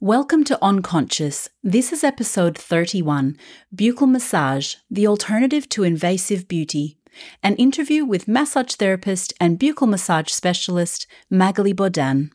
Welcome 0.00 0.44
to 0.44 0.58
On.Conscious. 0.62 1.48
This 1.62 1.92
is 1.92 2.02
episode 2.02 2.56
31 2.56 3.36
Buccal 3.74 4.10
Massage, 4.10 4.76
the 4.90 5.06
alternative 5.06 5.68
to 5.70 5.82
invasive 5.82 6.48
beauty. 6.48 6.98
An 7.42 7.56
interview 7.56 8.04
with 8.04 8.26
massage 8.26 8.74
therapist 8.74 9.34
and 9.38 9.58
buccal 9.58 9.88
massage 9.88 10.30
specialist 10.30 11.06
Magalie 11.30 11.74
Bodin. 11.74 12.30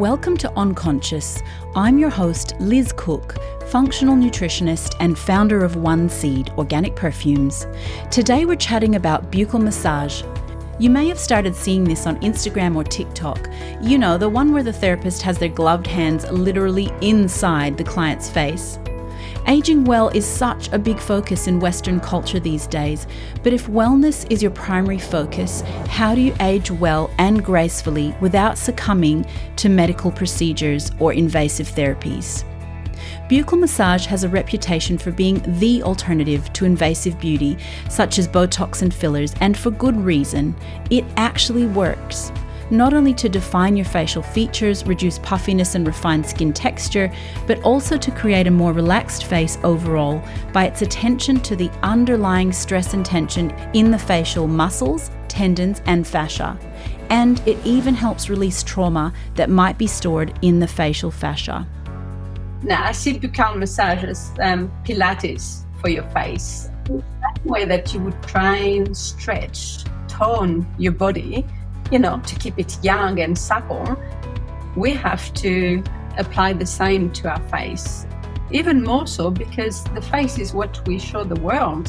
Welcome 0.00 0.38
to 0.38 0.50
On.Conscious. 0.54 1.42
I'm 1.76 1.98
your 1.98 2.08
host, 2.08 2.54
Liz 2.58 2.90
Cook, 2.96 3.34
functional 3.66 4.16
nutritionist 4.16 4.96
and 4.98 5.18
founder 5.18 5.62
of 5.62 5.76
One 5.76 6.08
Seed 6.08 6.48
Organic 6.56 6.96
Perfumes. 6.96 7.66
Today 8.10 8.46
we're 8.46 8.56
chatting 8.56 8.94
about 8.94 9.30
buccal 9.30 9.62
massage. 9.62 10.22
You 10.78 10.88
may 10.88 11.06
have 11.08 11.18
started 11.18 11.54
seeing 11.54 11.84
this 11.84 12.06
on 12.06 12.18
Instagram 12.20 12.76
or 12.76 12.82
TikTok. 12.82 13.50
You 13.82 13.98
know, 13.98 14.16
the 14.16 14.26
one 14.26 14.54
where 14.54 14.62
the 14.62 14.72
therapist 14.72 15.20
has 15.20 15.36
their 15.36 15.50
gloved 15.50 15.86
hands 15.86 16.24
literally 16.30 16.90
inside 17.02 17.76
the 17.76 17.84
client's 17.84 18.30
face. 18.30 18.78
Aging 19.46 19.84
well 19.84 20.08
is 20.10 20.26
such 20.26 20.70
a 20.72 20.78
big 20.78 20.98
focus 20.98 21.46
in 21.46 21.60
Western 21.60 21.98
culture 22.00 22.38
these 22.38 22.66
days, 22.66 23.06
but 23.42 23.52
if 23.52 23.66
wellness 23.66 24.30
is 24.30 24.42
your 24.42 24.50
primary 24.50 24.98
focus, 24.98 25.62
how 25.88 26.14
do 26.14 26.20
you 26.20 26.34
age 26.40 26.70
well 26.70 27.10
and 27.18 27.44
gracefully 27.44 28.14
without 28.20 28.58
succumbing 28.58 29.26
to 29.56 29.68
medical 29.68 30.12
procedures 30.12 30.92
or 30.98 31.12
invasive 31.12 31.68
therapies? 31.68 32.44
Buccal 33.28 33.58
massage 33.58 34.06
has 34.06 34.24
a 34.24 34.28
reputation 34.28 34.98
for 34.98 35.10
being 35.10 35.42
the 35.58 35.82
alternative 35.82 36.52
to 36.52 36.64
invasive 36.64 37.18
beauty, 37.18 37.56
such 37.88 38.18
as 38.18 38.28
Botox 38.28 38.82
and 38.82 38.92
fillers, 38.92 39.34
and 39.40 39.56
for 39.56 39.70
good 39.70 39.96
reason. 39.96 40.54
It 40.90 41.04
actually 41.16 41.66
works 41.66 42.30
not 42.70 42.94
only 42.94 43.12
to 43.14 43.28
define 43.28 43.76
your 43.76 43.84
facial 43.84 44.22
features, 44.22 44.86
reduce 44.86 45.18
puffiness, 45.18 45.74
and 45.74 45.86
refine 45.86 46.22
skin 46.22 46.52
texture, 46.52 47.12
but 47.46 47.60
also 47.62 47.96
to 47.96 48.10
create 48.10 48.46
a 48.46 48.50
more 48.50 48.72
relaxed 48.72 49.24
face 49.24 49.58
overall 49.64 50.22
by 50.52 50.66
its 50.66 50.82
attention 50.82 51.40
to 51.40 51.56
the 51.56 51.70
underlying 51.82 52.52
stress 52.52 52.94
and 52.94 53.04
tension 53.04 53.50
in 53.74 53.90
the 53.90 53.98
facial 53.98 54.46
muscles, 54.46 55.10
tendons, 55.28 55.82
and 55.86 56.06
fascia. 56.06 56.58
And 57.10 57.40
it 57.46 57.58
even 57.64 57.94
helps 57.94 58.30
release 58.30 58.62
trauma 58.62 59.12
that 59.34 59.50
might 59.50 59.78
be 59.78 59.88
stored 59.88 60.38
in 60.42 60.60
the 60.60 60.68
facial 60.68 61.10
fascia. 61.10 61.66
Now, 62.62 62.84
I 62.84 62.92
see 62.92 63.18
buccal 63.18 63.56
massages, 63.56 64.30
um, 64.40 64.70
Pilates 64.84 65.64
for 65.80 65.88
your 65.88 66.08
face. 66.10 66.68
That 66.84 67.40
way 67.44 67.64
that 67.64 67.92
you 67.94 68.00
would 68.00 68.22
try 68.22 68.56
and 68.56 68.96
stretch, 68.96 69.84
tone 70.08 70.66
your 70.78 70.92
body 70.92 71.46
you 71.90 71.98
know, 71.98 72.20
to 72.26 72.34
keep 72.36 72.58
it 72.58 72.78
young 72.82 73.20
and 73.20 73.36
supple, 73.36 73.96
we 74.76 74.92
have 74.92 75.32
to 75.34 75.82
apply 76.18 76.52
the 76.52 76.66
same 76.66 77.10
to 77.12 77.28
our 77.28 77.40
face. 77.48 78.06
Even 78.50 78.82
more 78.82 79.06
so 79.06 79.30
because 79.30 79.84
the 79.84 80.02
face 80.02 80.38
is 80.38 80.52
what 80.52 80.86
we 80.86 80.98
show 80.98 81.24
the 81.24 81.40
world. 81.40 81.88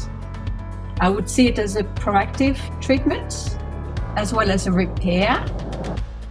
I 1.00 1.10
would 1.10 1.30
see 1.30 1.48
it 1.48 1.58
as 1.58 1.76
a 1.76 1.84
proactive 1.84 2.58
treatment 2.82 3.58
as 4.16 4.34
well 4.34 4.52
as 4.52 4.68
a 4.68 4.72
repair 4.72 5.44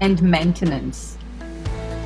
and 0.01 0.23
maintenance. 0.23 1.17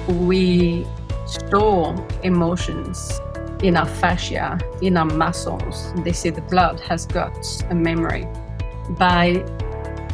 We 0.08 0.86
store 1.26 2.06
emotions 2.22 3.20
in 3.62 3.76
our 3.76 3.86
fascia, 3.86 4.58
in 4.82 4.96
our 4.96 5.06
muscles. 5.06 5.92
They 6.04 6.12
say 6.12 6.30
the 6.30 6.42
blood 6.42 6.80
has 6.80 7.06
got 7.06 7.36
a 7.70 7.74
memory. 7.74 8.26
By 8.90 9.44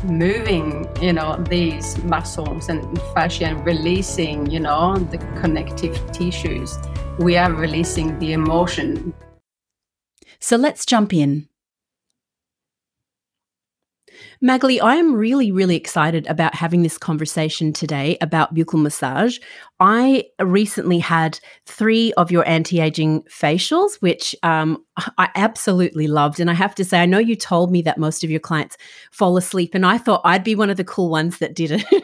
moving, 0.05 0.89
you 1.03 1.13
know, 1.13 1.37
these 1.49 2.03
muscles 2.05 2.69
and 2.69 3.01
fascia 3.15 3.45
and 3.47 3.65
releasing, 3.67 4.51
you 4.51 4.61
know, 4.61 4.97
the 4.97 5.19
connective 5.41 5.95
tissues, 6.13 6.79
we 7.19 7.37
are 7.37 7.53
releasing 7.53 8.19
the 8.19 8.33
emotion. 8.33 9.13
So 10.39 10.57
let's 10.57 10.87
jump 10.87 11.13
in. 11.13 11.50
Magalie, 14.43 14.81
I 14.81 14.97
am 14.97 15.15
really, 15.15 15.53
really 15.53 15.77
excited 15.77 16.27
about 16.27 16.55
having 16.55 16.83
this 16.83 16.97
conversation 16.97 17.75
today 17.75 18.17
about 18.23 18.55
buccal 18.55 18.81
massage. 18.81 19.39
I 19.81 20.25
recently 20.41 20.99
had 20.99 21.39
three 21.67 22.15
of 22.15 22.31
your 22.31 22.49
anti 22.49 22.81
aging 22.81 23.23
facials, 23.25 24.01
which 24.01 24.35
um, 24.43 24.83
I 25.19 25.29
absolutely 25.35 26.07
loved. 26.07 26.41
And 26.41 26.51
I 26.51 26.55
have 26.55 26.75
to 26.77 26.87
say, 26.87 27.01
I 27.01 27.07
know 27.07 27.19
you 27.19 27.37
told 27.37 27.71
me 27.71 27.83
that 27.83 27.99
most 27.99 28.25
of 28.25 28.31
your 28.31 28.41
clients 28.41 28.79
fall 29.13 29.37
asleep, 29.37 29.75
and 29.75 29.85
I 29.85 29.99
thought 29.99 30.23
I'd 30.25 30.45
be 30.45 30.55
one 30.55 30.71
of 30.71 30.79
the 30.79 30.85
cool 30.85 31.11
ones 31.11 31.37
that 31.39 31.55
didn't. 31.55 31.85
but 31.91 32.01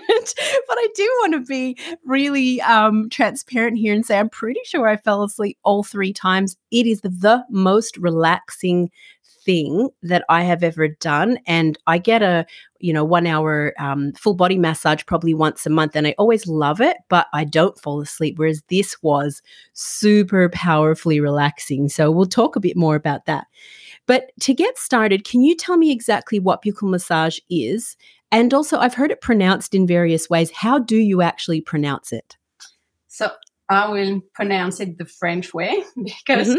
I 0.79 0.89
do 0.95 1.05
want 1.21 1.33
to 1.35 1.41
be 1.41 1.79
really 2.05 2.61
um, 2.61 3.09
transparent 3.09 3.79
here 3.79 3.95
and 3.95 4.05
say 4.05 4.19
I'm 4.19 4.29
pretty 4.29 4.61
sure 4.65 4.87
I 4.87 4.99
fell 4.99 5.25
asleep 5.25 5.57
all 5.63 5.83
three 5.83 6.13
times. 6.13 6.55
It 6.71 6.87
is 6.87 7.01
the 7.01 7.45
most 7.49 7.97
relaxing 7.97 8.91
thing 9.47 9.89
that 10.03 10.25
I 10.29 10.43
have 10.43 10.63
ever 10.63 10.89
done. 10.89 11.39
And 11.47 11.79
I 11.87 11.99
get 11.99 12.23
a, 12.23 12.45
you 12.81 12.93
know, 12.93 13.05
one 13.05 13.27
hour 13.27 13.73
um, 13.79 14.13
full 14.13 14.35
body 14.35 14.59
massage 14.59 15.05
probably 15.07 15.33
once 15.33 15.65
a 15.65 15.71
month. 15.71 15.97
And 15.97 16.07
I 16.07 16.15
always 16.19 16.47
love 16.47 16.81
it, 16.81 16.99
but 17.09 17.29
I 17.33 17.45
don't 17.45 17.81
fall 17.81 18.01
asleep. 18.01 18.39
Whereas 18.39 18.63
this 18.69 19.01
was 19.03 19.41
super 19.73 20.51
powerfully 20.51 21.21
relaxing. 21.21 21.89
So 21.89 22.11
we'll 22.11 22.27
talk 22.27 22.57
a 22.57 22.61
bit 22.61 22.77
more 22.77 22.97
about 22.97 23.25
that. 23.27 23.47
But 24.07 24.33
to 24.41 24.53
get 24.53 24.77
started, 24.77 25.25
can 25.25 25.43
you 25.43 25.57
tell 25.57 25.77
me 25.77 25.91
exactly 25.91 26.39
what 26.39 26.63
buccal 26.63 26.91
massage 26.91 27.39
is? 27.49 27.97
And 28.33 28.53
also, 28.53 28.79
I've 28.79 28.95
heard 28.95 29.13
it 29.13 29.21
pronounced 29.21 29.75
in 29.75 29.87
various 29.87 30.29
ways. 30.29 30.51
How 30.51 30.79
do 30.79 30.97
you 30.97 31.23
actually 31.23 31.61
pronounce 31.61 32.13
it? 32.13 32.37
So 33.07 33.31
I 33.69 33.89
will 33.89 34.21
pronounce 34.35 34.81
it 34.81 34.99
the 34.99 35.07
French 35.07 35.55
way 35.55 35.83
because 36.05 36.49
mm-hmm. 36.49 36.59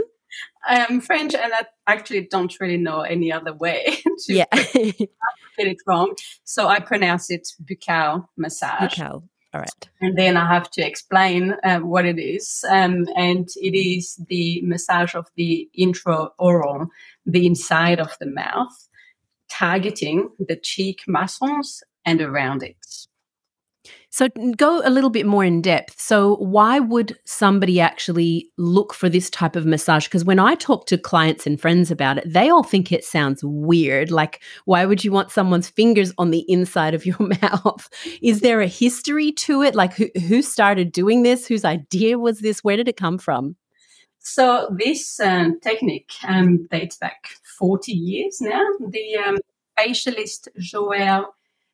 I 0.67 0.85
am 0.89 1.01
French 1.01 1.33
and 1.33 1.53
I 1.53 1.66
actually 1.88 2.28
don't 2.29 2.53
really 2.59 2.78
know 2.78 3.01
any 3.01 3.31
other 3.31 3.53
way 3.53 3.97
to 4.25 4.33
yeah. 4.33 4.45
get 4.51 5.09
it 5.57 5.78
wrong. 5.88 6.16
So 6.44 6.67
I 6.67 6.79
pronounce 6.79 7.29
it 7.29 7.47
buccal 7.63 8.28
massage. 8.38 8.95
Buccal. 8.95 9.23
All 9.53 9.61
right. 9.61 9.89
And 10.01 10.17
then 10.17 10.35
I 10.35 10.53
have 10.53 10.69
to 10.72 10.85
explain 10.85 11.55
uh, 11.63 11.79
what 11.79 12.05
it 12.05 12.19
is. 12.19 12.63
Um, 12.69 13.05
and 13.16 13.47
it 13.55 13.78
is 13.78 14.19
the 14.28 14.61
massage 14.63 15.16
of 15.16 15.28
the 15.35 15.69
intraoral, 15.78 16.88
the 17.25 17.45
inside 17.45 17.99
of 17.99 18.17
the 18.19 18.28
mouth, 18.28 18.89
targeting 19.49 20.29
the 20.38 20.57
cheek 20.57 21.03
muscles 21.07 21.81
and 22.05 22.22
around 22.22 22.61
it. 22.61 23.06
So 24.09 24.29
go 24.56 24.81
a 24.84 24.90
little 24.90 25.09
bit 25.09 25.25
more 25.25 25.44
in 25.44 25.62
depth. 25.62 26.00
So 26.00 26.38
why 26.38 26.79
would 26.79 27.18
somebody 27.25 27.79
actually 27.79 28.50
look 28.57 28.94
for 28.94 29.09
this 29.09 29.29
type 29.29 29.56
of 29.56 29.66
massage? 29.66 30.06
Because 30.06 30.23
when 30.23 30.40
I 30.40 30.56
talk 30.56 30.85
to 30.88 30.97
clients 30.97 31.45
and 31.45 31.59
friends 31.59 31.91
about 31.91 32.17
it, 32.17 32.23
they 32.25 32.50
all 32.50 32.63
think 32.63 32.91
it 32.91 33.03
sounds 33.03 33.44
weird. 33.44 34.09
Like, 34.09 34.41
why 34.66 34.85
would 34.85 35.03
you 35.03 35.12
want 35.12 35.31
someone's 35.31 35.69
fingers 35.69 36.13
on 36.17 36.31
the 36.31 36.46
inside 36.47 36.94
of 36.94 37.06
your 37.06 37.17
mouth? 37.41 37.90
Is 38.22 38.41
there 38.41 38.62
a 38.62 38.67
history 38.67 39.31
to 39.34 39.62
it? 39.62 39.75
Like, 39.75 39.94
who, 39.94 40.07
who 40.28 40.41
started 40.41 40.91
doing 40.91 41.23
this? 41.23 41.46
Whose 41.46 41.66
idea 41.66 42.17
was 42.17 42.40
this? 42.40 42.63
Where 42.63 42.78
did 42.78 42.88
it 42.88 42.97
come 42.97 43.17
from? 43.17 43.56
So 44.19 44.69
this 44.78 45.19
um, 45.19 45.59
technique 45.62 46.13
um, 46.28 46.67
dates 46.72 46.97
back 46.97 47.29
40 47.59 47.91
years 47.91 48.40
now. 48.41 48.63
The 48.90 49.16
um, 49.17 49.38
facialist 49.78 50.47
Joëlle 50.59 51.25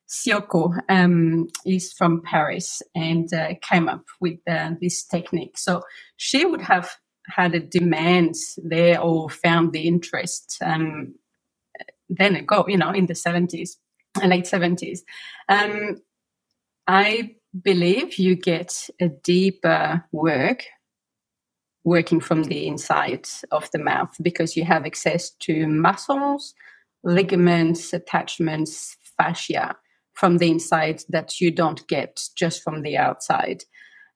Ciocco 0.08 0.78
um, 0.88 1.48
is 1.66 1.92
from 1.92 2.22
Paris 2.22 2.82
and 2.94 3.32
uh, 3.32 3.54
came 3.62 3.88
up 3.88 4.04
with 4.20 4.38
uh, 4.48 4.72
this 4.80 5.04
technique. 5.04 5.56
So 5.56 5.82
she 6.16 6.44
would 6.44 6.60
have 6.60 6.90
had 7.26 7.54
a 7.54 7.60
demand 7.60 8.34
there 8.62 9.00
or 9.00 9.30
found 9.30 9.72
the 9.72 9.86
interest 9.88 10.58
um, 10.62 11.14
then 12.08 12.36
ago, 12.36 12.66
you 12.68 12.76
know, 12.76 12.90
in 12.90 13.06
the 13.06 13.14
70s, 13.14 13.70
uh, 14.22 14.26
late 14.26 14.44
70s. 14.44 15.00
Um, 15.48 15.96
I 16.86 17.36
believe 17.62 18.18
you 18.18 18.36
get 18.36 18.88
a 19.00 19.08
deeper 19.08 20.04
work 20.12 20.64
working 21.82 22.20
from 22.20 22.44
the 22.44 22.66
inside 22.66 23.26
of 23.50 23.70
the 23.70 23.78
mouth 23.78 24.14
because 24.20 24.56
you 24.56 24.64
have 24.64 24.84
access 24.84 25.30
to 25.30 25.66
muscles, 25.66 26.54
ligaments, 27.02 27.92
attachments, 27.92 28.96
fascia 29.16 29.76
from 30.14 30.38
the 30.38 30.50
inside 30.50 31.02
that 31.08 31.40
you 31.40 31.50
don't 31.50 31.86
get 31.88 32.28
just 32.36 32.62
from 32.62 32.82
the 32.82 32.96
outside. 32.96 33.64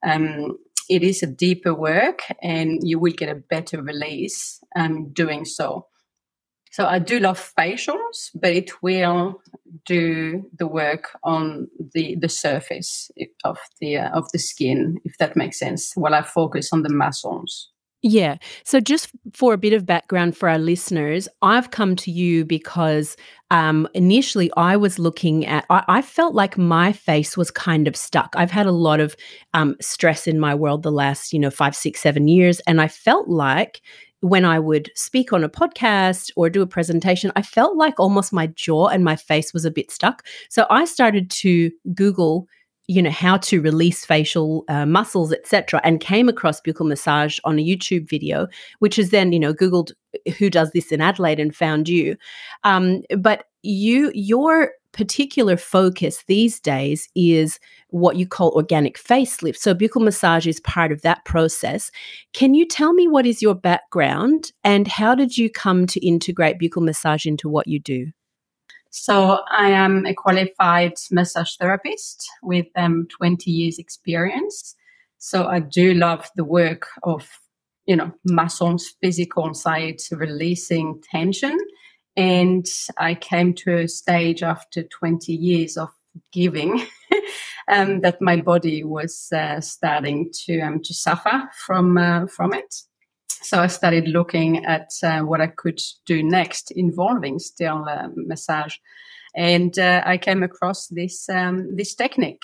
Um, 0.06 0.58
it 0.88 1.02
is 1.02 1.22
a 1.22 1.26
deeper 1.26 1.74
work 1.74 2.20
and 2.42 2.80
you 2.82 2.98
will 2.98 3.12
get 3.12 3.28
a 3.28 3.34
better 3.34 3.82
release 3.82 4.60
um, 4.74 5.12
doing 5.12 5.44
so. 5.44 5.86
So 6.70 6.86
I 6.86 6.98
do 6.98 7.18
love 7.18 7.52
facials, 7.58 8.30
but 8.34 8.52
it 8.52 8.82
will 8.82 9.40
do 9.84 10.44
the 10.56 10.66
work 10.66 11.08
on 11.24 11.68
the 11.94 12.16
the 12.20 12.28
surface 12.28 13.10
of 13.44 13.58
the 13.80 13.96
uh, 13.96 14.10
of 14.10 14.30
the 14.32 14.38
skin, 14.38 14.98
if 15.04 15.16
that 15.18 15.36
makes 15.36 15.58
sense. 15.58 15.92
While 15.94 16.14
I 16.14 16.22
focus 16.22 16.70
on 16.72 16.82
the 16.82 16.92
muscles. 16.92 17.70
Yeah. 18.02 18.36
So, 18.62 18.78
just 18.78 19.10
for 19.32 19.52
a 19.52 19.58
bit 19.58 19.72
of 19.72 19.84
background 19.84 20.36
for 20.36 20.48
our 20.48 20.58
listeners, 20.58 21.28
I've 21.42 21.72
come 21.72 21.96
to 21.96 22.12
you 22.12 22.44
because 22.44 23.16
um, 23.50 23.88
initially 23.92 24.52
I 24.56 24.76
was 24.76 25.00
looking 25.00 25.44
at, 25.46 25.64
I, 25.68 25.82
I, 25.88 26.02
felt 26.02 26.32
like 26.34 26.56
my 26.56 26.92
face 26.92 27.36
was 27.36 27.50
kind 27.50 27.88
of 27.88 27.96
stuck. 27.96 28.34
I've 28.36 28.52
had 28.52 28.66
a 28.66 28.72
lot 28.72 29.00
of 29.00 29.16
um, 29.52 29.74
stress 29.80 30.28
in 30.28 30.38
my 30.38 30.54
world 30.54 30.84
the 30.84 30.92
last, 30.92 31.32
you 31.32 31.40
know, 31.40 31.50
five, 31.50 31.74
six, 31.74 32.00
seven 32.00 32.28
years. 32.28 32.60
And 32.68 32.80
I 32.80 32.86
felt 32.86 33.26
like 33.28 33.80
when 34.20 34.44
I 34.44 34.60
would 34.60 34.90
speak 34.94 35.32
on 35.32 35.42
a 35.42 35.48
podcast 35.48 36.30
or 36.36 36.48
do 36.48 36.62
a 36.62 36.66
presentation, 36.68 37.32
I 37.34 37.42
felt 37.42 37.76
like 37.76 37.98
almost 37.98 38.32
my 38.32 38.46
jaw 38.48 38.86
and 38.88 39.02
my 39.02 39.16
face 39.16 39.52
was 39.52 39.64
a 39.64 39.72
bit 39.72 39.90
stuck. 39.90 40.24
So, 40.50 40.66
I 40.70 40.84
started 40.84 41.30
to 41.30 41.72
Google 41.94 42.46
you 42.88 43.02
know 43.02 43.10
how 43.10 43.36
to 43.36 43.60
release 43.60 44.04
facial 44.04 44.64
uh, 44.68 44.86
muscles 44.86 45.32
etc 45.32 45.80
and 45.84 46.00
came 46.00 46.28
across 46.28 46.60
buccal 46.60 46.88
massage 46.88 47.38
on 47.44 47.58
a 47.58 47.64
youtube 47.64 48.08
video 48.08 48.48
which 48.80 48.98
is 48.98 49.10
then 49.10 49.32
you 49.32 49.38
know 49.38 49.54
googled 49.54 49.92
uh, 50.14 50.30
who 50.38 50.50
does 50.50 50.70
this 50.72 50.90
in 50.92 51.00
adelaide 51.00 51.40
and 51.40 51.54
found 51.54 51.88
you. 51.88 52.16
Um, 52.64 53.02
but 53.18 53.44
you 53.62 54.10
your 54.14 54.72
particular 54.92 55.56
focus 55.56 56.24
these 56.26 56.58
days 56.58 57.08
is 57.14 57.60
what 57.90 58.16
you 58.16 58.26
call 58.26 58.50
organic 58.50 58.98
facelift. 58.98 59.56
So 59.56 59.74
buccal 59.74 60.02
massage 60.02 60.46
is 60.46 60.60
part 60.60 60.92
of 60.92 61.02
that 61.02 61.24
process. 61.24 61.90
Can 62.32 62.54
you 62.54 62.66
tell 62.66 62.94
me 62.94 63.06
what 63.06 63.26
is 63.26 63.42
your 63.42 63.54
background 63.54 64.50
and 64.64 64.88
how 64.88 65.14
did 65.14 65.36
you 65.36 65.50
come 65.50 65.86
to 65.86 66.06
integrate 66.06 66.58
buccal 66.58 66.82
massage 66.82 67.26
into 67.26 67.48
what 67.48 67.66
you 67.66 67.78
do 67.78 68.10
so 68.90 69.40
I 69.50 69.70
am 69.70 70.06
a 70.06 70.14
qualified 70.14 70.94
massage 71.10 71.56
therapist 71.56 72.28
with 72.42 72.66
um, 72.76 73.06
20 73.10 73.50
years 73.50 73.78
experience. 73.78 74.74
So 75.18 75.46
I 75.46 75.60
do 75.60 75.94
love 75.94 76.28
the 76.36 76.44
work 76.44 76.86
of, 77.02 77.28
you 77.86 77.96
know, 77.96 78.12
muscles, 78.24 78.94
physical 79.00 79.52
side, 79.54 80.00
releasing 80.10 81.02
tension. 81.10 81.58
And 82.16 82.66
I 82.98 83.14
came 83.14 83.54
to 83.54 83.78
a 83.78 83.88
stage 83.88 84.42
after 84.42 84.82
20 84.82 85.32
years 85.32 85.76
of 85.76 85.90
giving 86.32 86.84
um, 87.68 88.00
that 88.00 88.20
my 88.20 88.40
body 88.40 88.82
was 88.84 89.28
uh, 89.32 89.60
starting 89.60 90.30
to 90.46 90.60
um, 90.60 90.82
to 90.82 90.94
suffer 90.94 91.48
from 91.66 91.96
uh, 91.96 92.26
from 92.26 92.54
it. 92.54 92.82
So 93.42 93.60
I 93.60 93.66
started 93.68 94.08
looking 94.08 94.64
at 94.64 94.90
uh, 95.02 95.20
what 95.20 95.40
I 95.40 95.46
could 95.46 95.80
do 96.06 96.22
next 96.22 96.70
involving 96.72 97.38
still 97.38 97.84
uh, 97.88 98.08
massage. 98.14 98.76
And 99.34 99.78
uh, 99.78 100.02
I 100.04 100.18
came 100.18 100.42
across 100.42 100.88
this, 100.88 101.28
um, 101.28 101.76
this 101.76 101.94
technique, 101.94 102.42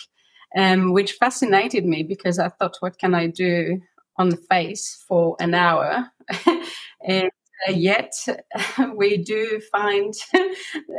um, 0.56 0.92
which 0.92 1.12
fascinated 1.12 1.84
me 1.84 2.02
because 2.02 2.38
I 2.38 2.48
thought, 2.48 2.76
what 2.80 2.98
can 2.98 3.14
I 3.14 3.26
do 3.26 3.80
on 4.16 4.28
the 4.28 4.36
face 4.36 5.04
for 5.08 5.36
an 5.40 5.54
hour? 5.54 6.10
and 7.06 7.30
uh, 7.66 7.72
yet 7.72 8.12
we 8.96 9.16
do 9.16 9.60
find 9.72 10.14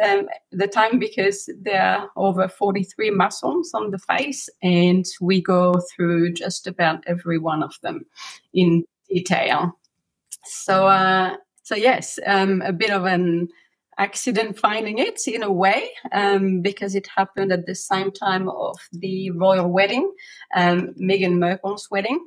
um, 0.04 0.28
the 0.52 0.68
time 0.68 1.00
because 1.00 1.50
there 1.62 1.82
are 1.82 2.10
over 2.16 2.48
43 2.48 3.12
muscles 3.12 3.72
on 3.74 3.92
the 3.92 4.00
face 4.00 4.50
and 4.62 5.06
we 5.22 5.42
go 5.42 5.76
through 5.96 6.34
just 6.34 6.68
about 6.68 7.04
every 7.08 7.38
one 7.38 7.64
of 7.64 7.76
them 7.82 8.06
in 8.54 8.84
detail 9.10 9.78
so, 10.46 10.88
uh, 10.88 11.36
so 11.64 11.76
yes, 11.76 12.20
um, 12.26 12.62
a 12.62 12.74
bit 12.74 12.92
of 12.92 13.06
an 13.06 13.50
accident 13.98 14.60
finding 14.60 14.98
it 14.98 15.22
in 15.28 15.44
a 15.44 15.52
way 15.52 15.90
um, 16.12 16.62
because 16.62 16.96
it 16.96 17.08
happened 17.16 17.52
at 17.52 17.66
the 17.66 17.76
same 17.76 18.12
time 18.12 18.50
of 18.50 18.78
the 18.92 19.32
royal 19.32 19.70
wedding, 19.70 20.12
um, 20.56 20.94
Meghan 21.02 21.38
Markle's 21.38 21.90
wedding 21.90 22.20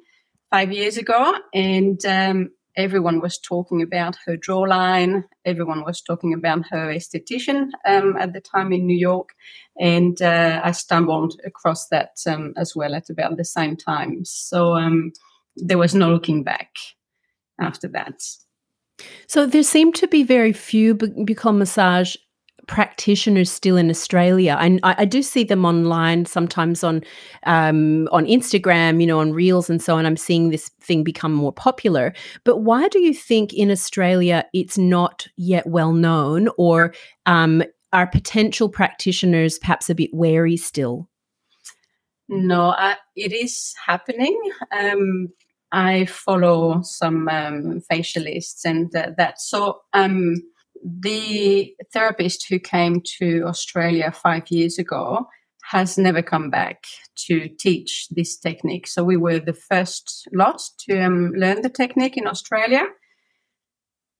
five 0.51 0.73
years 0.73 0.97
ago, 0.97 1.35
and 1.53 2.05
um, 2.07 2.51
everyone 2.77 3.21
was 3.21 3.39
talking 3.39 3.83
about 3.83 4.17
her 4.25 4.37
jawline. 4.37 5.25
Everyone 5.45 5.85
was 5.85 6.01
talking 6.01 6.33
about 6.33 6.67
her 6.71 6.89
esthetician 6.89 7.69
um, 7.87 8.17
at 8.17 8.33
the 8.33 8.41
time 8.41 8.73
in 8.73 8.87
New 8.87 8.97
York, 8.97 9.31
and 9.79 10.21
uh, 10.23 10.61
I 10.65 10.73
stumbled 10.73 11.39
across 11.45 11.89
that 11.89 12.13
um, 12.27 12.55
as 12.57 12.75
well 12.75 12.95
at 12.95 13.11
about 13.11 13.37
the 13.37 13.45
same 13.45 13.77
time. 13.77 14.25
So 14.25 14.75
um, 14.75 15.13
there 15.57 15.79
was 15.79 15.95
no 15.95 16.11
looking 16.11 16.45
back 16.45 16.71
after 17.61 17.89
that. 17.89 18.23
So 19.27 19.47
there 19.47 19.63
seem 19.63 19.93
to 19.95 20.09
be 20.09 20.23
very 20.23 20.53
few 20.53 20.95
buccal 20.95 21.57
massage 21.57 22.17
practitioners 22.67 23.51
still 23.51 23.77
in 23.77 23.91
Australia. 23.91 24.57
I, 24.59 24.79
I 24.83 25.05
do 25.05 25.23
see 25.23 25.43
them 25.43 25.65
online 25.65 26.27
sometimes 26.27 26.85
on 26.85 27.03
um, 27.45 28.09
on 28.13 28.27
Instagram, 28.27 29.01
you 29.01 29.07
know, 29.07 29.21
on 29.21 29.33
Reels 29.33 29.71
and 29.71 29.83
so 29.83 29.97
on. 29.97 30.07
I'm 30.07 30.17
seeing 30.17 30.51
this 30.51 30.69
thing 30.81 31.03
become 31.03 31.33
more 31.33 31.53
popular. 31.53 32.13
But 32.45 32.59
why 32.59 32.89
do 32.89 33.01
you 33.01 33.15
think 33.15 33.53
in 33.53 33.71
Australia 33.71 34.45
it's 34.53 34.79
not 34.79 35.27
yet 35.37 35.67
well 35.67 35.93
known, 35.93 36.49
or 36.59 36.95
um, 37.27 37.63
are 37.93 38.07
potential 38.07 38.69
practitioners 38.69 39.59
perhaps 39.59 39.91
a 39.91 39.95
bit 39.95 40.11
wary 40.13 40.57
still? 40.57 41.09
No, 42.29 42.71
uh, 42.71 42.95
it 43.17 43.33
is 43.33 43.75
happening. 43.85 44.39
Um, 44.79 45.29
I 45.73 46.07
follow 46.07 46.83
some 46.83 47.29
um, 47.29 47.83
facialists 47.91 48.65
and 48.65 48.95
uh, 48.95 49.11
that. 49.17 49.41
So 49.41 49.81
um, 49.93 50.37
the 50.83 51.75
therapist 51.93 52.47
who 52.49 52.59
came 52.59 53.03
to 53.19 53.43
Australia 53.47 54.13
five 54.13 54.51
years 54.51 54.79
ago 54.79 55.27
has 55.71 55.99
never 55.99 56.23
come 56.23 56.49
back 56.49 56.85
to 57.27 57.49
teach 57.49 58.09
this 58.11 58.39
technique. 58.39 58.87
So 58.87 59.05
we 59.05 59.19
were 59.19 59.39
the 59.39 59.53
first 59.53 60.27
lot 60.33 60.63
to 60.89 61.01
um, 61.01 61.33
learn 61.37 61.61
the 61.61 61.69
technique 61.69 62.17
in 62.17 62.27
Australia. 62.27 62.87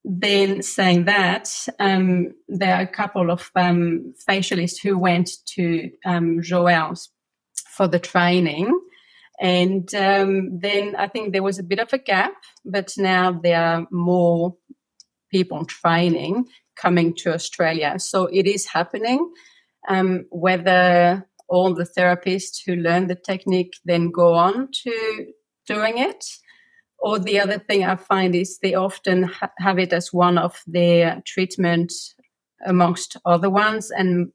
Then 0.05 0.63
saying 0.63 1.07
that, 1.07 1.51
um, 1.79 2.35
there 2.49 2.77
are 2.77 2.83
a 2.83 2.87
couple 2.87 3.31
of 3.31 3.51
um, 3.57 4.15
facialists 4.29 4.81
who 4.83 4.99
went 4.99 5.31
to 5.55 5.91
um, 6.05 6.41
Joëlle's 6.41 7.11
for 7.77 7.89
the 7.89 7.99
training 7.99 8.79
and 9.41 9.93
um, 9.95 10.59
then 10.59 10.97
I 10.97 11.07
think 11.09 11.33
there 11.33 11.43
was 11.43 11.59
a 11.59 11.65
bit 11.65 11.79
of 11.79 11.93
a 11.93 11.99
gap, 11.99 12.35
but 12.65 12.93
now 12.97 13.33
there 13.33 13.63
are 13.63 13.87
more 13.91 14.57
people 15.31 15.65
training 15.65 16.47
coming 16.77 17.15
to 17.15 17.33
Australia. 17.33 17.99
So 17.99 18.27
it 18.27 18.47
is 18.47 18.67
happening. 18.67 19.31
Um, 19.89 20.27
whether 20.31 21.27
all 21.49 21.75
the 21.75 21.89
therapists 21.97 22.59
who 22.65 22.77
learn 22.77 23.07
the 23.07 23.15
technique 23.15 23.75
then 23.85 24.11
go 24.11 24.35
on 24.35 24.69
to 24.85 25.27
doing 25.67 25.99
it, 25.99 26.25
or 26.99 27.19
the 27.19 27.41
other 27.41 27.59
thing 27.59 27.85
I 27.85 27.97
find 27.97 28.35
is 28.35 28.59
they 28.59 28.75
often 28.75 29.23
ha- 29.23 29.53
have 29.59 29.79
it 29.79 29.93
as 29.93 30.13
one 30.13 30.37
of 30.37 30.61
their 30.67 31.23
treatment 31.25 31.93
amongst 32.67 33.17
other 33.25 33.49
ones, 33.49 33.91
and 33.91 34.33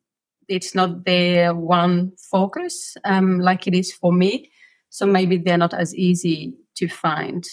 it's 0.47 0.73
not 0.73 1.05
their 1.05 1.53
one 1.53 2.13
focus 2.31 2.95
um, 3.03 3.39
like 3.39 3.67
it 3.67 3.75
is 3.75 3.91
for 3.93 4.13
me. 4.13 4.49
So 4.93 5.07
maybe 5.07 5.37
they're 5.37 5.57
not 5.57 5.73
as 5.73 5.95
easy 5.95 6.53
to 6.75 6.87
find. 6.87 7.43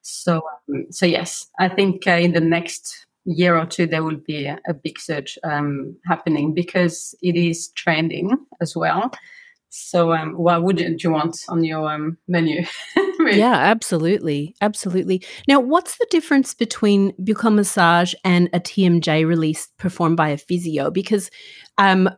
So, 0.00 0.40
um, 0.70 0.86
so 0.90 1.04
yes, 1.04 1.46
I 1.58 1.68
think 1.68 2.06
uh, 2.06 2.12
in 2.12 2.32
the 2.32 2.40
next 2.40 3.04
year 3.26 3.58
or 3.58 3.66
two 3.66 3.86
there 3.86 4.02
will 4.02 4.16
be 4.16 4.46
a, 4.46 4.58
a 4.66 4.72
big 4.72 4.98
surge 4.98 5.38
um, 5.44 5.94
happening 6.06 6.54
because 6.54 7.14
it 7.20 7.36
is 7.36 7.68
trending 7.76 8.30
as 8.62 8.74
well. 8.74 9.12
So, 9.68 10.14
um, 10.14 10.32
what 10.32 10.62
would 10.62 10.80
you 11.04 11.10
want 11.10 11.44
on 11.50 11.62
your 11.62 11.90
um, 11.90 12.16
menu? 12.26 12.64
yeah, 13.20 13.52
absolutely, 13.52 14.56
absolutely. 14.62 15.22
Now, 15.46 15.60
what's 15.60 15.98
the 15.98 16.06
difference 16.08 16.54
between 16.54 17.12
buccal 17.16 17.54
massage 17.54 18.14
and 18.24 18.48
a 18.54 18.60
TMJ 18.60 19.28
release 19.28 19.68
performed 19.76 20.16
by 20.16 20.30
a 20.30 20.38
physio? 20.38 20.90
Because 20.90 21.30
um, 21.76 22.08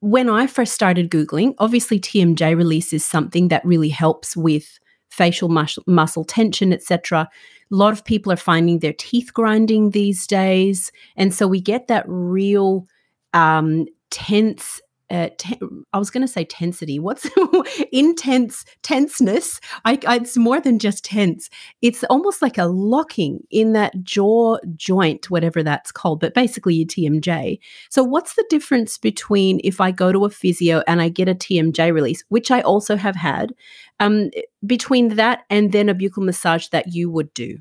when 0.00 0.28
I 0.30 0.46
first 0.46 0.72
started 0.72 1.10
Googling, 1.10 1.54
obviously 1.58 2.00
TMJ 2.00 2.56
release 2.56 2.92
is 2.92 3.04
something 3.04 3.48
that 3.48 3.64
really 3.64 3.90
helps 3.90 4.36
with 4.36 4.78
facial 5.10 5.48
muscle, 5.48 5.82
muscle 5.86 6.24
tension, 6.24 6.72
etc. 6.72 7.28
A 7.70 7.74
lot 7.74 7.92
of 7.92 8.04
people 8.04 8.32
are 8.32 8.36
finding 8.36 8.78
their 8.78 8.94
teeth 8.94 9.32
grinding 9.34 9.90
these 9.90 10.26
days. 10.26 10.90
And 11.16 11.34
so 11.34 11.46
we 11.46 11.60
get 11.60 11.88
that 11.88 12.04
real 12.06 12.86
um, 13.34 13.86
tense 14.10 14.80
uh, 15.10 15.30
ten- 15.38 15.84
I 15.92 15.98
was 15.98 16.10
going 16.10 16.22
to 16.22 16.32
say 16.32 16.44
tensity. 16.44 17.00
What's 17.00 17.28
intense 17.92 18.64
tenseness? 18.82 19.60
I, 19.84 19.98
I, 20.06 20.16
it's 20.16 20.36
more 20.36 20.60
than 20.60 20.78
just 20.78 21.04
tense. 21.04 21.50
It's 21.82 22.04
almost 22.04 22.42
like 22.42 22.58
a 22.58 22.66
locking 22.66 23.40
in 23.50 23.72
that 23.72 24.02
jaw 24.02 24.58
joint, 24.76 25.30
whatever 25.30 25.62
that's 25.62 25.90
called, 25.90 26.20
but 26.20 26.34
basically 26.34 26.74
your 26.74 26.86
TMJ. 26.86 27.58
So, 27.90 28.04
what's 28.04 28.34
the 28.34 28.46
difference 28.48 28.98
between 28.98 29.60
if 29.64 29.80
I 29.80 29.90
go 29.90 30.12
to 30.12 30.24
a 30.24 30.30
physio 30.30 30.82
and 30.86 31.02
I 31.02 31.08
get 31.08 31.28
a 31.28 31.34
TMJ 31.34 31.92
release, 31.92 32.22
which 32.28 32.50
I 32.50 32.60
also 32.60 32.96
have 32.96 33.16
had, 33.16 33.52
um, 33.98 34.30
between 34.64 35.16
that 35.16 35.44
and 35.50 35.72
then 35.72 35.88
a 35.88 35.94
buccal 35.94 36.24
massage 36.24 36.68
that 36.68 36.92
you 36.94 37.10
would 37.10 37.34
do? 37.34 37.58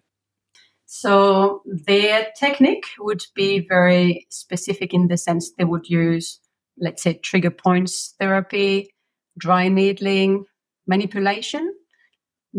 So, 0.85 1.61
their 1.65 2.27
technique 2.39 2.85
would 2.99 3.23
be 3.35 3.59
very 3.59 4.25
specific 4.29 4.93
in 4.93 5.07
the 5.07 5.17
sense 5.17 5.51
they 5.51 5.63
would 5.63 5.87
use 5.87 6.39
let's 6.79 7.03
say, 7.03 7.13
trigger 7.13 7.51
points 7.51 8.15
therapy, 8.19 8.93
dry 9.37 9.67
needling, 9.67 10.45
manipulation, 10.87 11.73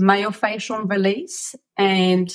myofascial 0.00 0.89
release, 0.89 1.55
and 1.77 2.33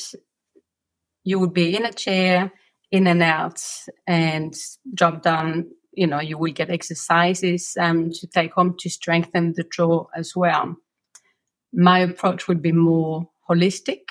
you 1.23 1.39
would 1.39 1.53
be 1.53 1.75
in 1.75 1.85
a 1.85 1.91
chair, 1.93 2.51
in 2.91 3.07
and 3.07 3.23
out, 3.23 3.61
and 4.05 4.55
job 4.93 5.21
done. 5.21 5.71
You 5.93 6.07
know, 6.07 6.19
you 6.19 6.37
will 6.37 6.51
get 6.51 6.69
exercises 6.69 7.77
um, 7.79 8.11
to 8.11 8.27
take 8.27 8.53
home 8.53 8.75
to 8.79 8.89
strengthen 8.89 9.53
the 9.53 9.63
jaw 9.63 10.07
as 10.15 10.35
well. 10.35 10.75
My 11.73 11.99
approach 11.99 12.47
would 12.47 12.61
be 12.61 12.73
more 12.73 13.29
holistic. 13.49 14.01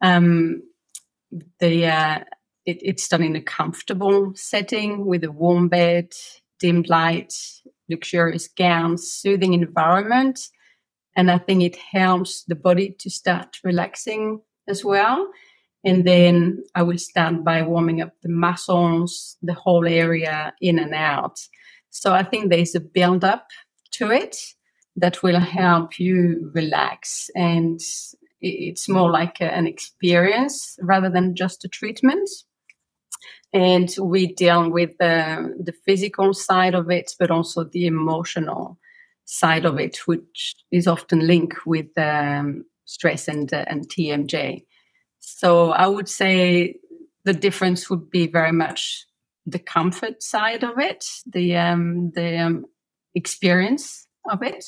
Um, 0.00 0.62
the 1.60 1.86
uh, 1.86 2.18
it, 2.66 2.78
it's 2.82 3.08
done 3.08 3.22
in 3.22 3.36
a 3.36 3.42
comfortable 3.42 4.32
setting 4.34 5.04
with 5.04 5.24
a 5.24 5.30
warm 5.32 5.68
bed, 5.68 6.12
dimmed 6.58 6.88
light, 6.88 7.34
luxurious 7.88 8.48
gowns, 8.48 9.10
soothing 9.10 9.54
environment. 9.54 10.40
And 11.16 11.30
I 11.30 11.38
think 11.38 11.62
it 11.62 11.76
helps 11.76 12.44
the 12.44 12.54
body 12.54 12.94
to 12.98 13.10
start 13.10 13.56
relaxing 13.62 14.40
as 14.68 14.84
well. 14.84 15.30
And 15.84 16.06
then 16.06 16.64
I 16.74 16.82
will 16.82 16.98
start 16.98 17.44
by 17.44 17.62
warming 17.62 18.00
up 18.00 18.14
the 18.22 18.30
muscles, 18.30 19.36
the 19.42 19.54
whole 19.54 19.86
area 19.86 20.54
in 20.60 20.78
and 20.78 20.94
out. 20.94 21.38
So 21.90 22.12
I 22.12 22.22
think 22.22 22.50
there's 22.50 22.74
a 22.74 22.80
build 22.80 23.22
up 23.22 23.48
to 23.92 24.10
it 24.10 24.36
that 24.96 25.22
will 25.22 25.40
help 25.40 25.98
you 25.98 26.50
relax. 26.54 27.28
And 27.34 27.80
it's 28.40 28.88
more 28.88 29.10
like 29.10 29.40
an 29.40 29.66
experience 29.66 30.76
rather 30.80 31.10
than 31.10 31.36
just 31.36 31.64
a 31.64 31.68
treatment 31.68 32.28
and 33.54 33.94
we 34.00 34.26
deal 34.26 34.68
with 34.68 34.98
the, 34.98 35.54
the 35.62 35.72
physical 35.86 36.34
side 36.34 36.74
of 36.74 36.90
it, 36.90 37.12
but 37.20 37.30
also 37.30 37.62
the 37.62 37.86
emotional 37.86 38.76
side 39.26 39.64
of 39.64 39.78
it, 39.78 39.96
which 40.08 40.56
is 40.72 40.88
often 40.88 41.24
linked 41.24 41.64
with 41.64 41.96
um, 41.96 42.64
stress 42.84 43.28
and, 43.28 43.54
uh, 43.54 43.64
and 43.68 43.88
TMJ. 43.88 44.64
So 45.20 45.70
I 45.70 45.86
would 45.86 46.08
say 46.08 46.74
the 47.24 47.32
difference 47.32 47.88
would 47.88 48.10
be 48.10 48.26
very 48.26 48.50
much 48.50 49.06
the 49.46 49.60
comfort 49.60 50.20
side 50.20 50.64
of 50.64 50.78
it, 50.78 51.06
the 51.26 51.56
um, 51.56 52.10
the 52.14 52.38
um, 52.38 52.66
experience 53.14 54.06
of 54.28 54.42
it. 54.42 54.64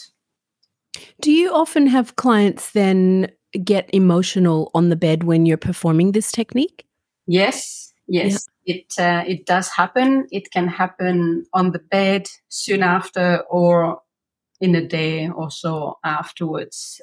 Do 1.21 1.33
you 1.33 1.53
often 1.53 1.87
have 1.89 2.17
clients 2.17 2.73
then 2.73 3.33
get 3.65 3.91
emotional 3.93 4.71
on 4.75 4.91
the 4.91 4.97
bed 4.97 5.25
when 5.25 5.45
you're 5.45 5.57
performing 5.57 6.13
this 6.13 6.31
technique? 6.31 6.87
Yes, 7.27 7.93
yes 8.07 8.47
it 8.67 8.93
uh, 8.99 9.25
it 9.27 9.47
does 9.47 9.69
happen. 9.69 10.27
It 10.31 10.51
can 10.51 10.69
happen 10.69 11.47
on 11.53 11.73
the 11.73 11.79
bed 11.79 12.29
soon 12.49 12.83
after, 12.83 13.43
or 13.49 14.01
in 14.61 14.75
a 14.75 14.87
day 14.87 15.29
or 15.29 15.51
so 15.51 15.99
afterwards. 16.05 17.01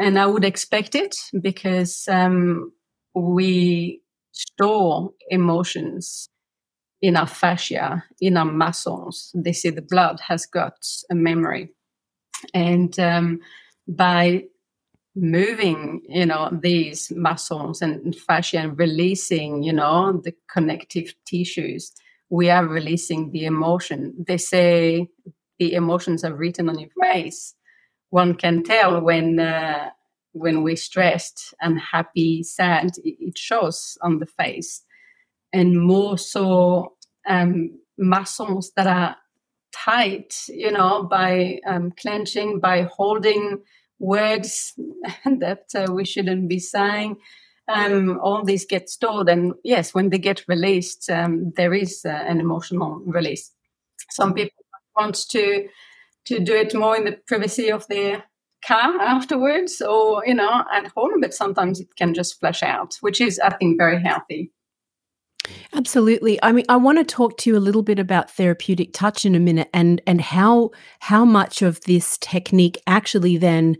And 0.00 0.18
I 0.18 0.26
would 0.26 0.44
expect 0.44 0.94
it 0.94 1.16
because 1.40 2.08
um, 2.08 2.72
we 3.14 4.00
store 4.32 5.10
emotions 5.28 6.28
in 7.00 7.16
our 7.16 7.26
fascia, 7.26 8.04
in 8.20 8.36
our 8.36 8.44
muscles. 8.44 9.30
They 9.34 9.52
say 9.52 9.70
the 9.70 9.82
blood 9.82 10.20
has 10.28 10.46
got 10.46 10.74
a 11.10 11.14
memory. 11.14 11.70
And 12.54 12.98
um, 12.98 13.40
by 13.86 14.44
moving 15.14 16.02
you 16.08 16.26
know 16.26 16.50
these 16.62 17.12
muscles 17.14 17.82
and 17.82 18.16
fascia 18.16 18.58
and 18.58 18.78
releasing 18.78 19.62
you 19.62 19.72
know 19.72 20.20
the 20.24 20.34
connective 20.50 21.14
tissues. 21.26 21.92
We 22.30 22.48
are 22.50 22.66
releasing 22.66 23.30
the 23.32 23.44
emotion. 23.44 24.14
They 24.26 24.38
say 24.38 25.08
the 25.58 25.74
emotions 25.74 26.24
are 26.24 26.34
written 26.34 26.68
on 26.70 26.78
your 26.78 26.90
face 27.00 27.54
one 28.10 28.34
can 28.34 28.62
tell 28.62 29.00
when 29.00 29.40
uh, 29.40 29.90
when 30.32 30.62
we're 30.62 30.76
stressed 30.76 31.54
unhappy 31.60 32.42
sad. 32.42 32.90
It 33.04 33.38
shows 33.38 33.98
on 34.02 34.18
the 34.18 34.26
face. 34.26 34.82
And 35.52 35.82
more 35.82 36.18
so 36.18 36.94
um, 37.28 37.78
muscles 37.98 38.72
that 38.76 38.86
are 38.86 39.16
tight 39.74 40.34
you 40.48 40.70
know 40.70 41.04
by 41.04 41.58
um, 41.66 41.92
clenching 41.92 42.60
by 42.60 42.82
holding 42.82 43.58
words 44.02 44.74
that 45.24 45.64
uh, 45.74 45.90
we 45.90 46.04
shouldn't 46.04 46.48
be 46.48 46.58
saying. 46.58 47.16
Um, 47.68 48.18
all 48.20 48.44
these 48.44 48.66
get 48.66 48.90
stored, 48.90 49.28
and 49.28 49.54
yes, 49.62 49.94
when 49.94 50.10
they 50.10 50.18
get 50.18 50.44
released, 50.48 51.08
um, 51.08 51.52
there 51.56 51.72
is 51.72 52.04
uh, 52.04 52.08
an 52.10 52.40
emotional 52.40 53.00
release. 53.06 53.52
Some 54.10 54.34
people 54.34 54.64
want 54.96 55.14
to 55.30 55.68
to 56.24 56.40
do 56.40 56.54
it 56.54 56.74
more 56.74 56.96
in 56.96 57.04
the 57.04 57.18
privacy 57.26 57.70
of 57.70 57.86
their 57.88 58.24
car 58.66 59.00
afterwards, 59.00 59.80
or 59.80 60.24
you 60.26 60.34
know, 60.34 60.64
at 60.72 60.88
home. 60.88 61.20
But 61.20 61.34
sometimes 61.34 61.80
it 61.80 61.94
can 61.96 62.14
just 62.14 62.40
flash 62.40 62.64
out, 62.64 62.96
which 63.00 63.20
is, 63.20 63.38
I 63.38 63.50
think, 63.50 63.78
very 63.78 64.02
healthy. 64.02 64.50
Absolutely. 65.74 66.38
I 66.42 66.52
mean, 66.52 66.64
I 66.68 66.76
want 66.76 66.98
to 66.98 67.04
talk 67.04 67.36
to 67.38 67.50
you 67.50 67.56
a 67.56 67.60
little 67.60 67.82
bit 67.82 67.98
about 67.98 68.30
therapeutic 68.30 68.92
touch 68.92 69.24
in 69.24 69.34
a 69.34 69.40
minute, 69.40 69.68
and 69.72 70.00
and 70.06 70.20
how 70.20 70.70
how 71.00 71.24
much 71.24 71.62
of 71.62 71.80
this 71.82 72.18
technique 72.18 72.80
actually 72.86 73.36
then, 73.38 73.76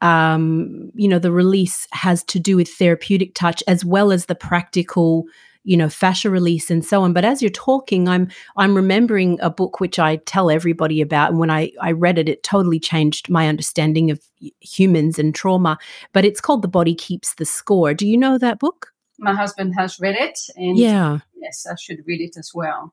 um, 0.00 0.90
you 0.94 1.08
know, 1.08 1.18
the 1.18 1.32
release 1.32 1.86
has 1.92 2.22
to 2.24 2.38
do 2.40 2.56
with 2.56 2.68
therapeutic 2.68 3.34
touch 3.34 3.62
as 3.66 3.84
well 3.84 4.12
as 4.12 4.26
the 4.26 4.34
practical, 4.34 5.24
you 5.64 5.76
know, 5.76 5.88
fascia 5.88 6.30
release 6.30 6.70
and 6.70 6.84
so 6.84 7.02
on. 7.02 7.12
But 7.12 7.24
as 7.24 7.40
you're 7.40 7.50
talking, 7.50 8.08
I'm 8.08 8.28
I'm 8.56 8.74
remembering 8.74 9.38
a 9.40 9.50
book 9.50 9.80
which 9.80 9.98
I 9.98 10.16
tell 10.16 10.50
everybody 10.50 11.00
about, 11.00 11.30
and 11.30 11.38
when 11.38 11.50
I 11.50 11.70
I 11.80 11.92
read 11.92 12.18
it, 12.18 12.28
it 12.28 12.42
totally 12.42 12.80
changed 12.80 13.30
my 13.30 13.48
understanding 13.48 14.10
of 14.10 14.20
humans 14.60 15.18
and 15.18 15.34
trauma. 15.34 15.78
But 16.12 16.24
it's 16.24 16.40
called 16.40 16.62
The 16.62 16.68
Body 16.68 16.94
Keeps 16.94 17.34
the 17.36 17.46
Score. 17.46 17.94
Do 17.94 18.06
you 18.06 18.18
know 18.18 18.36
that 18.38 18.58
book? 18.58 18.92
My 19.18 19.34
husband 19.34 19.74
has 19.76 19.98
read 20.00 20.16
it 20.18 20.38
and 20.56 20.78
yeah 20.78 21.18
yes 21.36 21.66
i 21.70 21.74
should 21.80 21.98
read 22.06 22.20
it 22.20 22.36
as 22.38 22.50
well 22.54 22.92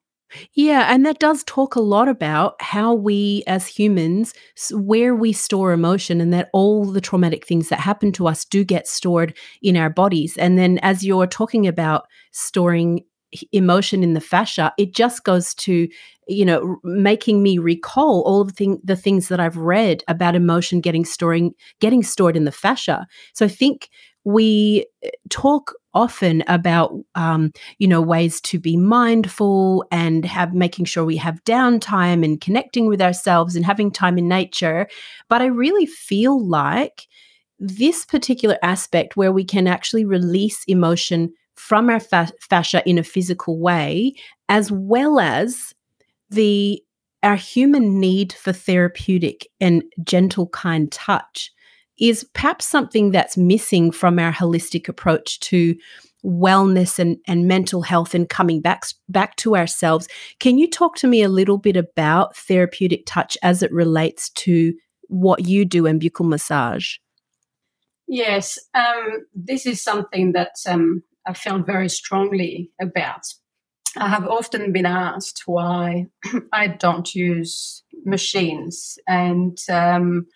yeah, 0.54 0.88
and 0.94 1.06
that 1.06 1.20
does 1.20 1.44
talk 1.44 1.76
a 1.76 1.82
lot 1.82 2.08
about 2.08 2.62
how 2.62 2.94
we 2.94 3.44
as 3.48 3.68
humans, 3.68 4.34
where 4.72 5.16
we 5.16 5.34
store 5.34 5.72
emotion, 5.72 6.22
and 6.22 6.34
that 6.34 6.50
all 6.54 6.86
the 6.86 7.02
traumatic 7.02 7.46
things 7.46 7.70
that 7.70 7.80
happen 7.80 8.12
to 8.14 8.28
us 8.28 8.46
do 8.46 8.64
get 8.64 8.88
stored 8.88 9.38
in 9.62 9.78
our 9.78 9.90
bodies. 9.90 10.38
And 10.38 10.58
then, 10.58 10.80
as 10.80 11.04
you're 11.04 11.28
talking 11.28 11.68
about 11.68 12.08
storing 12.32 13.04
emotion 13.52 14.04
in 14.04 14.14
the 14.14 14.22
fascia, 14.22 14.74
it 14.78 14.94
just 14.94 15.24
goes 15.24 15.54
to, 15.56 15.88
you 16.28 16.46
know, 16.46 16.78
making 16.84 17.42
me 17.42 17.58
recall 17.58 18.22
all 18.26 18.42
of 18.42 18.50
the, 18.50 18.54
thing, 18.54 18.82
the 18.84 18.96
things 18.96 19.28
that 19.28 19.40
I've 19.40 19.58
read 19.58 20.04
about 20.08 20.36
emotion 20.36 20.82
getting 20.82 21.06
storing 21.06 21.54
getting 21.80 22.04
stored 22.04 22.36
in 22.36 22.46
the 22.46 22.52
fascia. 22.52 23.08
So 23.34 23.46
I 23.46 23.50
think 23.50 23.90
we 24.24 24.86
eh, 25.04 25.10
talk 25.30 25.74
often 25.94 26.44
about 26.48 26.94
um, 27.16 27.52
you 27.78 27.88
know 27.88 28.02
ways 28.02 28.42
to 28.42 28.60
be 28.60 28.78
mindful 28.78 29.86
and 29.92 30.26
have 30.26 30.54
making 30.54 30.86
sure 30.86 31.06
we 31.06 31.18
have 31.18 31.44
downtime 31.44 32.24
and 32.24 32.42
connecting 32.42 32.88
with 32.88 33.02
ourselves 33.02 33.56
and 33.56 33.66
having 33.66 33.92
time 33.92 34.18
in 34.18 34.28
nature. 34.28 34.88
But 35.30 35.42
i 35.42 35.46
really 35.46 35.86
feel 35.86 36.46
like 36.46 37.08
this 37.60 38.06
particular 38.06 38.58
aspect 38.62 39.16
where 39.16 39.32
we 39.32 39.46
can 39.46 39.68
actually 39.68 40.06
release 40.06 40.64
emotion 40.66 41.34
from 41.56 41.90
our 41.90 42.00
fa- 42.00 42.32
fascia 42.42 42.82
in 42.88 42.98
a 42.98 43.04
physical 43.04 43.60
way 43.60 44.14
as 44.50 44.72
well 44.72 45.20
as 45.20 45.74
the 46.30 46.84
our 47.22 47.36
human 47.38 48.00
need 48.00 48.34
for 48.34 48.52
therapeutic 48.52 49.48
and 49.62 49.84
gentle 50.04 50.48
kind 50.50 50.92
touch 50.92 51.52
is 52.04 52.26
perhaps 52.34 52.66
something 52.66 53.12
that's 53.12 53.38
missing 53.38 53.90
from 53.90 54.20
our 54.20 54.34
holistic 54.34 54.90
approach 54.90 55.40
to 55.40 55.74
wellness 56.26 57.00
and, 57.00 57.18
and 57.28 57.48
mental 57.48 57.82
health 57.82 58.14
and 58.14 58.28
coming 58.28 58.60
back 58.60 58.84
back 59.08 59.38
to 59.38 59.56
ourselves. 59.56 60.10
Can 60.40 60.58
you 60.58 60.70
talk 60.70 60.98
to 60.98 61.08
me 61.08 61.22
a 61.22 61.30
little 61.30 61.58
bit 61.58 61.78
about 61.78 62.36
therapeutic 62.36 63.04
touch 63.06 63.38
as 63.42 63.64
it 63.64 63.72
relates 63.72 64.30
to 64.32 64.74
what 65.08 65.46
you 65.46 65.64
do 65.64 65.86
in 65.86 65.98
buccal 65.98 66.28
massage? 66.28 66.98
Yes, 68.06 68.60
um, 68.74 69.26
this 69.34 69.66
is 69.66 69.82
something 69.82 70.34
that 70.34 70.56
um, 70.68 71.04
I 71.26 71.34
felt 71.34 71.66
very 71.66 71.88
strongly 71.88 72.70
about. 72.82 73.26
I 73.96 74.10
have 74.10 74.28
often 74.28 74.74
been 74.74 74.86
asked 74.86 75.44
why 75.46 76.08
I 76.52 76.68
don't 76.68 77.16
use 77.16 77.82
machines, 78.04 78.98
and 79.08 79.58
um, 79.70 80.28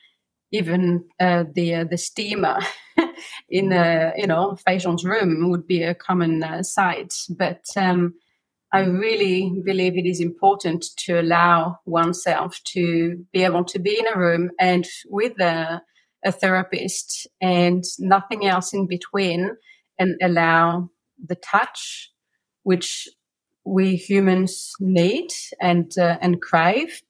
even 0.51 1.05
uh, 1.19 1.43
the 1.53 1.75
uh, 1.75 1.83
the 1.83 1.97
steamer 1.97 2.59
in 3.49 3.71
a 3.71 4.13
you 4.15 4.27
know 4.27 4.57
Feijon's 4.67 5.03
room 5.03 5.49
would 5.49 5.67
be 5.67 5.83
a 5.83 5.95
common 5.95 6.43
uh, 6.43 6.63
sight. 6.63 7.13
But 7.29 7.63
um, 7.75 8.13
I 8.73 8.81
really 8.81 9.61
believe 9.63 9.97
it 9.97 10.05
is 10.05 10.19
important 10.19 10.85
to 11.05 11.19
allow 11.19 11.79
oneself 11.85 12.59
to 12.73 13.25
be 13.31 13.43
able 13.43 13.63
to 13.65 13.79
be 13.79 13.97
in 13.97 14.07
a 14.07 14.17
room 14.17 14.51
and 14.59 14.85
with 15.07 15.39
a, 15.39 15.81
a 16.25 16.31
therapist 16.31 17.27
and 17.39 17.83
nothing 17.99 18.45
else 18.45 18.73
in 18.73 18.87
between, 18.87 19.51
and 19.97 20.15
allow 20.21 20.89
the 21.25 21.35
touch, 21.35 22.11
which 22.63 23.07
we 23.65 23.95
humans 23.95 24.71
need 24.79 25.29
and 25.59 25.97
uh, 25.97 26.17
and 26.21 26.41
crave 26.41 27.01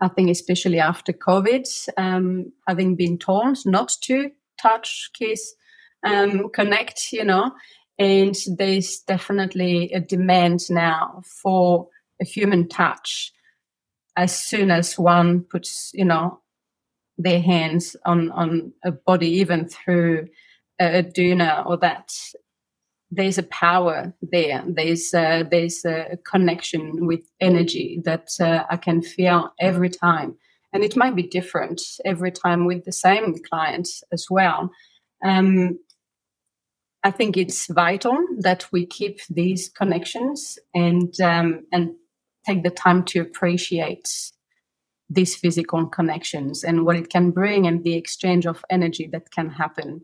I 0.00 0.08
think 0.08 0.30
especially 0.30 0.78
after 0.80 1.12
COVID, 1.12 1.66
um, 1.96 2.52
having 2.66 2.96
been 2.96 3.18
told 3.18 3.58
not 3.64 3.92
to 4.02 4.30
touch, 4.60 5.10
kiss, 5.14 5.54
um, 6.04 6.48
connect, 6.50 7.12
you 7.12 7.24
know, 7.24 7.52
And 7.98 8.36
there's 8.56 9.00
definitely 9.00 9.90
a 9.92 10.00
demand 10.00 10.70
now 10.70 11.22
for 11.42 11.88
a 12.20 12.24
human 12.24 12.68
touch 12.68 13.32
as 14.16 14.36
soon 14.36 14.70
as 14.70 14.98
one 14.98 15.42
puts, 15.42 15.90
you 15.94 16.04
know, 16.04 16.40
their 17.16 17.40
hands 17.40 17.96
on, 18.04 18.30
on 18.30 18.72
a 18.84 18.92
body, 18.92 19.28
even 19.28 19.68
through 19.68 20.28
a, 20.80 20.98
a 20.98 21.02
doona 21.02 21.66
or 21.66 21.76
that, 21.78 22.12
there's 23.10 23.38
a 23.38 23.42
power 23.44 24.14
there. 24.20 24.62
There's 24.66 25.14
a, 25.14 25.46
there's 25.50 25.84
a 25.84 26.18
connection 26.30 27.06
with 27.06 27.20
energy 27.40 28.00
that 28.04 28.28
uh, 28.40 28.64
I 28.70 28.76
can 28.76 29.02
feel 29.02 29.52
every 29.60 29.90
time, 29.90 30.36
and 30.72 30.84
it 30.84 30.96
might 30.96 31.16
be 31.16 31.22
different 31.22 31.80
every 32.04 32.30
time 32.30 32.66
with 32.66 32.84
the 32.84 32.92
same 32.92 33.34
client 33.48 33.88
as 34.12 34.26
well. 34.30 34.70
Um, 35.24 35.78
I 37.02 37.10
think 37.10 37.36
it's 37.36 37.66
vital 37.68 38.18
that 38.40 38.66
we 38.72 38.84
keep 38.84 39.20
these 39.30 39.68
connections 39.68 40.58
and 40.74 41.18
um, 41.20 41.66
and 41.72 41.92
take 42.46 42.62
the 42.62 42.70
time 42.70 43.04
to 43.04 43.20
appreciate 43.20 44.08
these 45.10 45.34
physical 45.34 45.86
connections 45.86 46.64
and 46.64 46.84
what 46.84 46.96
it 46.96 47.08
can 47.08 47.30
bring 47.30 47.66
and 47.66 47.82
the 47.82 47.94
exchange 47.94 48.46
of 48.46 48.64
energy 48.68 49.08
that 49.12 49.30
can 49.30 49.48
happen. 49.48 50.02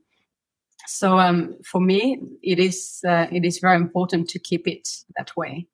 So 0.86 1.18
um, 1.18 1.56
for 1.64 1.80
me, 1.80 2.20
it 2.42 2.58
is 2.58 3.00
uh, 3.06 3.26
it 3.32 3.44
is 3.44 3.58
very 3.58 3.76
important 3.76 4.28
to 4.30 4.38
keep 4.38 4.66
it 4.66 4.88
that 5.16 5.36
way. 5.36 5.66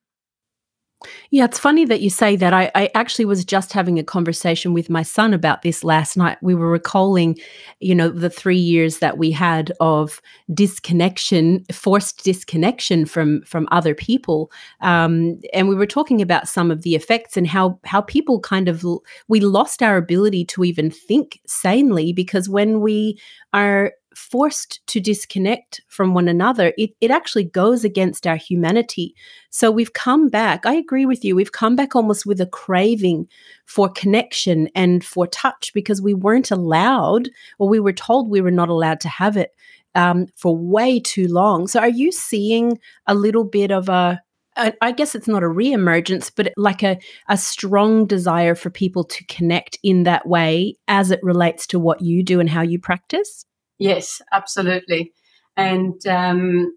Yeah, 1.31 1.47
it's 1.47 1.59
funny 1.59 1.87
that 1.87 2.03
you 2.03 2.11
say 2.11 2.37
that. 2.37 2.53
I, 2.53 2.71
I, 2.75 2.91
actually 2.95 3.25
was 3.25 3.43
just 3.43 3.73
having 3.73 3.99
a 3.99 4.05
conversation 4.05 4.75
with 4.75 4.91
my 4.91 5.03
son 5.03 5.33
about 5.33 5.63
this 5.63 5.83
last 5.83 6.15
night. 6.15 6.37
We 6.43 6.55
were 6.55 6.71
recalling, 6.71 7.39
you 7.79 7.95
know, 7.95 8.11
the 8.11 8.29
three 8.29 8.59
years 8.59 8.99
that 8.99 9.17
we 9.17 9.31
had 9.31 9.73
of 9.81 10.21
disconnection, 10.53 11.65
forced 11.73 12.23
disconnection 12.23 13.07
from 13.07 13.41
from 13.43 13.67
other 13.71 13.95
people, 13.95 14.51
um, 14.83 15.41
and 15.55 15.71
we 15.71 15.75
were 15.75 15.87
talking 15.87 16.21
about 16.21 16.49
some 16.49 16.71
of 16.71 16.83
the 16.83 16.95
effects 16.95 17.35
and 17.35 17.47
how 17.47 17.81
how 17.85 18.03
people 18.03 18.39
kind 18.39 18.69
of 18.69 18.85
we 19.27 19.41
lost 19.41 19.83
our 19.83 19.97
ability 19.97 20.45
to 20.47 20.65
even 20.65 20.91
think 20.91 21.41
sanely 21.47 22.13
because 22.13 22.47
when 22.47 22.81
we 22.83 23.19
are 23.55 23.93
forced 24.21 24.87
to 24.87 25.01
disconnect 25.01 25.81
from 25.89 26.15
one 26.15 26.29
another, 26.29 26.73
it, 26.77 26.91
it 27.01 27.11
actually 27.11 27.45
goes 27.45 27.85
against 27.85 28.27
our 28.27 28.37
humanity. 28.37 29.15
So 29.51 29.71
we've 29.71 29.93
come 29.93 30.29
back, 30.29 30.67
I 30.67 30.75
agree 30.75 31.07
with 31.07 31.25
you, 31.25 31.35
we've 31.35 31.53
come 31.53 31.75
back 31.75 31.97
almost 31.97 32.27
with 32.27 32.41
a 32.41 32.47
craving 32.47 33.27
for 33.65 33.89
connection 33.89 34.69
and 34.75 35.05
for 35.05 35.27
touch 35.27 35.73
because 35.75 36.03
we 36.03 36.15
weren't 36.15 36.51
allowed, 36.51 37.31
or 37.59 37.69
we 37.69 37.81
were 37.81 37.93
told 37.93 38.29
we 38.29 38.41
were 38.41 38.51
not 38.51 38.69
allowed 38.69 39.01
to 39.01 39.09
have 39.09 39.37
it 39.37 39.51
um, 39.95 40.27
for 40.37 40.57
way 40.57 41.01
too 41.01 41.27
long. 41.27 41.67
So 41.67 41.81
are 41.81 41.89
you 41.89 42.13
seeing 42.13 42.79
a 43.07 43.15
little 43.15 43.45
bit 43.45 43.71
of 43.73 43.89
a 43.89 44.21
I 44.57 44.93
guess 44.93 45.15
it's 45.15 45.29
not 45.29 45.43
a 45.43 45.49
re-emergence, 45.49 46.29
but 46.29 46.53
like 46.57 46.83
a, 46.83 46.99
a 47.29 47.39
strong 47.39 48.05
desire 48.05 48.55
for 48.55 48.69
people 48.69 49.05
to 49.05 49.25
connect 49.25 49.79
in 49.83 50.03
that 50.03 50.27
way 50.27 50.77
as 50.87 51.11
it 51.11 51.21
relates 51.23 51.67
to 51.69 51.79
what 51.79 52.03
you 52.03 52.23
do 52.23 52.41
and 52.41 52.51
how 52.51 52.61
you 52.61 52.79
practice? 52.79 53.47
Yes, 53.81 54.21
absolutely. 54.33 55.13
And 55.57 56.07
um, 56.07 56.77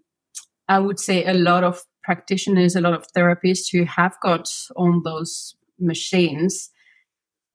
I 0.68 0.78
would 0.80 0.98
say 0.98 1.24
a 1.24 1.34
lot 1.34 1.62
of 1.62 1.82
practitioners, 2.02 2.74
a 2.74 2.80
lot 2.80 2.94
of 2.94 3.06
therapists 3.16 3.70
who 3.70 3.84
have 3.84 4.16
got 4.22 4.48
on 4.76 5.02
those 5.04 5.54
machines 5.78 6.70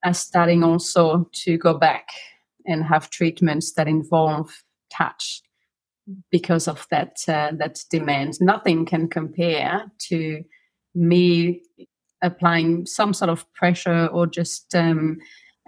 are 0.06 0.14
starting 0.14 0.64
also 0.64 1.30
to 1.34 1.58
go 1.58 1.74
back 1.74 2.08
and 2.66 2.84
have 2.86 3.10
treatments 3.10 3.74
that 3.74 3.88
involve 3.88 4.64
touch 4.92 5.42
because 6.32 6.68
of 6.68 6.88
that 6.92 7.18
uh, 7.28 7.52
that 7.58 7.80
demand. 7.92 8.40
Nothing 8.42 8.86
can 8.86 9.10
compare 9.10 9.92
to 10.10 10.44
me 10.96 11.64
applying 12.22 12.86
some 12.86 13.14
sort 13.14 13.30
of 13.30 13.52
pressure 13.54 14.08
or 14.08 14.28
just 14.28 14.76
um, 14.76 15.18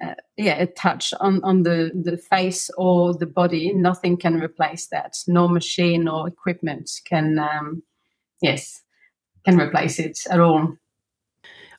uh, 0.04 0.16
yeah, 0.38 0.56
a 0.62 0.68
touch 0.68 1.14
on, 1.20 1.44
on 1.44 1.64
the, 1.64 1.92
the 1.94 2.18
face 2.18 2.70
or 2.78 3.14
the 3.14 3.26
body. 3.26 3.74
Nothing 3.74 4.18
can 4.18 4.42
replace 4.42 4.88
that. 4.88 5.16
No 5.28 5.48
machine 5.48 6.08
or 6.08 6.28
equipment 6.28 6.90
can, 7.06 7.40
um, 7.40 7.84
yes, 8.42 8.82
can 9.46 9.60
replace 9.60 10.00
it 10.00 10.20
at 10.30 10.40
all. 10.40 10.76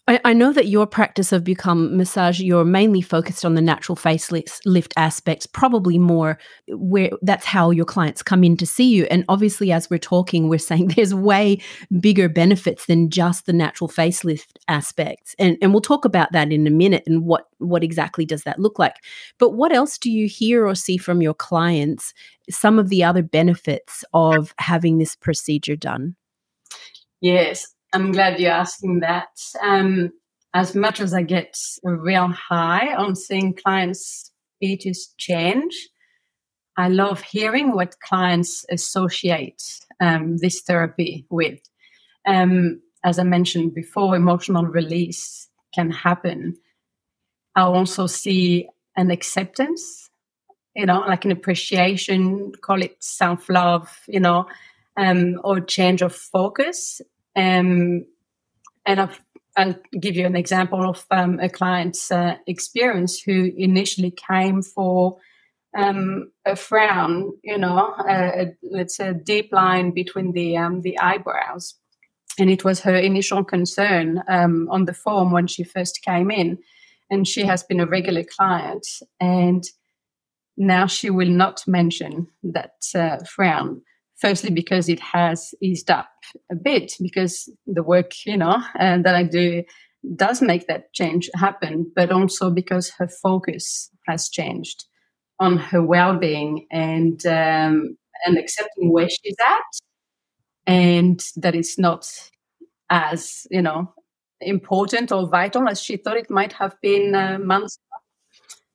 I, 0.08 0.20
I, 0.24 0.32
know 0.32 0.52
that 0.52 0.66
your 0.66 0.84
practice 0.84 1.30
of 1.30 1.44
Buccal 1.44 1.92
massage, 1.92 2.40
you're 2.40 2.64
mainly 2.64 3.02
focused 3.02 3.44
on 3.44 3.54
the 3.54 3.60
natural 3.60 3.94
facelift 3.94 4.92
aspects, 4.96 5.46
probably 5.46 5.96
more 5.96 6.38
where 6.68 7.10
that's 7.22 7.44
how 7.44 7.70
your 7.70 7.84
clients 7.84 8.20
come 8.20 8.42
in 8.42 8.56
to 8.56 8.66
see 8.66 8.92
you. 8.92 9.04
And 9.04 9.24
obviously, 9.28 9.70
as 9.70 9.88
we're 9.88 9.98
talking, 9.98 10.48
we're 10.48 10.58
saying 10.58 10.88
there's 10.96 11.14
way 11.14 11.62
bigger 12.00 12.28
benefits 12.28 12.86
than 12.86 13.10
just 13.10 13.46
the 13.46 13.52
natural 13.52 13.88
facelift 13.88 14.56
aspects. 14.66 15.36
And, 15.38 15.56
and 15.62 15.72
we'll 15.72 15.80
talk 15.80 16.04
about 16.04 16.32
that 16.32 16.50
in 16.50 16.66
a 16.66 16.70
minute 16.70 17.04
and 17.06 17.24
what, 17.24 17.46
what 17.58 17.84
exactly 17.84 18.26
does 18.26 18.42
that 18.42 18.58
look 18.58 18.80
like. 18.80 18.96
But 19.38 19.50
what 19.50 19.72
else 19.72 19.98
do 19.98 20.10
you 20.10 20.26
hear 20.26 20.66
or 20.66 20.74
see 20.74 20.96
from 20.96 21.22
your 21.22 21.34
clients? 21.34 22.12
Some 22.50 22.80
of 22.80 22.88
the 22.88 23.04
other 23.04 23.22
benefits 23.22 24.04
of 24.12 24.52
having 24.58 24.98
this 24.98 25.14
procedure 25.14 25.76
done? 25.76 26.16
Yes, 27.20 27.72
I'm 27.92 28.12
glad 28.12 28.40
you're 28.40 28.50
asking 28.50 29.00
that. 29.00 29.28
Um, 29.62 30.12
as 30.54 30.74
much 30.74 31.00
as 31.00 31.12
I 31.12 31.22
get 31.22 31.58
a 31.84 31.94
real 31.94 32.28
high 32.28 32.94
on 32.94 33.14
seeing 33.14 33.54
clients' 33.54 34.30
features 34.60 35.14
change, 35.18 35.88
I 36.76 36.88
love 36.88 37.20
hearing 37.20 37.72
what 37.72 38.00
clients 38.00 38.64
associate 38.70 39.62
um, 40.00 40.38
this 40.38 40.62
therapy 40.62 41.26
with. 41.28 41.60
Um, 42.26 42.80
as 43.04 43.18
I 43.18 43.24
mentioned 43.24 43.74
before, 43.74 44.16
emotional 44.16 44.64
release 44.64 45.48
can 45.74 45.90
happen. 45.90 46.56
I 47.54 47.62
also 47.62 48.06
see 48.06 48.68
an 48.96 49.10
acceptance, 49.10 50.08
you 50.74 50.86
know, 50.86 51.00
like 51.00 51.26
an 51.26 51.30
appreciation, 51.30 52.52
call 52.62 52.82
it 52.82 52.96
self 53.02 53.50
love, 53.50 53.94
you 54.08 54.20
know, 54.20 54.46
um, 54.96 55.40
or 55.44 55.60
change 55.60 56.00
of 56.00 56.14
focus 56.14 57.02
um, 57.36 58.04
and 58.86 59.00
i 59.00 59.08
will 59.58 59.76
give 60.00 60.16
you 60.16 60.26
an 60.26 60.36
example 60.36 60.88
of 60.88 61.04
um, 61.10 61.38
a 61.40 61.48
client's 61.48 62.10
uh, 62.10 62.36
experience 62.46 63.20
who 63.20 63.52
initially 63.56 64.10
came 64.10 64.62
for 64.62 65.18
um, 65.76 66.30
a 66.44 66.56
frown, 66.56 67.32
you 67.42 67.56
know, 67.56 67.94
let's 68.62 68.96
say 68.96 69.08
a 69.08 69.14
deep 69.14 69.52
line 69.52 69.90
between 69.90 70.32
the 70.32 70.56
um, 70.56 70.82
the 70.82 70.98
eyebrows, 70.98 71.74
and 72.38 72.50
it 72.50 72.64
was 72.64 72.80
her 72.80 72.94
initial 72.94 73.44
concern 73.44 74.22
um, 74.28 74.68
on 74.70 74.84
the 74.84 74.94
form 74.94 75.30
when 75.32 75.46
she 75.46 75.64
first 75.64 76.02
came 76.02 76.30
in, 76.30 76.58
and 77.10 77.26
she 77.26 77.44
has 77.44 77.62
been 77.62 77.80
a 77.80 77.86
regular 77.86 78.24
client, 78.24 78.86
and 79.20 79.64
now 80.56 80.86
she 80.86 81.08
will 81.08 81.30
not 81.30 81.64
mention 81.66 82.28
that 82.42 82.74
uh, 82.94 83.18
frown 83.24 83.82
firstly 84.22 84.50
because 84.50 84.88
it 84.88 85.00
has 85.00 85.52
eased 85.60 85.90
up 85.90 86.08
a 86.50 86.54
bit 86.54 86.92
because 87.02 87.50
the 87.66 87.82
work 87.82 88.12
you 88.24 88.36
know 88.36 88.62
and 88.78 89.04
that 89.04 89.16
i 89.16 89.24
do 89.24 89.62
does 90.16 90.40
make 90.40 90.66
that 90.68 90.92
change 90.92 91.28
happen 91.34 91.90
but 91.96 92.10
also 92.10 92.50
because 92.50 92.90
her 92.90 93.08
focus 93.08 93.90
has 94.06 94.28
changed 94.28 94.84
on 95.40 95.58
her 95.58 95.82
well-being 95.82 96.66
and 96.70 97.26
um, 97.26 97.96
and 98.24 98.38
accepting 98.38 98.92
where 98.92 99.08
she's 99.08 99.36
at 99.44 99.70
and 100.66 101.24
that 101.36 101.56
it's 101.56 101.78
not 101.78 102.08
as 102.90 103.46
you 103.50 103.60
know 103.60 103.92
important 104.40 105.10
or 105.10 105.28
vital 105.28 105.68
as 105.68 105.82
she 105.82 105.96
thought 105.96 106.16
it 106.16 106.30
might 106.30 106.52
have 106.52 106.76
been 106.80 107.14
uh, 107.14 107.38
months 107.38 107.76
ago. 107.76 107.98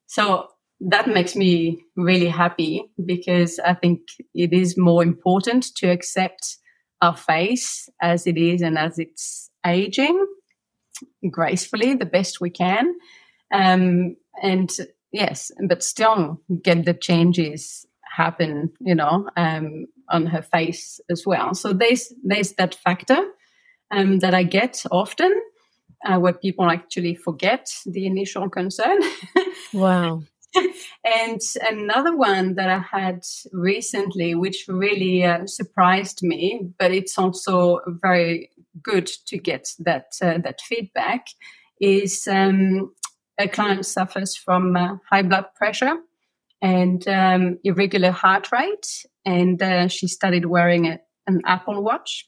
so 0.07 0.47
that 0.79 1.07
makes 1.07 1.35
me 1.35 1.83
really 1.95 2.27
happy 2.27 2.83
because 3.03 3.59
I 3.59 3.73
think 3.73 4.01
it 4.33 4.53
is 4.53 4.77
more 4.77 5.03
important 5.03 5.75
to 5.77 5.87
accept 5.87 6.57
our 7.01 7.15
face 7.15 7.89
as 8.01 8.27
it 8.27 8.37
is 8.37 8.61
and 8.61 8.77
as 8.77 8.99
it's 8.99 9.49
aging 9.65 10.25
gracefully 11.29 11.93
the 11.93 12.05
best 12.05 12.41
we 12.41 12.49
can. 12.49 12.93
Um, 13.53 14.15
and 14.41 14.69
yes, 15.11 15.51
but 15.67 15.83
still 15.83 16.41
get 16.61 16.85
the 16.85 16.93
changes 16.93 17.85
happen, 18.15 18.71
you 18.79 18.95
know, 18.95 19.29
um, 19.37 19.85
on 20.09 20.25
her 20.27 20.41
face 20.41 20.99
as 21.09 21.23
well. 21.25 21.53
So 21.53 21.73
there's 21.73 22.13
there's 22.23 22.53
that 22.53 22.75
factor 22.75 23.19
um, 23.91 24.19
that 24.19 24.33
I 24.33 24.43
get 24.43 24.83
often 24.91 25.33
uh, 26.05 26.19
where 26.19 26.33
people 26.33 26.69
actually 26.69 27.15
forget 27.15 27.69
the 27.85 28.05
initial 28.05 28.49
concern. 28.49 28.99
wow. 29.73 30.23
and 31.03 31.41
another 31.69 32.15
one 32.15 32.55
that 32.55 32.69
I 32.69 32.79
had 32.79 33.21
recently, 33.51 34.35
which 34.35 34.65
really 34.67 35.23
uh, 35.23 35.45
surprised 35.45 36.23
me, 36.23 36.69
but 36.79 36.91
it's 36.91 37.17
also 37.17 37.79
very 37.87 38.49
good 38.81 39.07
to 39.27 39.37
get 39.37 39.69
that 39.79 40.13
uh, 40.21 40.37
that 40.39 40.61
feedback, 40.61 41.27
is 41.81 42.27
um, 42.27 42.93
a 43.37 43.47
client 43.47 43.85
suffers 43.85 44.35
from 44.35 44.75
uh, 44.75 44.95
high 45.09 45.21
blood 45.21 45.45
pressure 45.55 45.97
and 46.61 47.07
um, 47.07 47.59
irregular 47.63 48.11
heart 48.11 48.51
rate, 48.51 49.05
and 49.25 49.61
uh, 49.61 49.87
she 49.87 50.07
started 50.07 50.45
wearing 50.45 50.87
a, 50.87 50.99
an 51.27 51.41
Apple 51.45 51.83
Watch, 51.83 52.27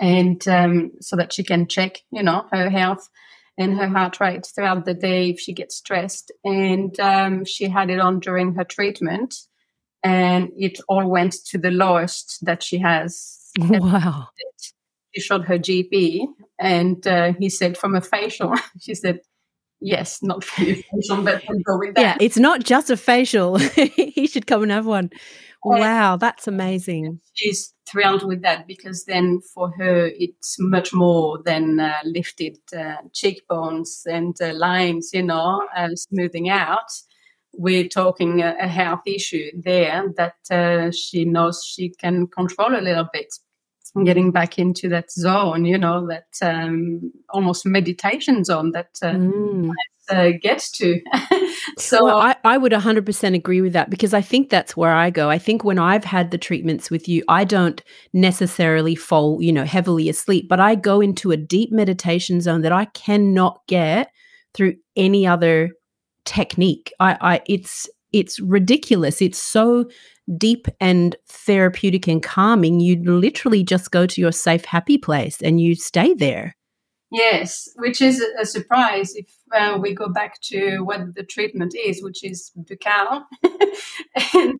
and 0.00 0.46
um, 0.46 0.92
so 1.00 1.16
that 1.16 1.32
she 1.32 1.42
can 1.42 1.66
check, 1.66 1.98
you 2.12 2.22
know, 2.22 2.46
her 2.52 2.70
health 2.70 3.08
and 3.58 3.76
her 3.76 3.88
heart 3.88 4.20
rate 4.20 4.46
throughout 4.46 4.84
the 4.84 4.94
day 4.94 5.30
if 5.30 5.40
she 5.40 5.52
gets 5.52 5.76
stressed. 5.76 6.30
And 6.44 6.98
um, 7.00 7.44
she 7.44 7.68
had 7.68 7.90
it 7.90 7.98
on 7.98 8.20
during 8.20 8.54
her 8.54 8.64
treatment, 8.64 9.34
and 10.02 10.50
it 10.56 10.78
all 10.88 11.08
went 11.08 11.34
to 11.46 11.58
the 11.58 11.72
lowest 11.72 12.38
that 12.44 12.62
she 12.62 12.78
has. 12.78 13.34
Wow. 13.58 14.28
She 15.14 15.22
showed 15.22 15.46
her 15.46 15.58
GP, 15.58 16.26
and 16.60 17.04
uh, 17.06 17.32
he 17.38 17.48
said, 17.48 17.76
from 17.76 17.96
a 17.96 18.00
facial, 18.00 18.54
she 18.80 18.94
said, 18.94 19.20
yes, 19.80 20.22
not 20.22 20.44
for 20.44 20.62
you 20.62 20.82
facial, 20.92 21.22
but 21.22 21.42
we'll 21.48 21.60
go 21.60 21.78
with 21.78 21.94
that. 21.94 22.00
Yeah, 22.00 22.16
it's 22.20 22.38
not 22.38 22.62
just 22.62 22.90
a 22.90 22.96
facial. 22.96 23.56
he 23.58 24.26
should 24.26 24.46
come 24.46 24.62
and 24.62 24.70
have 24.70 24.86
one. 24.86 25.10
Wow, 25.64 26.16
that's 26.16 26.46
amazing. 26.46 27.20
She's 27.34 27.74
thrilled 27.86 28.26
with 28.26 28.42
that 28.42 28.66
because 28.66 29.04
then 29.04 29.40
for 29.54 29.70
her 29.78 30.10
it's 30.14 30.56
much 30.58 30.92
more 30.92 31.42
than 31.44 31.80
uh, 31.80 31.98
lifted 32.04 32.58
uh, 32.76 32.96
cheekbones 33.12 34.06
and 34.08 34.36
uh, 34.40 34.52
lines, 34.54 35.10
you 35.12 35.22
know, 35.22 35.66
uh, 35.76 35.88
smoothing 35.94 36.48
out. 36.48 36.90
We're 37.54 37.88
talking 37.88 38.42
a, 38.42 38.54
a 38.60 38.68
health 38.68 39.02
issue 39.06 39.50
there 39.54 40.12
that 40.16 40.36
uh, 40.50 40.90
she 40.92 41.24
knows 41.24 41.64
she 41.64 41.90
can 41.90 42.28
control 42.28 42.76
a 42.76 42.80
little 42.80 43.08
bit 43.12 43.34
getting 44.04 44.30
back 44.30 44.58
into 44.58 44.88
that 44.88 45.10
zone, 45.10 45.64
you 45.64 45.78
know, 45.78 46.06
that 46.06 46.26
um, 46.42 47.12
almost 47.30 47.66
meditation 47.66 48.44
zone 48.44 48.72
that 48.72 48.90
uh, 49.02 49.12
mm. 49.12 49.70
uh, 50.10 50.30
gets 50.40 50.70
to. 50.72 51.00
so 51.78 52.04
well, 52.04 52.18
I, 52.18 52.36
I 52.44 52.58
would 52.58 52.72
100% 52.72 53.34
agree 53.34 53.60
with 53.60 53.72
that 53.74 53.90
because 53.90 54.14
I 54.14 54.20
think 54.20 54.50
that's 54.50 54.76
where 54.76 54.92
I 54.92 55.10
go. 55.10 55.30
I 55.30 55.38
think 55.38 55.64
when 55.64 55.78
I've 55.78 56.04
had 56.04 56.30
the 56.30 56.38
treatments 56.38 56.90
with 56.90 57.08
you, 57.08 57.22
I 57.28 57.44
don't 57.44 57.82
necessarily 58.12 58.94
fall, 58.94 59.42
you 59.42 59.52
know, 59.52 59.64
heavily 59.64 60.08
asleep, 60.08 60.48
but 60.48 60.60
I 60.60 60.74
go 60.74 61.00
into 61.00 61.30
a 61.30 61.36
deep 61.36 61.70
meditation 61.72 62.40
zone 62.40 62.62
that 62.62 62.72
I 62.72 62.86
cannot 62.86 63.60
get 63.66 64.10
through 64.54 64.76
any 64.96 65.26
other 65.26 65.70
technique. 66.24 66.92
I, 67.00 67.16
I 67.20 67.40
it's 67.46 67.88
it's 68.12 68.40
ridiculous. 68.40 69.20
It's 69.20 69.38
so 69.38 69.88
deep 70.36 70.66
and 70.80 71.16
therapeutic 71.26 72.06
and 72.06 72.22
calming, 72.22 72.80
you 72.80 73.02
literally 73.02 73.62
just 73.62 73.90
go 73.90 74.06
to 74.06 74.20
your 74.20 74.32
safe, 74.32 74.64
happy 74.64 74.98
place 74.98 75.40
and 75.40 75.60
you 75.60 75.74
stay 75.74 76.12
there. 76.14 76.56
Yes, 77.10 77.70
which 77.76 78.02
is 78.02 78.22
a 78.38 78.44
surprise 78.44 79.14
if 79.14 79.32
uh, 79.54 79.78
we 79.80 79.94
go 79.94 80.10
back 80.10 80.40
to 80.42 80.80
what 80.80 81.14
the 81.14 81.22
treatment 81.22 81.74
is, 81.74 82.02
which 82.02 82.22
is 82.22 82.52
buccal. 82.54 83.22
and, 84.34 84.58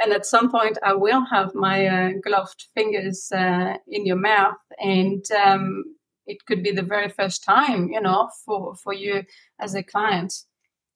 and, 0.00 0.12
at 0.12 0.24
some 0.24 0.48
point, 0.48 0.78
I 0.84 0.94
will 0.94 1.24
have 1.24 1.56
my 1.56 1.86
uh, 1.86 2.10
gloved 2.22 2.66
fingers 2.72 3.32
uh, 3.32 3.78
in 3.88 4.06
your 4.06 4.16
mouth, 4.16 4.58
and 4.78 5.24
um, 5.32 5.82
it 6.28 6.46
could 6.46 6.62
be 6.62 6.70
the 6.70 6.84
very 6.84 7.08
first 7.08 7.42
time, 7.42 7.88
you 7.88 8.00
know, 8.00 8.30
for, 8.46 8.76
for 8.76 8.92
you 8.92 9.24
as 9.58 9.74
a 9.74 9.82
client. 9.82 10.32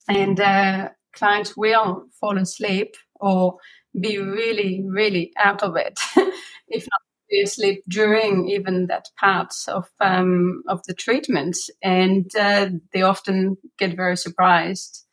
And 0.09 0.39
uh, 0.39 0.91
clients 1.13 1.57
will 1.57 2.05
fall 2.21 2.39
asleep 2.39 2.97
or 3.21 3.57
be 3.99 4.19
really, 4.19 4.83
really 4.85 5.33
out 5.37 5.63
of 5.63 5.77
it, 5.77 5.99
if 6.69 6.87
not 6.91 7.01
asleep 7.45 7.83
during 7.89 8.49
even 8.49 8.87
that 8.89 9.07
part 9.19 9.55
of 9.69 9.89
um, 10.01 10.63
of 10.69 10.83
the 10.87 10.95
treatment, 10.95 11.57
and 11.83 12.31
uh, 12.37 12.69
they 12.93 13.03
often 13.03 13.57
get 13.79 13.97
very 13.97 14.17
surprised 14.17 15.07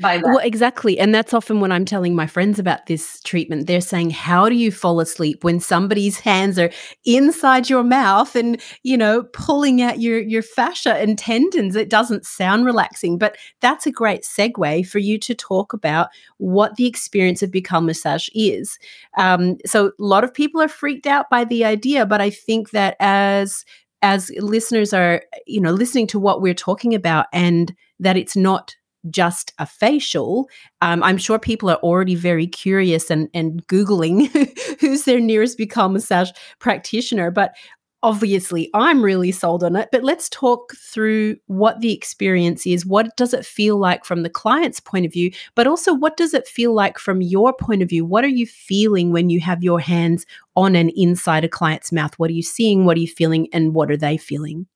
by 0.00 0.18
that. 0.18 0.24
Well, 0.24 0.38
exactly. 0.38 0.98
And 0.98 1.14
that's 1.14 1.34
often 1.34 1.60
when 1.60 1.72
I'm 1.72 1.84
telling 1.84 2.14
my 2.14 2.26
friends 2.26 2.58
about 2.58 2.86
this 2.86 3.20
treatment, 3.22 3.66
they're 3.66 3.80
saying, 3.80 4.10
How 4.10 4.48
do 4.48 4.54
you 4.54 4.70
fall 4.70 5.00
asleep 5.00 5.44
when 5.44 5.60
somebody's 5.60 6.18
hands 6.28 6.58
are 6.58 6.70
inside 7.04 7.68
your 7.68 7.82
mouth 7.82 8.34
and, 8.36 8.60
you 8.82 8.96
know, 8.96 9.24
pulling 9.32 9.82
out 9.82 10.00
your, 10.00 10.20
your 10.20 10.42
fascia 10.42 10.94
and 10.94 11.18
tendons? 11.18 11.76
It 11.76 11.90
doesn't 11.90 12.26
sound 12.26 12.64
relaxing, 12.64 13.18
but 13.18 13.36
that's 13.60 13.86
a 13.86 13.92
great 13.92 14.22
segue 14.22 14.86
for 14.86 14.98
you 14.98 15.18
to 15.18 15.34
talk 15.34 15.72
about 15.72 16.08
what 16.38 16.76
the 16.76 16.86
experience 16.86 17.42
of 17.42 17.50
Buccal 17.50 17.84
massage 17.84 18.28
is. 18.34 18.78
Um, 19.16 19.56
so 19.66 19.88
a 19.88 19.92
lot 19.98 20.24
of 20.24 20.32
people 20.34 20.60
are 20.60 20.68
freaked 20.68 21.06
out 21.06 21.30
by 21.30 21.44
the 21.44 21.64
idea, 21.64 22.06
but 22.06 22.20
I 22.20 22.30
think 22.30 22.70
that 22.70 22.96
as 23.00 23.64
as 24.02 24.30
listeners 24.38 24.92
are 24.92 25.22
you 25.46 25.60
know 25.60 25.72
listening 25.72 26.06
to 26.06 26.20
what 26.20 26.40
we're 26.40 26.54
talking 26.54 26.94
about 26.94 27.26
and 27.32 27.74
that 27.98 28.16
it's 28.16 28.36
not 28.36 28.76
just 29.10 29.52
a 29.58 29.66
facial. 29.66 30.48
Um, 30.80 31.02
I'm 31.02 31.18
sure 31.18 31.38
people 31.38 31.70
are 31.70 31.76
already 31.76 32.14
very 32.14 32.46
curious 32.46 33.10
and, 33.10 33.28
and 33.34 33.66
Googling 33.66 34.28
who's 34.80 35.04
their 35.04 35.20
nearest 35.20 35.58
Buccal 35.58 35.92
massage 35.92 36.30
practitioner. 36.58 37.30
But 37.30 37.54
obviously, 38.02 38.70
I'm 38.74 39.02
really 39.02 39.32
sold 39.32 39.64
on 39.64 39.76
it. 39.76 39.88
But 39.90 40.04
let's 40.04 40.28
talk 40.28 40.74
through 40.76 41.36
what 41.46 41.80
the 41.80 41.92
experience 41.92 42.66
is. 42.66 42.86
What 42.86 43.16
does 43.16 43.34
it 43.34 43.44
feel 43.44 43.76
like 43.78 44.04
from 44.04 44.22
the 44.22 44.30
client's 44.30 44.80
point 44.80 45.06
of 45.06 45.12
view? 45.12 45.32
But 45.54 45.66
also, 45.66 45.94
what 45.94 46.16
does 46.16 46.34
it 46.34 46.46
feel 46.46 46.74
like 46.74 46.98
from 46.98 47.20
your 47.20 47.52
point 47.52 47.82
of 47.82 47.88
view? 47.88 48.04
What 48.04 48.24
are 48.24 48.28
you 48.28 48.46
feeling 48.46 49.12
when 49.12 49.30
you 49.30 49.40
have 49.40 49.62
your 49.62 49.80
hands 49.80 50.26
on 50.56 50.76
and 50.76 50.92
inside 50.96 51.44
a 51.44 51.48
client's 51.48 51.92
mouth? 51.92 52.14
What 52.18 52.30
are 52.30 52.34
you 52.34 52.42
seeing? 52.42 52.84
What 52.84 52.96
are 52.96 53.00
you 53.00 53.08
feeling? 53.08 53.48
And 53.52 53.74
what 53.74 53.90
are 53.90 53.96
they 53.96 54.16
feeling? 54.16 54.66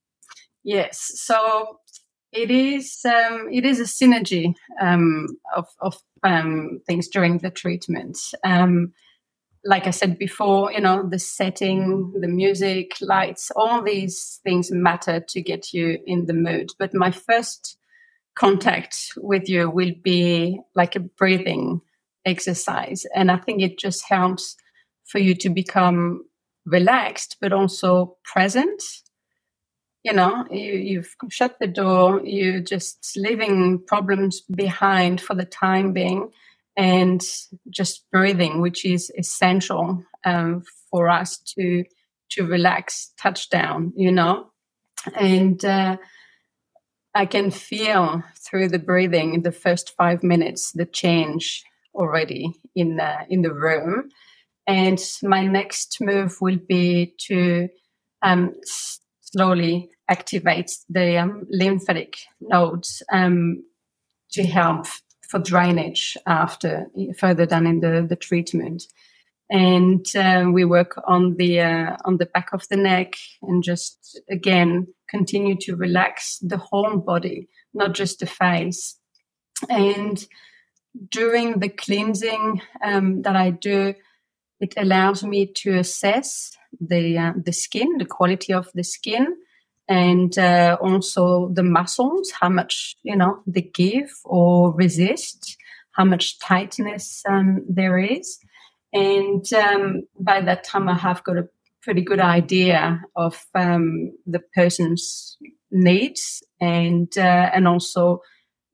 Yes. 0.64 1.12
So 1.21 1.81
it 2.33 2.51
is 2.51 3.05
um, 3.05 3.49
it 3.53 3.64
is 3.64 3.81
a 3.81 3.85
synergy 3.85 4.55
um, 4.81 5.29
of, 5.55 5.66
of 5.81 5.97
um, 6.23 6.81
things 6.87 7.09
during 7.09 7.38
the 7.38 7.51
treatment. 7.51 8.18
Um, 8.45 8.92
like 9.64 9.87
I 9.87 9.90
said 9.90 10.18
before, 10.18 10.73
you 10.73 10.81
know, 10.81 11.09
the 11.09 11.21
setting, 11.21 12.12
the 12.21 12.27
music, 12.27 12.92
lights, 13.01 13.53
all 13.55 13.81
these 13.81 14.40
things 14.42 14.73
matter 14.73 15.21
to 15.29 15.40
get 15.40 15.73
you 15.73 15.99
in 16.05 16.27
the 16.27 16.35
mood. 16.35 16.71
But 16.79 16.95
my 16.95 17.12
first 17.12 17.77
contact 18.35 19.12
with 19.18 19.49
you 19.49 19.71
will 19.71 19.92
be 20.03 20.59
like 20.75 20.97
a 20.97 21.01
breathing 21.01 21.81
exercise. 22.25 23.07
And 23.14 23.31
I 23.31 23.37
think 23.37 23.62
it 23.62 23.79
just 23.79 24.05
helps 24.09 24.57
for 25.05 25.18
you 25.18 25.35
to 25.37 25.51
become 25.51 26.25
relaxed, 26.64 27.37
but 27.40 27.53
also 27.53 28.16
present 28.25 28.83
you 30.03 30.12
know 30.12 30.45
you, 30.51 30.73
you've 30.73 31.15
shut 31.29 31.59
the 31.59 31.67
door 31.67 32.21
you're 32.25 32.61
just 32.61 33.17
leaving 33.17 33.79
problems 33.87 34.41
behind 34.41 35.21
for 35.21 35.35
the 35.35 35.45
time 35.45 35.93
being 35.93 36.31
and 36.77 37.23
just 37.71 38.11
breathing 38.11 38.61
which 38.61 38.85
is 38.85 39.12
essential 39.19 40.05
um, 40.25 40.62
for 40.91 41.09
us 41.09 41.38
to 41.38 41.85
to 42.31 42.45
relax 42.45 43.12
touch 43.19 43.51
down 43.51 43.93
you 43.97 44.11
know? 44.11 44.49
And 45.15 45.65
uh, 45.65 45.97
i 47.15 47.27
can 47.27 47.51
feel 47.51 48.23
through 48.38 48.69
the 48.69 48.79
breathing 48.79 49.35
in 49.35 49.43
the 49.43 49.53
first 49.53 49.95
five 49.97 50.23
minutes 50.23 50.73
the 50.73 50.87
change 50.87 51.65
already 51.95 52.53
in 52.75 52.97
the 52.97 53.15
in 53.29 53.43
the 53.43 53.53
room. 53.53 54.11
And 54.67 54.99
my 55.23 55.47
next 55.47 55.99
move 56.01 56.41
will 56.41 56.59
be 56.59 57.15
to 57.27 57.69
um, 58.23 58.55
slowly 59.33 59.90
activates 60.11 60.85
the 60.88 61.18
um, 61.18 61.47
lymphatic 61.51 62.16
nodes 62.40 63.03
um, 63.12 63.64
to 64.33 64.45
help 64.45 64.87
for 65.29 65.38
drainage 65.38 66.16
after 66.27 66.87
further 67.16 67.47
down 67.47 67.66
in 67.66 67.81
the, 67.81 68.07
the 68.09 68.16
treatment. 68.16 68.85
And 69.51 70.05
uh, 70.16 70.47
we 70.53 70.64
work 70.64 71.01
on 71.07 71.37
the 71.37 71.61
uh, 71.61 71.97
on 72.05 72.16
the 72.16 72.27
back 72.27 72.53
of 72.53 72.66
the 72.68 72.77
neck 72.77 73.16
and 73.42 73.62
just 73.62 74.21
again 74.31 74.87
continue 75.09 75.57
to 75.61 75.77
relax 75.77 76.38
the 76.38 76.57
whole 76.57 76.97
body, 76.97 77.49
not 77.75 77.92
just 77.92 78.21
the 78.21 78.27
face. 78.27 78.99
And 79.68 80.27
during 81.11 81.61
the 81.61 81.68
cleansing 81.68 82.62
um, 82.83 83.23
that 83.23 83.37
I 83.37 83.51
do, 83.51 83.95
it 84.62 84.75
allows 84.77 85.25
me 85.25 85.46
to 85.46 85.77
assess 85.79 86.57
the 86.81 87.18
uh, 87.18 87.33
the 87.37 87.53
skin, 87.53 87.98
the 87.98 88.07
quality 88.07 88.53
of 88.53 88.68
the 88.75 88.85
skin, 88.85 89.27
and 89.88 90.38
uh, 90.38 90.79
also 90.81 91.51
the 91.53 91.64
muscles, 91.64 92.31
how 92.40 92.48
much 92.48 92.94
you 93.03 93.16
know 93.16 93.42
they 93.46 93.62
give 93.62 94.11
or 94.25 94.72
resist, 94.72 95.57
how 95.92 96.05
much 96.05 96.38
tightness 96.38 97.22
um, 97.29 97.64
there 97.68 97.98
is, 97.98 98.38
and 98.92 99.53
um, 99.53 100.03
by 100.18 100.40
that 100.40 100.64
time 100.64 100.88
I 100.88 100.94
have 100.94 101.25
got 101.25 101.37
a 101.37 101.48
pretty 101.83 102.03
good 102.03 102.20
idea 102.20 103.03
of 103.16 103.44
um, 103.57 104.12
the 104.25 104.38
person's 104.55 105.37
needs 105.72 106.42
and 106.61 107.09
uh, 107.18 107.51
and 107.53 107.66
also 107.66 108.22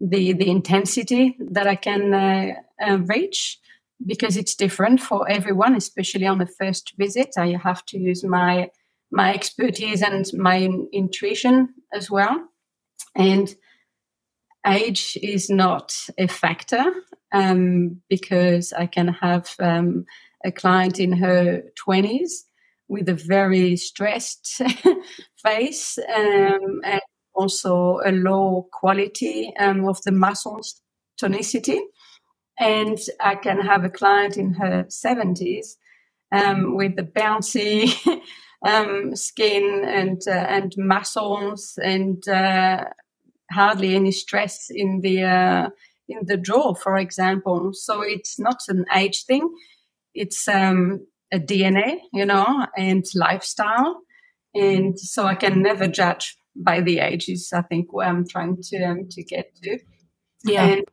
the 0.00 0.34
the 0.34 0.50
intensity 0.50 1.34
that 1.38 1.66
I 1.66 1.76
can 1.76 2.12
uh, 2.12 2.52
uh 2.86 2.98
reach 2.98 3.58
because 4.06 4.36
it's 4.36 4.54
different 4.54 5.00
for 5.00 5.28
everyone, 5.28 5.74
especially 5.74 6.26
on 6.26 6.38
the 6.38 6.46
first 6.46 6.94
visit. 6.96 7.34
I 7.36 7.58
have 7.62 7.84
to 7.86 7.98
use 7.98 8.24
my 8.24 8.70
my 9.10 9.32
expertise 9.32 10.02
and 10.02 10.26
my 10.34 10.68
intuition 10.92 11.74
as 11.94 12.10
well. 12.10 12.46
And 13.16 13.54
age 14.66 15.18
is 15.22 15.48
not 15.48 15.96
a 16.18 16.26
factor 16.26 16.84
um, 17.32 18.02
because 18.08 18.72
I 18.72 18.86
can 18.86 19.08
have 19.08 19.54
um, 19.60 20.04
a 20.44 20.52
client 20.52 21.00
in 21.00 21.12
her 21.12 21.62
20s 21.86 22.30
with 22.88 23.08
a 23.08 23.14
very 23.14 23.76
stressed 23.76 24.60
face 25.42 25.98
um, 25.98 26.80
and 26.84 27.00
also 27.34 28.00
a 28.04 28.12
low 28.12 28.68
quality 28.72 29.52
um, 29.58 29.88
of 29.88 30.02
the 30.02 30.12
muscles 30.12 30.80
tonicity. 31.20 31.80
And 32.58 32.98
I 33.20 33.36
can 33.36 33.60
have 33.60 33.84
a 33.84 33.90
client 33.90 34.36
in 34.36 34.54
her 34.54 34.84
70s 34.84 35.76
um, 36.32 36.76
with 36.76 36.96
the 36.96 37.04
bouncy 37.04 37.94
um, 38.66 39.14
skin 39.14 39.84
and 39.86 40.20
uh, 40.26 40.30
and 40.30 40.74
muscles 40.76 41.78
and 41.82 42.26
uh, 42.28 42.84
hardly 43.50 43.94
any 43.94 44.12
stress 44.12 44.66
in 44.70 45.00
the 45.00 45.22
uh, 45.22 45.68
in 46.08 46.20
the 46.22 46.36
jaw, 46.36 46.74
for 46.74 46.96
example. 46.96 47.70
So 47.72 48.02
it's 48.02 48.38
not 48.38 48.58
an 48.68 48.84
age 48.94 49.24
thing; 49.24 49.48
it's 50.14 50.48
um, 50.48 51.06
a 51.32 51.38
DNA, 51.38 51.98
you 52.12 52.26
know, 52.26 52.66
and 52.76 53.04
lifestyle. 53.14 54.00
And 54.54 54.98
so 54.98 55.24
I 55.24 55.34
can 55.34 55.62
never 55.62 55.86
judge 55.86 56.36
by 56.56 56.80
the 56.80 56.98
ages. 56.98 57.52
I 57.52 57.62
think 57.62 57.92
where 57.92 58.08
I'm 58.08 58.26
trying 58.26 58.58
to 58.62 58.82
um, 58.82 59.08
to 59.10 59.22
get 59.22 59.54
to. 59.62 59.78
Yeah. 60.44 60.64
And 60.64 60.84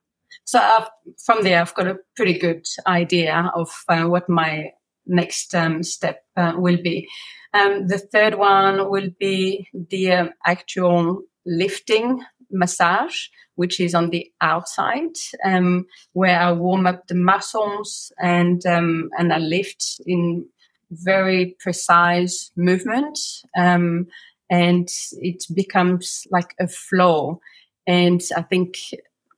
so 0.44 0.60
I've, 0.60 0.90
from 1.24 1.44
there, 1.44 1.62
I've 1.62 1.74
got 1.74 1.88
a 1.88 1.98
pretty 2.16 2.38
good 2.38 2.66
idea 2.86 3.52
of 3.56 3.70
uh, 3.88 4.04
what 4.04 4.30
my 4.30 4.72
next 5.08 5.54
um, 5.56 5.84
step 5.84 6.24
uh, 6.36 6.54
will 6.56 6.78
be. 6.82 7.08
Um, 7.54 7.88
the 7.88 8.00
third 8.00 8.36
one 8.36 8.90
will 8.90 9.10
be 9.20 9.70
the 9.74 10.12
um, 10.12 10.30
actual 10.46 11.22
lifting 11.46 12.24
massage, 12.52 13.28
which 13.56 13.80
is 13.80 13.96
on 13.96 14.10
the 14.10 14.32
outside, 14.42 15.16
um, 15.44 15.86
where 16.14 16.40
I 16.40 16.52
warm 16.52 16.86
up 16.88 17.08
the 17.08 17.16
muscles 17.16 18.12
and 18.20 18.66
um, 18.66 19.10
and 19.18 19.32
I 19.32 19.38
lift 19.38 20.02
in 20.06 20.46
very 20.92 21.56
precise 21.60 22.52
movement, 22.56 23.18
um, 23.58 24.08
and 24.50 24.90
it 25.14 25.46
becomes 25.54 26.28
like 26.32 26.54
a 26.60 26.68
flow. 26.68 27.40
And 27.88 28.22
I 28.36 28.42
think 28.42 28.78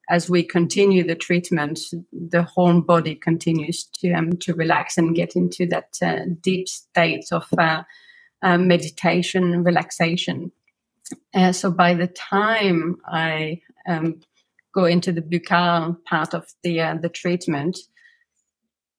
as 0.10 0.30
we 0.30 0.44
continue 0.44 1.04
the 1.04 1.16
treatment, 1.16 1.80
the 2.12 2.44
whole 2.44 2.82
body 2.82 3.16
continues 3.16 3.84
to 4.00 4.12
um, 4.14 4.38
to 4.38 4.54
relax 4.54 4.98
and 4.98 5.16
get 5.16 5.36
into 5.36 5.66
that 5.68 5.98
uh, 6.02 6.26
deep 6.42 6.68
state 6.68 7.26
of 7.32 7.46
uh, 7.58 7.84
uh, 8.42 8.58
meditation, 8.58 9.64
relaxation. 9.64 10.52
Uh, 11.34 11.52
so 11.52 11.72
by 11.72 11.94
the 11.94 12.08
time 12.08 12.98
I 13.06 13.62
um, 13.88 14.22
go 14.74 14.86
into 14.86 15.12
the 15.12 15.22
buccal 15.22 15.98
part 16.06 16.34
of 16.34 16.46
the 16.64 16.82
uh, 16.82 16.96
the 17.02 17.10
treatment, 17.10 17.78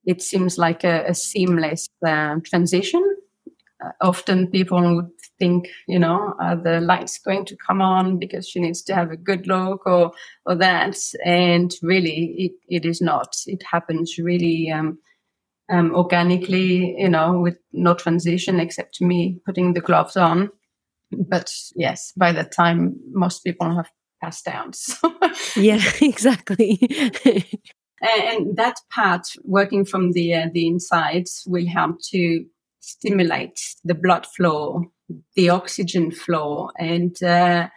it 0.05 0.21
seems 0.21 0.57
like 0.57 0.83
a, 0.83 1.05
a 1.07 1.15
seamless 1.15 1.87
uh, 2.05 2.35
transition. 2.43 3.08
Uh, 3.83 3.91
often 4.01 4.47
people 4.47 4.95
would 4.95 5.09
think, 5.37 5.67
you 5.87 5.97
know, 5.97 6.33
are 6.39 6.55
the 6.55 6.81
lights 6.81 7.17
going 7.19 7.45
to 7.45 7.57
come 7.65 7.81
on 7.81 8.19
because 8.19 8.47
she 8.47 8.59
needs 8.59 8.81
to 8.83 8.93
have 8.93 9.11
a 9.11 9.17
good 9.17 9.47
look 9.47 9.85
or 9.85 10.11
or 10.45 10.55
that, 10.55 10.97
and 11.25 11.73
really, 11.81 12.35
it, 12.37 12.51
it 12.83 12.85
is 12.85 13.01
not. 13.01 13.35
It 13.45 13.63
happens 13.63 14.17
really. 14.17 14.71
Um, 14.71 14.99
um, 15.71 15.93
organically, 15.93 16.95
you 16.97 17.09
know, 17.09 17.39
with 17.39 17.59
no 17.71 17.93
transition 17.93 18.59
except 18.59 18.99
me 19.01 19.39
putting 19.45 19.75
the 19.75 19.81
gloves 19.81 20.17
on 20.17 20.49
but 21.11 21.51
yes, 21.75 22.11
by 22.15 22.31
that 22.31 22.51
time 22.51 22.95
most 23.11 23.43
people 23.43 23.75
have 23.75 23.89
passed 24.21 24.47
out. 24.47 24.75
So. 25.39 25.61
yeah, 25.61 25.81
exactly. 26.01 26.79
and 28.01 28.55
that 28.57 28.75
part, 28.93 29.27
working 29.43 29.85
from 29.85 30.11
the 30.11 30.33
uh, 30.33 30.47
the 30.53 30.67
inside, 30.67 31.25
will 31.47 31.67
help 31.67 31.97
to 32.11 32.45
stimulate 32.79 33.59
the 33.83 33.95
blood 33.95 34.25
flow, 34.25 34.91
the 35.35 35.49
oxygen 35.49 36.11
flow, 36.11 36.69
and 36.77 37.21
uh, 37.23 37.69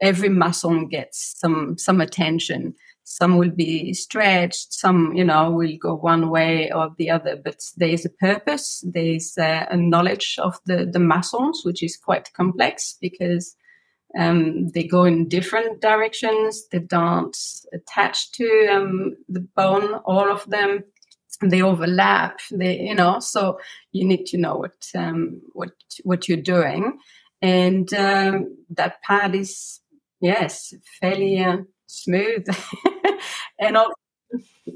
every 0.00 0.28
muscle 0.28 0.86
gets 0.86 1.34
some 1.38 1.76
some 1.78 2.00
attention. 2.00 2.74
Some 3.04 3.38
will 3.38 3.50
be 3.50 3.94
stretched 3.94 4.74
some 4.74 5.14
you 5.14 5.24
know 5.24 5.50
will 5.50 5.76
go 5.80 5.94
one 5.94 6.28
way 6.28 6.70
or 6.70 6.90
the 6.98 7.08
other 7.08 7.36
but 7.42 7.56
there's 7.78 8.04
a 8.04 8.10
purpose 8.10 8.84
there's 8.86 9.38
uh, 9.38 9.64
a 9.70 9.76
knowledge 9.78 10.36
of 10.38 10.60
the 10.66 10.84
the 10.84 10.98
muscles 10.98 11.64
which 11.64 11.82
is 11.82 11.96
quite 11.96 12.32
complex 12.34 12.98
because 13.00 13.56
um, 14.18 14.68
they 14.68 14.84
go 14.84 15.04
in 15.04 15.26
different 15.26 15.80
directions 15.80 16.68
they 16.68 16.80
don't 16.80 17.36
attach 17.72 18.30
to 18.32 18.68
um, 18.70 19.16
the 19.26 19.40
bone 19.56 19.94
all 20.04 20.30
of 20.30 20.44
them 20.50 20.84
they 21.42 21.62
overlap 21.62 22.40
they 22.50 22.80
you 22.80 22.94
know 22.94 23.20
so 23.20 23.58
you 23.92 24.04
need 24.04 24.26
to 24.26 24.36
know 24.36 24.56
what 24.56 24.88
um, 24.96 25.40
what 25.52 25.70
what 26.02 26.28
you're 26.28 26.36
doing 26.36 26.98
and 27.40 27.94
um, 27.94 28.56
that 28.70 29.00
part 29.02 29.34
is 29.34 29.80
yes 30.20 30.74
fairly 31.00 31.38
uh, 31.38 31.58
smooth. 31.88 32.46
and 33.58 33.76
all 33.76 33.92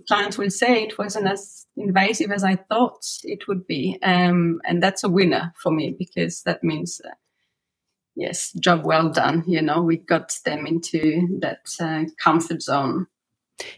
clients 0.09 0.39
will 0.39 0.51
say 0.51 0.83
it 0.83 0.99
wasn't 0.99 1.29
as 1.29 1.67
invasive 1.77 2.33
as 2.33 2.43
I 2.43 2.57
thought 2.57 3.05
it 3.23 3.47
would 3.47 3.67
be. 3.67 3.99
Um, 4.03 4.61
and 4.65 4.83
that's 4.83 5.05
a 5.05 5.09
winner 5.09 5.53
for 5.63 5.71
me 5.71 5.95
because 5.97 6.43
that 6.43 6.65
means, 6.65 7.01
uh, 7.05 7.11
yes, 8.17 8.53
job 8.53 8.85
well 8.85 9.11
done. 9.11 9.45
You 9.47 9.63
know, 9.63 9.83
we 9.83 9.99
got 9.99 10.35
them 10.45 10.67
into 10.67 11.39
that 11.41 11.67
uh, 11.79 12.05
comfort 12.23 12.63
zone. 12.63 13.07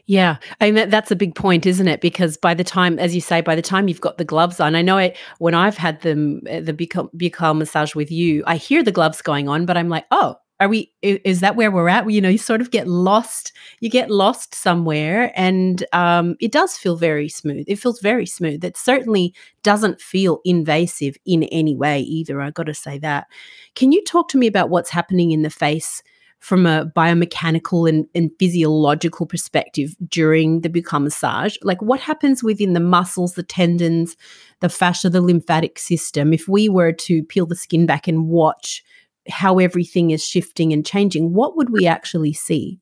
Yeah, 0.06 0.36
I 0.60 0.70
mean 0.70 0.88
that's 0.90 1.10
a 1.10 1.16
big 1.16 1.34
point, 1.34 1.66
isn't 1.66 1.88
it? 1.88 2.00
Because 2.00 2.36
by 2.36 2.54
the 2.54 2.64
time, 2.64 2.98
as 2.98 3.14
you 3.14 3.20
say, 3.20 3.40
by 3.40 3.54
the 3.54 3.62
time 3.62 3.88
you've 3.88 4.00
got 4.00 4.18
the 4.18 4.24
gloves 4.24 4.60
on, 4.60 4.74
I 4.74 4.82
know 4.82 4.98
it, 4.98 5.16
when 5.38 5.54
I've 5.54 5.76
had 5.76 6.00
them 6.02 6.42
uh, 6.50 6.60
the 6.60 6.72
buccal 6.72 7.56
massage 7.56 7.94
with 7.94 8.10
you, 8.10 8.42
I 8.46 8.56
hear 8.56 8.82
the 8.82 8.92
gloves 8.92 9.22
going 9.22 9.48
on, 9.48 9.66
but 9.66 9.76
I'm 9.76 9.88
like, 9.88 10.06
oh, 10.10 10.36
are 10.60 10.68
we 10.68 10.92
is 11.02 11.40
that 11.40 11.56
where 11.56 11.70
we're 11.70 11.88
at? 11.88 12.08
You 12.10 12.20
know 12.20 12.28
you 12.28 12.38
sort 12.38 12.60
of 12.60 12.70
get 12.70 12.86
lost 12.86 13.52
you 13.80 13.90
get 13.90 14.10
lost 14.10 14.54
somewhere 14.54 15.32
and 15.34 15.84
um, 15.92 16.36
it 16.40 16.52
does 16.52 16.76
feel 16.76 16.96
very 16.96 17.28
smooth. 17.28 17.64
It 17.66 17.76
feels 17.76 18.00
very 18.00 18.26
smooth. 18.26 18.64
It 18.64 18.76
certainly 18.76 19.34
doesn't 19.62 20.00
feel 20.00 20.40
invasive 20.44 21.16
in 21.26 21.44
any 21.44 21.74
way 21.74 22.00
either 22.00 22.40
i 22.40 22.50
got 22.50 22.64
to 22.64 22.74
say 22.74 22.98
that. 22.98 23.26
Can 23.74 23.92
you 23.92 24.02
talk 24.04 24.28
to 24.28 24.38
me 24.38 24.46
about 24.46 24.70
what's 24.70 24.90
happening 24.90 25.32
in 25.32 25.42
the 25.42 25.50
face 25.50 26.02
from 26.44 26.66
a 26.66 26.86
biomechanical 26.94 27.88
and, 27.88 28.06
and 28.14 28.30
physiological 28.38 29.24
perspective 29.26 29.96
during 30.08 30.60
the 30.60 30.68
buccal 30.68 31.02
massage 31.02 31.56
like 31.62 31.80
what 31.80 32.00
happens 32.00 32.42
within 32.42 32.74
the 32.74 32.80
muscles 32.80 33.34
the 33.34 33.42
tendons 33.42 34.16
the 34.60 34.68
fascia 34.68 35.08
the 35.08 35.20
lymphatic 35.20 35.78
system 35.78 36.32
if 36.32 36.46
we 36.46 36.68
were 36.68 36.92
to 36.92 37.22
peel 37.24 37.46
the 37.46 37.56
skin 37.56 37.86
back 37.86 38.06
and 38.06 38.28
watch 38.28 38.82
how 39.28 39.58
everything 39.58 40.10
is 40.10 40.24
shifting 40.24 40.72
and 40.72 40.84
changing, 40.84 41.32
what 41.32 41.56
would 41.56 41.70
we 41.70 41.86
actually 41.86 42.32
see? 42.32 42.80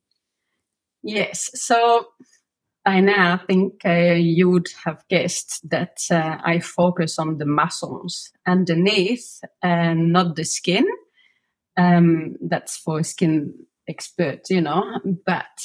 Yes. 1.02 1.50
So 1.54 2.06
now, 2.86 3.34
I 3.34 3.46
think 3.46 3.84
uh, 3.84 4.14
you 4.14 4.50
would 4.50 4.68
have 4.84 5.04
guessed 5.08 5.68
that 5.70 5.98
uh, 6.10 6.38
I 6.44 6.58
focus 6.58 7.18
on 7.18 7.38
the 7.38 7.46
muscles 7.46 8.32
underneath 8.46 9.40
and 9.62 10.12
not 10.12 10.36
the 10.36 10.44
skin. 10.44 10.84
Um, 11.76 12.36
that's 12.40 12.76
for 12.76 13.02
skin 13.02 13.54
expert, 13.88 14.40
you 14.50 14.60
know, 14.60 14.84
but 15.24 15.58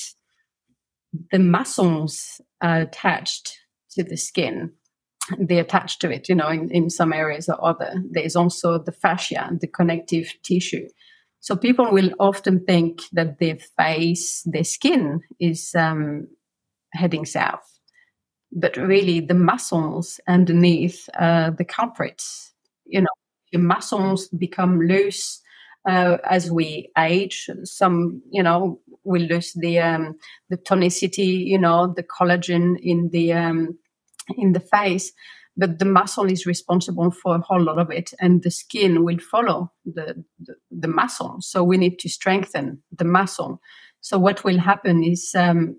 the 1.32 1.40
muscles 1.40 2.40
are 2.62 2.82
attached 2.82 3.58
to 3.92 4.04
the 4.04 4.18
skin 4.18 4.72
they 5.38 5.60
attach 5.60 6.00
to 6.00 6.10
it, 6.12 6.30
you 6.30 6.36
know, 6.36 6.50
in, 6.50 6.70
in 6.72 6.90
some 6.90 7.14
areas 7.14 7.50
or 7.50 7.64
other. 7.64 8.02
There's 8.10 8.36
also 8.36 8.78
the 8.78 8.92
fascia, 8.92 9.50
the 9.60 9.68
connective 9.68 10.34
tissue. 10.44 10.88
So 11.40 11.56
people 11.56 11.92
will 11.92 12.12
often 12.20 12.64
think 12.66 13.02
that 13.14 13.40
their 13.40 13.58
face, 13.78 14.44
their 14.46 14.64
skin 14.64 15.22
is 15.40 15.74
um, 15.76 16.28
heading 16.94 17.26
south. 17.26 17.80
But 18.52 18.78
really, 18.78 19.20
the 19.20 19.34
muscles 19.34 20.20
underneath 20.28 21.10
uh, 21.20 21.52
the 21.52 21.66
culprits, 21.66 22.54
you 22.86 23.02
know, 23.02 23.08
your 23.52 23.62
muscles 23.62 24.30
become 24.30 24.80
loose 24.80 25.42
uh, 25.88 26.18
as 26.30 26.52
we 26.52 26.92
age. 26.98 27.50
Some, 27.64 28.22
you 28.32 28.44
know, 28.44 28.80
we 29.04 29.20
lose 29.20 29.54
the 29.54 29.80
um, 29.80 30.18
the 30.50 30.58
tonicity, 30.58 31.46
you 31.46 31.58
know, 31.58 31.94
the 31.96 32.04
collagen 32.04 32.76
in 32.82 33.10
the 33.12 33.34
um, 33.34 33.78
in 34.38 34.54
the 34.54 34.60
face 34.60 35.14
but 35.58 35.80
the 35.80 35.86
muscle 35.86 36.26
is 36.26 36.46
responsible 36.46 37.10
for 37.10 37.36
a 37.36 37.42
whole 37.42 37.62
lot 37.62 37.80
of 37.80 37.90
it 37.90 38.12
and 38.20 38.44
the 38.44 38.52
skin 38.52 39.04
will 39.04 39.18
follow 39.18 39.72
the, 39.86 40.24
the, 40.40 40.56
the 40.72 40.88
muscle 40.88 41.38
so 41.40 41.64
we 41.64 41.78
need 41.78 41.98
to 42.00 42.08
strengthen 42.08 42.82
the 42.96 43.04
muscle 43.06 43.60
so 44.02 44.18
what 44.18 44.44
will 44.44 44.60
happen 44.60 45.04
is 45.04 45.32
um, 45.36 45.76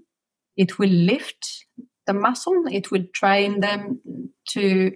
it 0.56 0.78
will 0.78 0.90
lift 0.90 1.64
the 2.06 2.12
muscle 2.12 2.64
it 2.70 2.90
will 2.90 3.04
train 3.14 3.60
them 3.60 4.00
to 4.48 4.92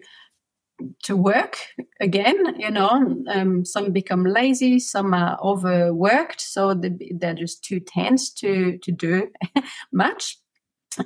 to 1.03 1.17
work 1.17 1.59
again 2.01 2.37
you 2.59 2.71
know 2.71 3.17
um, 3.29 3.65
some 3.65 3.93
become 3.93 4.25
lazy 4.25 4.79
some 4.79 5.15
are 5.15 5.39
overworked 5.43 6.41
so 6.41 6.75
they're 6.75 7.35
just 7.35 7.65
too 7.65 7.81
tense 7.81 8.31
to 8.31 8.79
to 8.79 8.93
do 8.93 9.29
much 9.93 10.39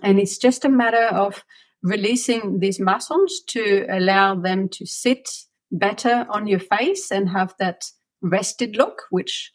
and 0.02 0.18
it's 0.18 0.38
just 0.38 0.64
a 0.64 0.68
matter 0.68 1.06
of 1.06 1.44
releasing 1.82 2.58
these 2.58 2.80
muscles 2.80 3.40
to 3.46 3.86
allow 3.88 4.34
them 4.34 4.68
to 4.68 4.86
sit 4.86 5.28
better 5.70 6.26
on 6.30 6.46
your 6.46 6.58
face 6.58 7.10
and 7.10 7.28
have 7.28 7.54
that 7.58 7.84
rested 8.22 8.76
look, 8.76 9.02
which 9.10 9.52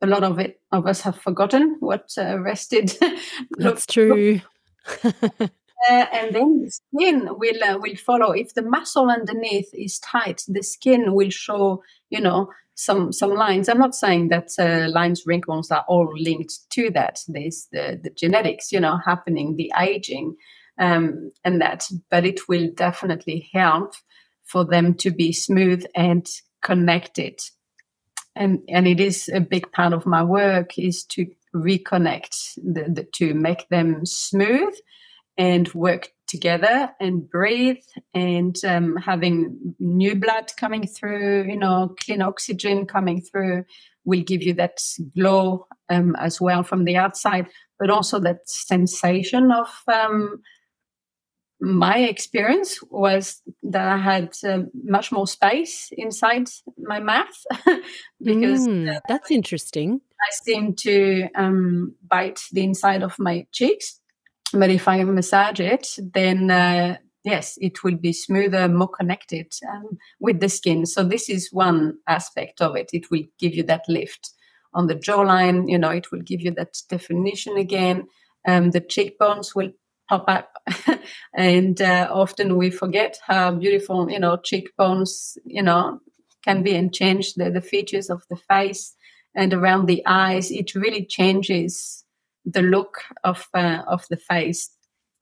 a 0.00 0.06
lot 0.06 0.24
of 0.24 0.38
it 0.38 0.60
of 0.72 0.86
us 0.86 1.00
have 1.02 1.16
forgotten 1.16 1.76
what 1.80 2.10
uh, 2.18 2.38
rested. 2.40 2.96
looks 3.58 3.86
true. 3.86 4.40
Uh, 5.90 6.06
and 6.12 6.34
then 6.34 6.62
the 6.62 6.70
skin 6.70 7.28
will 7.30 7.64
uh, 7.64 7.78
will 7.78 7.96
follow. 7.96 8.32
If 8.32 8.54
the 8.54 8.62
muscle 8.62 9.10
underneath 9.10 9.70
is 9.74 9.98
tight, 9.98 10.42
the 10.46 10.62
skin 10.62 11.14
will 11.14 11.30
show, 11.30 11.82
you 12.08 12.20
know, 12.20 12.50
some 12.74 13.12
some 13.12 13.34
lines. 13.34 13.68
I'm 13.68 13.78
not 13.78 13.94
saying 13.94 14.28
that 14.28 14.50
uh, 14.58 14.88
lines, 14.90 15.24
wrinkles 15.26 15.70
are 15.70 15.84
all 15.88 16.12
linked 16.16 16.70
to 16.70 16.90
that. 16.90 17.20
There's 17.26 17.68
the 17.72 17.98
the 18.02 18.10
genetics, 18.10 18.70
you 18.70 18.80
know, 18.80 18.98
happening, 19.04 19.56
the 19.56 19.72
aging, 19.80 20.36
um, 20.78 21.30
and 21.44 21.60
that. 21.60 21.88
But 22.10 22.24
it 22.24 22.48
will 22.48 22.70
definitely 22.74 23.50
help 23.52 23.94
for 24.44 24.64
them 24.64 24.94
to 24.94 25.10
be 25.10 25.32
smooth 25.32 25.84
and 25.94 26.26
connected. 26.62 27.40
And 28.36 28.60
and 28.68 28.86
it 28.86 29.00
is 29.00 29.28
a 29.28 29.40
big 29.40 29.72
part 29.72 29.92
of 29.92 30.06
my 30.06 30.22
work 30.22 30.78
is 30.78 31.04
to 31.06 31.26
reconnect 31.54 32.54
the, 32.56 32.84
the 32.88 33.04
to 33.14 33.34
make 33.34 33.68
them 33.68 34.06
smooth 34.06 34.74
and 35.36 35.72
work 35.74 36.10
together 36.28 36.90
and 36.98 37.28
breathe 37.28 37.84
and 38.14 38.56
um, 38.64 38.96
having 38.96 39.74
new 39.78 40.14
blood 40.14 40.50
coming 40.56 40.86
through, 40.86 41.44
you 41.44 41.56
know, 41.56 41.94
clean 42.04 42.22
oxygen 42.22 42.86
coming 42.86 43.20
through 43.20 43.64
will 44.04 44.22
give 44.22 44.42
you 44.42 44.54
that 44.54 44.78
glow 45.14 45.66
um, 45.90 46.16
as 46.18 46.40
well 46.40 46.62
from 46.62 46.84
the 46.84 46.96
outside, 46.96 47.46
but 47.78 47.90
also 47.90 48.18
that 48.18 48.48
sensation 48.48 49.52
of. 49.52 49.68
Um, 49.92 50.42
my 51.64 51.98
experience 51.98 52.82
was 52.90 53.40
that 53.62 53.86
I 53.86 53.96
had 53.96 54.32
uh, 54.44 54.62
much 54.82 55.12
more 55.12 55.28
space 55.28 55.90
inside 55.92 56.48
my 56.76 56.98
mouth 56.98 57.46
because 58.20 58.66
mm, 58.66 59.00
that's 59.06 59.30
interesting. 59.30 60.00
I 60.20 60.30
seem 60.42 60.74
to 60.80 61.28
um, 61.36 61.94
bite 62.04 62.40
the 62.50 62.64
inside 62.64 63.04
of 63.04 63.16
my 63.20 63.46
cheeks 63.52 64.00
but 64.52 64.70
if 64.70 64.88
I 64.88 65.02
massage 65.04 65.60
it, 65.60 65.88
then 66.14 66.50
uh, 66.50 66.96
yes, 67.24 67.58
it 67.60 67.82
will 67.82 67.96
be 67.96 68.12
smoother, 68.12 68.68
more 68.68 68.88
connected 68.88 69.52
um, 69.72 69.98
with 70.20 70.40
the 70.40 70.48
skin. 70.48 70.86
So 70.86 71.04
this 71.04 71.28
is 71.28 71.52
one 71.52 71.98
aspect 72.06 72.60
of 72.60 72.76
it. 72.76 72.90
It 72.92 73.10
will 73.10 73.24
give 73.38 73.54
you 73.54 73.62
that 73.64 73.84
lift 73.88 74.30
on 74.74 74.86
the 74.86 74.94
jawline. 74.94 75.70
You 75.70 75.78
know, 75.78 75.90
it 75.90 76.10
will 76.10 76.22
give 76.22 76.40
you 76.40 76.50
that 76.52 76.76
definition 76.88 77.56
again. 77.56 78.06
Um, 78.46 78.70
the 78.70 78.80
cheekbones 78.80 79.54
will 79.54 79.70
pop 80.08 80.24
up, 80.28 80.56
and 81.34 81.80
uh, 81.80 82.08
often 82.10 82.56
we 82.56 82.70
forget 82.70 83.18
how 83.24 83.52
beautiful 83.52 84.10
you 84.10 84.18
know 84.18 84.36
cheekbones 84.36 85.38
you 85.44 85.62
know 85.62 86.00
can 86.44 86.64
be 86.64 86.74
and 86.74 86.92
change 86.92 87.34
the, 87.34 87.50
the 87.50 87.60
features 87.60 88.10
of 88.10 88.24
the 88.28 88.36
face 88.36 88.94
and 89.34 89.54
around 89.54 89.86
the 89.86 90.02
eyes. 90.06 90.50
It 90.50 90.74
really 90.74 91.06
changes 91.06 92.01
the 92.44 92.62
look 92.62 92.98
of 93.24 93.46
uh, 93.54 93.82
of 93.86 94.06
the 94.10 94.16
face, 94.16 94.70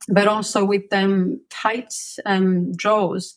but 0.07 0.27
also 0.27 0.65
with 0.65 0.89
them 0.89 1.41
tight 1.49 1.93
um, 2.25 2.71
jaws, 2.77 3.35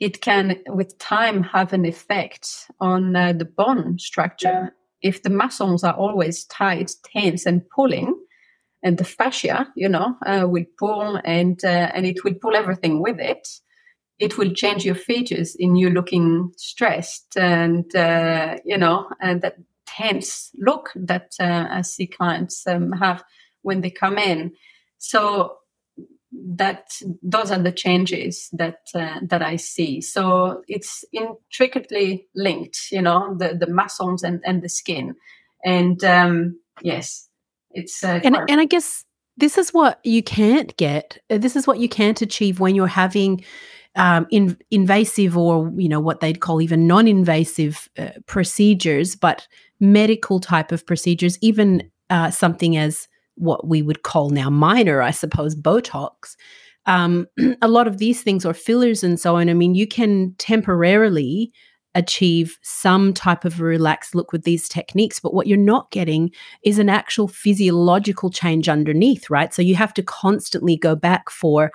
it 0.00 0.20
can 0.20 0.56
with 0.66 0.98
time 0.98 1.42
have 1.42 1.72
an 1.72 1.84
effect 1.84 2.70
on 2.80 3.14
uh, 3.14 3.32
the 3.32 3.44
bone 3.44 3.98
structure. 3.98 4.74
If 5.02 5.22
the 5.22 5.30
muscles 5.30 5.84
are 5.84 5.94
always 5.94 6.44
tight, 6.44 6.92
tense, 7.04 7.46
and 7.46 7.62
pulling, 7.70 8.14
and 8.82 8.98
the 8.98 9.04
fascia, 9.04 9.68
you 9.76 9.88
know, 9.88 10.16
uh, 10.26 10.46
will 10.48 10.64
pull 10.78 11.20
and 11.24 11.62
uh, 11.64 11.90
and 11.94 12.06
it 12.06 12.24
will 12.24 12.34
pull 12.34 12.56
everything 12.56 13.02
with 13.02 13.20
it. 13.20 13.48
It 14.18 14.36
will 14.36 14.52
change 14.52 14.84
your 14.84 14.94
features 14.94 15.54
in 15.58 15.76
you 15.76 15.90
looking 15.90 16.52
stressed 16.56 17.36
and 17.36 17.94
uh, 17.94 18.56
you 18.64 18.76
know 18.76 19.08
and 19.20 19.42
that 19.42 19.56
tense 19.96 20.50
look 20.58 20.90
that 20.94 21.32
uh, 21.40 21.66
I 21.70 21.82
see 21.82 22.06
clients 22.06 22.66
um, 22.66 22.92
have 22.92 23.24
when 23.62 23.80
they 23.80 23.90
come 23.90 24.18
in. 24.18 24.52
So 24.98 25.56
that 26.32 26.92
those 27.22 27.50
are 27.50 27.58
the 27.58 27.72
changes 27.72 28.48
that 28.52 28.80
uh, 28.94 29.18
that 29.22 29.42
I 29.42 29.56
see. 29.56 30.00
So 30.00 30.62
it's 30.68 31.04
intricately 31.12 32.28
linked, 32.34 32.78
you 32.92 33.02
know, 33.02 33.34
the 33.36 33.56
the 33.58 33.66
muscles 33.66 34.22
and 34.22 34.40
and 34.44 34.62
the 34.62 34.68
skin, 34.68 35.14
and 35.64 36.02
um, 36.04 36.60
yes, 36.82 37.28
it's 37.72 38.04
uh, 38.04 38.20
and 38.22 38.36
and 38.48 38.60
I 38.60 38.64
guess 38.64 39.04
this 39.36 39.58
is 39.58 39.74
what 39.74 39.98
you 40.04 40.22
can't 40.22 40.76
get. 40.76 41.18
Uh, 41.30 41.38
this 41.38 41.56
is 41.56 41.66
what 41.66 41.78
you 41.78 41.88
can't 41.88 42.22
achieve 42.22 42.60
when 42.60 42.74
you're 42.74 42.86
having 42.86 43.44
um, 43.96 44.26
in, 44.30 44.56
invasive 44.70 45.36
or 45.36 45.72
you 45.76 45.88
know 45.88 46.00
what 46.00 46.20
they'd 46.20 46.40
call 46.40 46.62
even 46.62 46.86
non-invasive 46.86 47.88
uh, 47.98 48.10
procedures, 48.26 49.16
but 49.16 49.48
medical 49.80 50.40
type 50.40 50.72
of 50.72 50.86
procedures, 50.86 51.38
even 51.40 51.90
uh, 52.10 52.30
something 52.30 52.76
as 52.76 53.08
what 53.36 53.66
we 53.66 53.82
would 53.82 54.02
call 54.02 54.30
now 54.30 54.50
minor, 54.50 55.00
I 55.02 55.10
suppose, 55.10 55.56
Botox. 55.56 56.36
Um, 56.86 57.26
a 57.62 57.68
lot 57.68 57.88
of 57.88 57.98
these 57.98 58.22
things 58.22 58.44
or 58.44 58.54
fillers 58.54 59.02
and 59.02 59.18
so 59.18 59.36
on. 59.36 59.48
I 59.48 59.54
mean, 59.54 59.74
you 59.74 59.86
can 59.86 60.34
temporarily 60.38 61.52
achieve 61.94 62.56
some 62.62 63.12
type 63.12 63.44
of 63.44 63.60
a 63.60 63.64
relaxed 63.64 64.14
look 64.14 64.32
with 64.32 64.44
these 64.44 64.68
techniques, 64.68 65.18
but 65.18 65.34
what 65.34 65.46
you're 65.46 65.58
not 65.58 65.90
getting 65.90 66.30
is 66.62 66.78
an 66.78 66.88
actual 66.88 67.26
physiological 67.26 68.30
change 68.30 68.68
underneath, 68.68 69.28
right? 69.28 69.52
So 69.52 69.60
you 69.60 69.74
have 69.74 69.92
to 69.94 70.02
constantly 70.02 70.76
go 70.76 70.94
back 70.94 71.30
for 71.30 71.72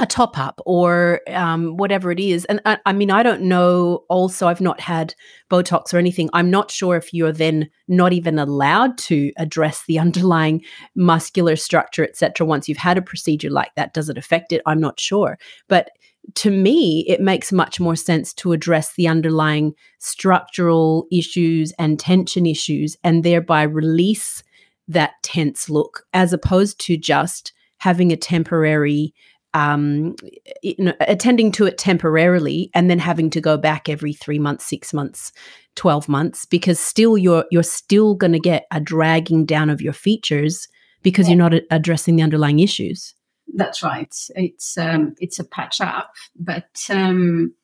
a 0.00 0.06
top 0.06 0.36
up 0.36 0.60
or 0.66 1.20
um, 1.28 1.76
whatever 1.76 2.10
it 2.10 2.18
is. 2.18 2.44
And 2.46 2.60
I, 2.64 2.78
I, 2.84 2.92
mean, 2.92 3.10
I 3.10 3.22
don't 3.22 3.42
know. 3.42 4.04
Also, 4.08 4.48
I've 4.48 4.60
not 4.60 4.80
had 4.80 5.14
Botox 5.50 5.94
or 5.94 5.98
anything. 5.98 6.28
I'm 6.32 6.50
not 6.50 6.70
sure 6.70 6.96
if 6.96 7.14
you're 7.14 7.32
then 7.32 7.70
not 7.86 8.12
even 8.12 8.38
allowed 8.38 8.98
to 8.98 9.32
address 9.36 9.84
the 9.86 9.98
underlying 10.04 10.64
muscular 10.96 11.54
structure, 11.54 12.02
etc. 12.02 12.46
Once 12.46 12.68
you've 12.68 12.78
had 12.78 12.98
a 12.98 13.02
procedure 13.02 13.50
like 13.50 13.74
that, 13.76 13.94
does 13.94 14.08
it 14.08 14.18
affect 14.18 14.52
it? 14.52 14.62
I'm 14.66 14.80
not 14.80 14.98
sure. 14.98 15.38
But 15.68 15.90
to 16.34 16.50
me, 16.50 17.04
it 17.06 17.20
makes 17.20 17.52
much 17.52 17.78
more 17.78 17.96
sense 17.96 18.32
to 18.34 18.52
address 18.52 18.94
the 18.94 19.06
underlying 19.06 19.74
structural 19.98 21.06
issues 21.12 21.72
and 21.78 22.00
tension 22.00 22.46
issues, 22.46 22.96
and 23.04 23.22
thereby 23.22 23.62
release 23.62 24.42
that 24.88 25.12
tense 25.22 25.68
look, 25.68 26.04
as 26.14 26.32
opposed 26.32 26.80
to 26.80 26.96
just 26.96 27.52
having 27.78 28.10
a 28.10 28.16
temporary 28.16 29.14
um, 29.54 30.16
you 30.62 30.74
know, 30.78 30.94
attending 31.00 31.52
to 31.52 31.64
it 31.64 31.78
temporarily 31.78 32.70
and 32.74 32.90
then 32.90 32.98
having 32.98 33.30
to 33.30 33.40
go 33.40 33.56
back 33.56 33.88
every 33.88 34.12
three 34.12 34.38
months, 34.38 34.64
six 34.64 34.92
months, 34.92 35.32
twelve 35.76 36.08
months, 36.08 36.44
because 36.44 36.78
still 36.78 37.16
you're 37.16 37.46
you're 37.50 37.62
still 37.62 38.14
going 38.14 38.32
to 38.32 38.40
get 38.40 38.66
a 38.72 38.80
dragging 38.80 39.46
down 39.46 39.70
of 39.70 39.80
your 39.80 39.92
features 39.92 40.68
because 41.02 41.28
yeah. 41.28 41.34
you're 41.34 41.42
not 41.42 41.54
a- 41.54 41.66
addressing 41.70 42.16
the 42.16 42.22
underlying 42.22 42.58
issues. 42.58 43.14
That's 43.54 43.82
right. 43.82 44.14
It's 44.34 44.76
um, 44.76 45.14
it's 45.20 45.38
a 45.38 45.44
patch 45.44 45.80
up, 45.80 46.12
but 46.34 46.70
um, 46.90 47.54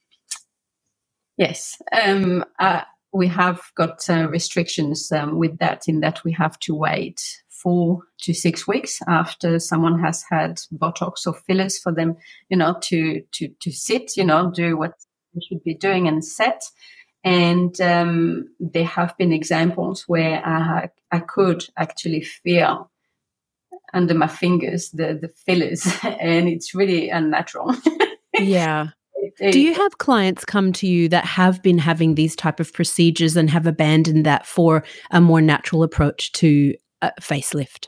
yes, 1.36 1.76
um, 1.92 2.44
uh, 2.60 2.82
we 3.12 3.26
have 3.26 3.60
got 3.74 4.08
uh, 4.08 4.28
restrictions 4.28 5.10
um, 5.10 5.38
with 5.38 5.58
that. 5.58 5.88
In 5.88 6.00
that 6.00 6.22
we 6.22 6.32
have 6.32 6.58
to 6.60 6.74
wait 6.74 7.20
four 7.62 8.02
to 8.22 8.34
six 8.34 8.66
weeks 8.66 9.00
after 9.08 9.58
someone 9.58 9.98
has 10.00 10.24
had 10.28 10.60
Botox 10.72 11.26
or 11.26 11.34
fillers 11.34 11.78
for 11.78 11.92
them, 11.92 12.16
you 12.48 12.56
know, 12.56 12.76
to 12.82 13.22
to 13.32 13.48
to 13.60 13.70
sit, 13.70 14.16
you 14.16 14.24
know, 14.24 14.50
do 14.50 14.76
what 14.76 14.94
they 15.34 15.40
should 15.48 15.62
be 15.64 15.74
doing 15.74 16.08
and 16.08 16.24
set. 16.24 16.62
And 17.22 17.78
um, 17.80 18.48
there 18.58 18.84
have 18.84 19.16
been 19.18 19.32
examples 19.32 20.04
where 20.06 20.44
I 20.44 20.88
I 21.10 21.20
could 21.20 21.66
actually 21.76 22.22
feel 22.22 22.90
under 23.92 24.14
my 24.14 24.28
fingers 24.28 24.90
the 24.90 25.18
the 25.20 25.28
fillers, 25.46 25.86
and 26.02 26.48
it's 26.48 26.74
really 26.74 27.10
unnatural. 27.10 27.74
yeah. 28.38 28.88
Do 29.38 29.60
you 29.60 29.74
have 29.74 29.98
clients 29.98 30.44
come 30.46 30.72
to 30.74 30.86
you 30.86 31.08
that 31.10 31.24
have 31.24 31.62
been 31.62 31.78
having 31.78 32.14
these 32.14 32.34
type 32.34 32.58
of 32.58 32.72
procedures 32.72 33.36
and 33.36 33.50
have 33.50 33.66
abandoned 33.66 34.24
that 34.24 34.46
for 34.46 34.82
a 35.10 35.20
more 35.20 35.42
natural 35.42 35.82
approach 35.82 36.32
to 36.32 36.74
a 37.02 37.12
facelift? 37.20 37.86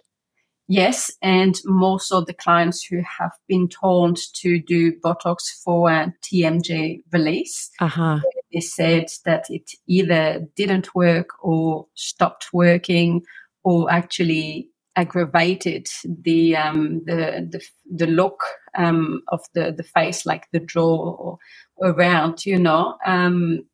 Yes, 0.69 1.11
and 1.21 1.55
more 1.67 2.01
so 2.01 2.21
the 2.21 2.33
clients 2.33 2.85
who 2.85 3.03
have 3.19 3.33
been 3.49 3.69
told 3.69 4.19
to 4.37 4.61
do 4.61 4.93
Botox 5.05 5.39
for 5.63 5.91
a 5.91 6.15
TMJ 6.23 7.01
release. 7.13 7.71
Uh-huh. 7.81 8.21
They 8.53 8.61
said 8.61 9.07
that 9.25 9.47
it 9.51 9.71
either 9.87 10.47
didn't 10.57 10.95
work 10.95 11.31
or 11.43 11.89
stopped 11.95 12.51
working 12.53 13.23
or 13.65 13.91
actually 13.91 14.71
aggravated 14.95 15.89
the 16.05 16.57
um, 16.57 17.03
the, 17.07 17.49
the, 17.51 17.63
the 17.91 18.07
look 18.07 18.41
um, 18.77 19.23
of 19.29 19.41
the 19.55 19.73
the 19.77 19.83
face, 19.83 20.25
like 20.25 20.47
the 20.53 20.61
jaw 20.61 20.97
or 20.97 21.39
around, 21.83 22.47
you 22.47 22.59
know. 22.59 22.97
Um, 23.05 23.65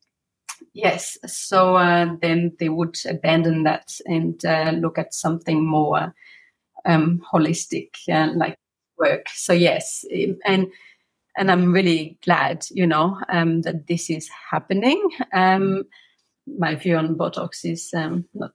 Yes. 0.81 1.17
So 1.25 1.75
uh, 1.75 2.15
then 2.21 2.53
they 2.57 2.69
would 2.69 2.95
abandon 3.05 3.63
that 3.63 3.91
and 4.05 4.43
uh, 4.45 4.71
look 4.71 4.97
at 4.97 5.13
something 5.13 5.65
more 5.65 6.13
um, 6.85 7.21
holistic, 7.33 7.89
uh, 8.09 8.31
like 8.33 8.55
work. 8.97 9.27
So 9.33 9.51
yes, 9.51 10.05
and 10.45 10.67
and 11.37 11.51
I'm 11.51 11.73
really 11.73 12.17
glad, 12.23 12.65
you 12.71 12.87
know, 12.87 13.17
um, 13.29 13.61
that 13.61 13.87
this 13.87 14.09
is 14.09 14.29
happening. 14.51 15.09
Um, 15.33 15.83
my 16.47 16.75
view 16.75 16.95
on 16.95 17.15
Botox 17.15 17.63
is 17.65 17.91
um, 17.93 18.25
not 18.33 18.53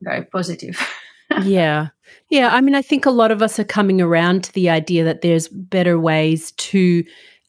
very 0.00 0.24
positive. 0.24 0.80
yeah. 1.42 1.88
Yeah. 2.30 2.50
I 2.52 2.60
mean, 2.60 2.74
I 2.74 2.82
think 2.82 3.04
a 3.04 3.10
lot 3.10 3.30
of 3.30 3.42
us 3.42 3.58
are 3.58 3.64
coming 3.64 4.00
around 4.00 4.44
to 4.44 4.52
the 4.52 4.70
idea 4.70 5.04
that 5.04 5.20
there's 5.20 5.48
better 5.48 5.98
ways 5.98 6.52
to 6.52 7.04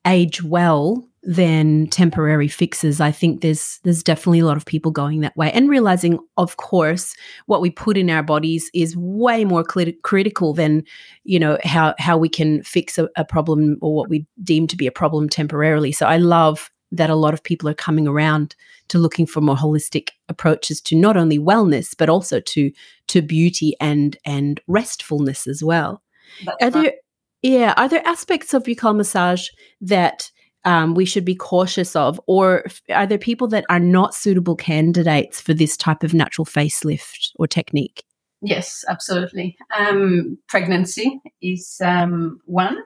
age 0.06 0.44
well 0.44 1.09
than 1.24 1.88
temporary 1.88 2.48
fixes. 2.48 3.02
I 3.02 3.12
think 3.12 3.42
there's 3.42 3.80
there's 3.84 4.04
definitely 4.04 4.40
a 4.40 4.46
lot 4.46 4.58
of 4.58 4.66
people 4.66 4.92
going 4.92 5.22
that 5.22 5.36
way 5.36 5.52
and 5.52 5.70
realizing, 5.70 6.20
of 6.38 6.58
course, 6.58 7.16
what 7.46 7.62
we 7.62 7.70
put 7.70 7.98
in 7.98 8.10
our 8.10 8.24
bodies 8.24 8.70
is 8.74 8.96
way 8.98 9.44
more 9.44 9.66
cl- 9.70 9.94
critical 10.04 10.54
than 10.54 10.84
you 11.24 11.40
know 11.40 11.58
how 11.64 11.94
how 12.00 12.18
we 12.18 12.30
can 12.30 12.64
fix 12.64 12.98
a, 12.98 13.10
a 13.16 13.26
problem 13.26 13.78
or 13.82 13.96
what 13.96 14.10
we 14.10 14.26
deem 14.44 14.68
to 14.68 14.78
be 14.78 14.88
a 14.88 14.92
problem 14.92 15.28
temporarily. 15.28 15.92
So 15.92 16.06
I 16.06 16.18
love 16.18 16.72
that 16.92 17.10
a 17.10 17.16
lot 17.16 17.34
of 17.34 17.44
people 17.44 17.70
are 17.70 17.76
coming 17.76 18.08
around 18.08 18.56
to 18.88 18.98
looking 18.98 19.28
for 19.28 19.42
more 19.42 19.56
holistic 19.56 20.10
approaches 20.28 20.82
to 20.82 20.96
not 20.96 21.16
only 21.16 21.38
wellness 21.38 21.96
but 21.98 22.10
also 22.10 22.40
to 22.40 22.72
to 23.08 23.22
beauty 23.22 23.76
and 23.80 24.18
and 24.26 24.62
restfulness 24.68 25.48
as 25.48 25.64
well. 25.64 26.02
That's 26.46 26.64
are 26.64 26.70
there 26.70 26.94
yeah, 27.42 27.74
are 27.78 27.88
there 27.88 28.06
aspects 28.06 28.54
of 28.54 28.64
buccal 28.64 28.96
massage 28.96 29.48
that 29.82 30.32
um, 30.66 30.94
we 30.94 31.06
should 31.06 31.26
be 31.26 31.36
cautious 31.36 31.96
of, 31.96 32.20
or 32.28 32.66
are 32.90 33.08
there 33.08 33.18
people 33.18 33.48
that 33.48 33.66
are 33.70 33.80
not 33.80 34.14
suitable 34.14 34.56
candidates 34.56 35.40
for 35.40 35.54
this 35.54 35.78
type 35.78 36.04
of 36.04 36.14
natural 36.14 36.46
facelift 36.46 37.30
or 37.36 37.48
technique? 37.48 38.04
Yes, 38.42 38.86
absolutely. 38.88 39.58
Um, 39.78 40.38
pregnancy 40.48 41.20
is 41.42 41.78
um, 41.84 42.40
one 42.46 42.78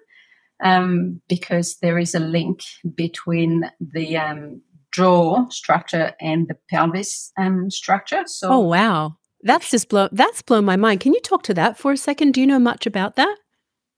um, 0.64 1.22
because 1.28 1.78
there 1.78 2.00
is 2.00 2.16
a 2.16 2.20
link 2.20 2.62
between 2.96 3.70
the 3.80 4.18
um, 4.18 4.62
jaw 4.92 5.48
structure 5.50 6.14
and 6.20 6.48
the 6.48 6.58
pelvis 6.70 7.32
um, 7.38 7.70
structure. 7.70 8.24
So, 8.26 8.52
oh 8.52 8.60
wow, 8.60 9.18
that's 9.42 9.70
just 9.70 9.90
blown 9.90 10.10
that's 10.12 10.42
blown 10.42 10.66
my 10.66 10.76
mind. 10.76 11.02
Can 11.02 11.14
you 11.14 11.22
talk 11.22 11.44
to 11.44 11.54
that 11.54 11.78
for 11.78 11.92
a 11.92 11.98
second? 11.98 12.34
Do 12.34 12.42
you 12.42 12.48
know 12.48 12.60
much 12.60 12.88
about 12.88 13.16
that? 13.16 13.36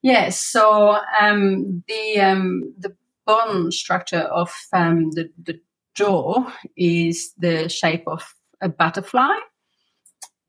Yes. 0.01 0.39
So 0.39 0.99
um, 1.19 1.83
the 1.87 2.19
um, 2.19 2.73
the 2.77 2.95
bone 3.25 3.71
structure 3.71 4.21
of 4.21 4.51
um, 4.73 5.11
the, 5.11 5.29
the 5.43 5.59
jaw 5.95 6.51
is 6.75 7.33
the 7.37 7.69
shape 7.69 8.03
of 8.07 8.23
a 8.61 8.69
butterfly, 8.69 9.35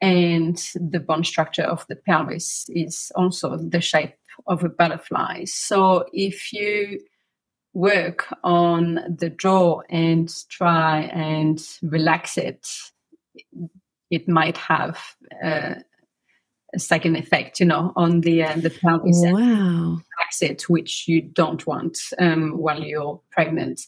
and 0.01 0.57
the 0.75 1.01
bone 1.01 1.25
structure 1.25 1.63
of 1.63 1.87
the 1.89 1.97
pelvis 1.97 2.67
is 2.69 3.11
also 3.17 3.57
the 3.57 3.81
shape 3.81 4.15
of 4.47 4.63
a 4.63 4.69
butterfly. 4.69 5.45
So 5.45 6.05
if 6.13 6.53
you 6.53 7.01
work 7.73 8.27
on 8.43 9.01
the 9.19 9.31
jaw 9.31 9.81
and 9.91 10.33
try 10.49 11.03
and 11.13 11.61
relax 11.83 12.39
it, 12.39 12.67
it 14.11 14.29
might 14.29 14.57
have 14.57 14.99
a 15.43 16.79
second 16.79 17.17
effect, 17.17 17.61
you 17.61 17.67
know, 17.67 17.93
on 17.97 18.21
the 18.21 18.43
uh, 18.43 18.57
the 18.57 18.71
pelvis. 18.71 19.23
Wow. 19.25 19.99
Relax 20.27 20.43
it, 20.43 20.69
which 20.69 21.07
you 21.09 21.23
don't 21.23 21.67
want 21.67 21.99
um, 22.19 22.59
while 22.59 22.83
you're 22.83 23.21
pregnant. 23.31 23.81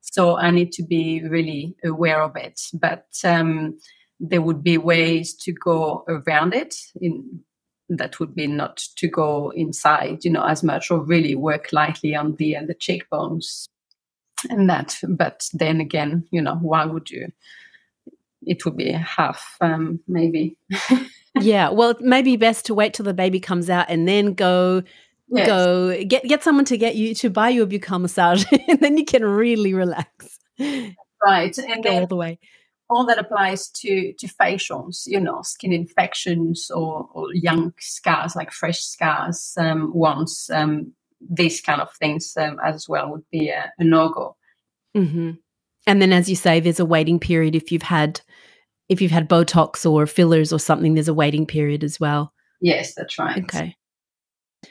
So 0.00 0.36
I 0.36 0.50
need 0.50 0.72
to 0.72 0.82
be 0.82 1.22
really 1.28 1.74
aware 1.84 2.22
of 2.22 2.36
it. 2.36 2.60
But 2.72 3.06
um, 3.24 3.78
there 4.20 4.42
would 4.42 4.62
be 4.62 4.78
ways 4.78 5.34
to 5.34 5.52
go 5.52 6.04
around 6.08 6.54
it 6.54 6.74
in 7.00 7.40
that 7.90 8.18
would 8.18 8.34
be 8.34 8.46
not 8.46 8.78
to 8.96 9.08
go 9.08 9.50
inside, 9.50 10.24
you 10.24 10.30
know, 10.30 10.44
as 10.44 10.62
much 10.62 10.90
or 10.90 11.00
really 11.00 11.34
work 11.34 11.70
lightly 11.72 12.14
on 12.14 12.34
the 12.36 12.56
uh, 12.56 12.62
the 12.66 12.74
cheekbones 12.74 13.68
and 14.48 14.70
that. 14.70 14.96
But 15.06 15.48
then 15.52 15.80
again, 15.80 16.26
you 16.30 16.40
know, 16.40 16.56
why 16.56 16.86
would 16.86 17.10
you? 17.10 17.28
It 18.46 18.64
would 18.64 18.76
be 18.76 18.92
half, 18.92 19.56
um, 19.60 20.00
maybe. 20.06 20.56
yeah, 21.40 21.70
well, 21.70 21.90
it 21.90 22.00
may 22.00 22.22
be 22.22 22.36
best 22.36 22.66
to 22.66 22.74
wait 22.74 22.94
till 22.94 23.04
the 23.04 23.14
baby 23.14 23.40
comes 23.40 23.68
out 23.68 23.86
and 23.88 24.06
then 24.08 24.34
go 24.34 24.82
yes. 25.28 25.46
go 25.46 26.04
get 26.04 26.24
get 26.24 26.42
someone 26.42 26.64
to 26.66 26.76
get 26.76 26.96
you 26.96 27.14
to 27.16 27.30
buy 27.30 27.48
you 27.48 27.62
a 27.62 27.66
buccal 27.66 28.00
massage, 28.00 28.44
and 28.68 28.80
then 28.80 28.96
you 28.96 29.04
can 29.04 29.24
really 29.24 29.74
relax. 29.74 30.38
Right, 30.58 31.56
and 31.58 31.82
go 31.82 32.00
all 32.00 32.06
the 32.06 32.16
way 32.16 32.38
all 32.90 33.06
that 33.06 33.18
applies 33.18 33.68
to 33.68 34.12
to 34.14 34.26
facials, 34.26 35.02
you 35.06 35.20
know, 35.20 35.42
skin 35.42 35.72
infections 35.72 36.70
or, 36.70 37.08
or 37.12 37.32
young 37.34 37.72
scars, 37.78 38.36
like 38.36 38.52
fresh 38.52 38.80
scars, 38.80 39.54
um, 39.58 39.92
once 39.94 40.50
um, 40.50 40.92
these 41.20 41.60
kind 41.60 41.80
of 41.80 41.92
things 41.94 42.34
um, 42.36 42.58
as 42.64 42.88
well 42.88 43.10
would 43.10 43.24
be 43.30 43.48
a, 43.48 43.72
a 43.78 43.84
no 43.84 44.08
go. 44.10 44.36
Mm-hmm. 44.96 45.32
And 45.86 46.02
then, 46.02 46.12
as 46.12 46.28
you 46.28 46.36
say, 46.36 46.60
there's 46.60 46.80
a 46.80 46.84
waiting 46.84 47.18
period 47.18 47.54
if 47.54 47.72
you've 47.72 47.82
had 47.82 48.20
if 48.88 49.00
you've 49.00 49.10
had 49.10 49.28
Botox 49.28 49.90
or 49.90 50.06
fillers 50.06 50.52
or 50.52 50.58
something. 50.58 50.94
There's 50.94 51.08
a 51.08 51.14
waiting 51.14 51.46
period 51.46 51.84
as 51.84 51.98
well. 51.98 52.32
Yes, 52.60 52.94
that's 52.94 53.18
right. 53.18 53.42
Okay. 53.44 53.76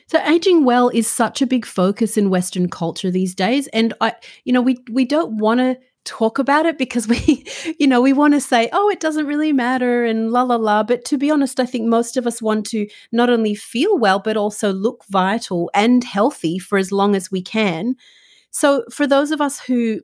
So 0.08 0.20
aging 0.26 0.66
well 0.66 0.90
is 0.90 1.08
such 1.08 1.42
a 1.42 1.48
big 1.48 1.66
focus 1.66 2.18
in 2.18 2.30
Western 2.30 2.70
culture 2.70 3.12
these 3.12 3.36
days, 3.36 3.68
and 3.68 3.94
I, 4.02 4.14
you 4.44 4.54
know, 4.54 4.62
we 4.62 4.78
we 4.92 5.06
don't 5.06 5.38
want 5.38 5.60
to 5.60 5.78
talk 6.06 6.38
about 6.38 6.66
it 6.66 6.78
because 6.78 7.08
we, 7.14 7.46
you 7.80 7.88
know, 7.88 8.02
we 8.02 8.14
want 8.14 8.34
to 8.34 8.42
say, 8.42 8.70
oh, 8.74 8.90
it 8.90 9.00
doesn't 9.00 9.28
really 9.28 9.54
matter 9.54 10.04
and 10.04 10.32
la 10.32 10.44
la 10.44 10.56
la. 10.56 10.84
But 10.84 11.06
to 11.06 11.18
be 11.18 11.32
honest, 11.32 11.60
I 11.60 11.66
think 11.66 11.88
most 11.88 12.18
of 12.18 12.28
us 12.28 12.42
want 12.42 12.66
to 12.68 12.88
not 13.12 13.30
only 13.30 13.56
feel 13.56 13.98
well, 13.98 14.20
but 14.20 14.38
also 14.38 14.72
look 14.72 15.04
vital 15.10 15.70
and 15.74 16.04
healthy 16.04 16.60
for 16.60 16.78
as 16.78 16.92
long 16.92 17.16
as 17.16 17.32
we 17.32 17.42
can. 17.42 17.96
So 18.52 18.84
for 18.92 19.08
those 19.08 19.32
of 19.32 19.42
us 19.42 19.60
who 19.60 20.02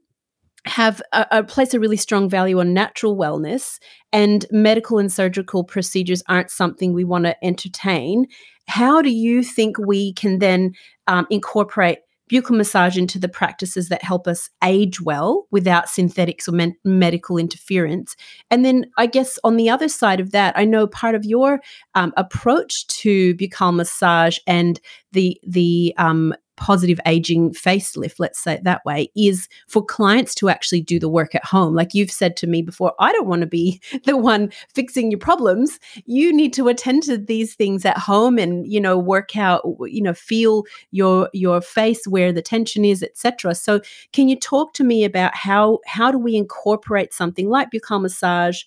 have 0.65 1.01
a, 1.13 1.25
a, 1.31 1.43
place 1.43 1.73
a 1.73 1.79
really 1.79 1.97
strong 1.97 2.29
value 2.29 2.59
on 2.59 2.73
natural 2.73 3.15
wellness 3.15 3.79
and 4.11 4.45
medical 4.51 4.97
and 4.97 5.11
surgical 5.11 5.63
procedures 5.63 6.21
aren't 6.27 6.51
something 6.51 6.91
we 6.93 7.05
want 7.05 7.25
to 7.25 7.45
entertain 7.45 8.25
how 8.69 9.01
do 9.01 9.09
you 9.09 9.43
think 9.43 9.77
we 9.77 10.13
can 10.13 10.39
then 10.39 10.73
um, 11.07 11.27
incorporate 11.29 11.99
buccal 12.31 12.55
massage 12.55 12.97
into 12.97 13.19
the 13.19 13.27
practices 13.27 13.89
that 13.89 14.03
help 14.03 14.27
us 14.27 14.49
age 14.63 15.01
well 15.01 15.47
without 15.51 15.89
synthetics 15.89 16.47
or 16.47 16.51
men- 16.51 16.75
medical 16.85 17.37
interference. 17.37 18.15
And 18.51 18.63
then, 18.63 18.85
I 18.97 19.07
guess, 19.07 19.39
on 19.43 19.57
the 19.57 19.69
other 19.69 19.89
side 19.89 20.19
of 20.19 20.31
that, 20.31 20.57
I 20.57 20.65
know 20.65 20.85
part 20.87 21.15
of 21.15 21.25
your 21.25 21.59
um, 21.95 22.13
approach 22.15 22.85
to 22.87 23.35
buccal 23.35 23.75
massage 23.75 24.37
and 24.45 24.79
the 25.11 25.39
the 25.45 25.93
um, 25.97 26.33
positive 26.59 26.99
aging 27.05 27.51
facelift, 27.53 28.15
let's 28.19 28.37
say 28.37 28.55
it 28.55 28.65
that 28.65 28.83
way, 28.85 29.09
is 29.15 29.47
for 29.67 29.83
clients 29.83 30.35
to 30.35 30.49
actually 30.49 30.81
do 30.81 30.99
the 30.99 31.09
work 31.09 31.33
at 31.33 31.45
home. 31.45 31.73
Like 31.73 31.93
you've 31.93 32.11
said 32.11 32.35
to 32.37 32.47
me 32.47 32.61
before, 32.61 32.93
I 32.99 33.11
don't 33.13 33.27
want 33.27 33.41
to 33.41 33.47
be 33.47 33.81
the 34.05 34.17
one 34.17 34.51
fixing 34.75 35.09
your 35.09 35.19
problems. 35.19 35.79
You 36.05 36.33
need 36.33 36.53
to 36.53 36.67
attend 36.67 37.03
to 37.03 37.17
these 37.17 37.55
things 37.55 37.85
at 37.85 37.97
home 37.97 38.37
and, 38.37 38.71
you 38.71 38.81
know, 38.81 38.97
work 38.97 39.37
out, 39.37 39.63
you 39.87 40.03
know, 40.03 40.13
feel 40.13 40.65
your 40.91 41.29
your 41.33 41.61
face 41.61 42.05
where 42.05 42.31
the 42.31 42.41
tension 42.41 42.83
is, 42.83 43.01
etc. 43.01 43.55
So 43.55 43.81
can 44.11 44.27
you 44.27 44.35
talk 44.37 44.73
to 44.73 44.83
me 44.83 45.03
about 45.05 45.35
how 45.35 45.79
how 45.85 46.11
do 46.11 46.17
we 46.17 46.35
incorporate 46.35 47.13
something 47.13 47.49
like 47.49 47.71
buccal 47.71 48.01
massage 48.01 48.63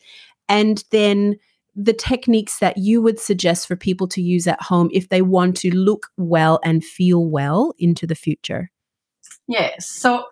and 0.48 0.82
then 0.90 1.36
the 1.74 1.92
techniques 1.92 2.58
that 2.58 2.76
you 2.78 3.00
would 3.00 3.18
suggest 3.18 3.66
for 3.66 3.76
people 3.76 4.06
to 4.08 4.20
use 4.20 4.46
at 4.46 4.62
home 4.62 4.90
if 4.92 5.08
they 5.08 5.22
want 5.22 5.56
to 5.58 5.74
look 5.74 6.08
well 6.16 6.60
and 6.64 6.84
feel 6.84 7.24
well 7.24 7.74
into 7.78 8.06
the 8.06 8.14
future? 8.14 8.70
Yes. 9.48 9.86
So, 9.88 10.26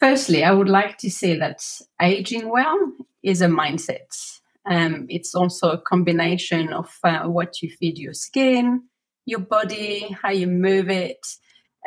firstly, 0.00 0.44
I 0.44 0.52
would 0.52 0.68
like 0.68 0.98
to 0.98 1.10
say 1.10 1.38
that 1.38 1.62
aging 2.00 2.48
well 2.50 2.78
is 3.22 3.40
a 3.40 3.46
mindset. 3.46 4.40
Um, 4.68 5.06
it's 5.08 5.34
also 5.34 5.70
a 5.70 5.80
combination 5.80 6.72
of 6.72 6.96
uh, 7.02 7.24
what 7.24 7.62
you 7.62 7.70
feed 7.70 7.98
your 7.98 8.14
skin, 8.14 8.82
your 9.26 9.40
body, 9.40 10.16
how 10.22 10.30
you 10.30 10.46
move 10.46 10.88
it. 10.88 11.26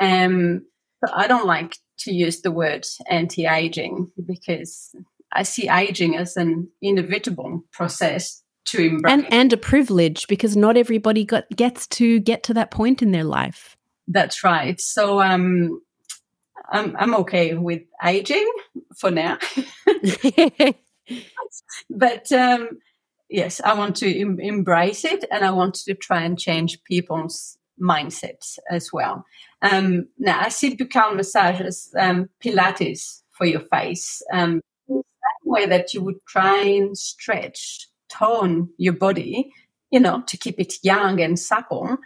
Um, 0.01 0.65
so 1.05 1.13
I 1.13 1.27
don't 1.27 1.45
like 1.45 1.77
to 1.99 2.13
use 2.13 2.41
the 2.41 2.51
word 2.51 2.85
anti 3.09 3.45
aging 3.45 4.11
because 4.25 4.93
I 5.31 5.43
see 5.43 5.69
aging 5.69 6.17
as 6.17 6.35
an 6.35 6.69
inevitable 6.81 7.63
process 7.71 8.41
to 8.65 8.81
embrace. 8.81 9.13
And, 9.13 9.33
and 9.33 9.53
a 9.53 9.57
privilege 9.57 10.27
because 10.27 10.55
not 10.55 10.77
everybody 10.77 11.23
got, 11.25 11.49
gets 11.55 11.87
to 11.87 12.19
get 12.19 12.43
to 12.43 12.53
that 12.55 12.71
point 12.71 13.01
in 13.01 13.11
their 13.11 13.23
life. 13.23 13.77
That's 14.07 14.43
right. 14.43 14.79
So 14.79 15.21
um, 15.21 15.81
I'm, 16.69 16.95
I'm 16.97 17.15
okay 17.15 17.53
with 17.55 17.83
aging 18.03 18.49
for 18.95 19.11
now. 19.11 19.37
but 21.89 22.31
um, 22.31 22.69
yes, 23.29 23.61
I 23.63 23.73
want 23.73 23.95
to 23.97 24.19
em- 24.19 24.39
embrace 24.39 25.05
it 25.05 25.25
and 25.31 25.43
I 25.43 25.51
want 25.51 25.75
to 25.75 25.93
try 25.93 26.21
and 26.21 26.37
change 26.37 26.83
people's 26.83 27.57
mindsets 27.81 28.57
as 28.69 28.91
well. 28.93 29.25
Um, 29.61 30.07
now, 30.17 30.39
I 30.39 30.49
see 30.49 30.75
buccal 30.75 31.15
massage 31.15 31.61
as 31.61 31.89
um, 31.97 32.29
Pilates 32.43 33.21
for 33.31 33.45
your 33.45 33.61
face. 33.61 34.21
Um, 34.31 34.61
the 34.87 34.95
same 34.95 35.51
way 35.51 35.65
that 35.65 35.93
you 35.93 36.03
would 36.03 36.23
try 36.27 36.61
and 36.61 36.97
stretch 36.97 37.87
tone 38.17 38.69
your 38.77 38.93
body, 38.93 39.51
you 39.91 39.99
know, 39.99 40.23
to 40.27 40.37
keep 40.37 40.59
it 40.59 40.73
young 40.83 41.21
and 41.21 41.39
supple, 41.39 41.97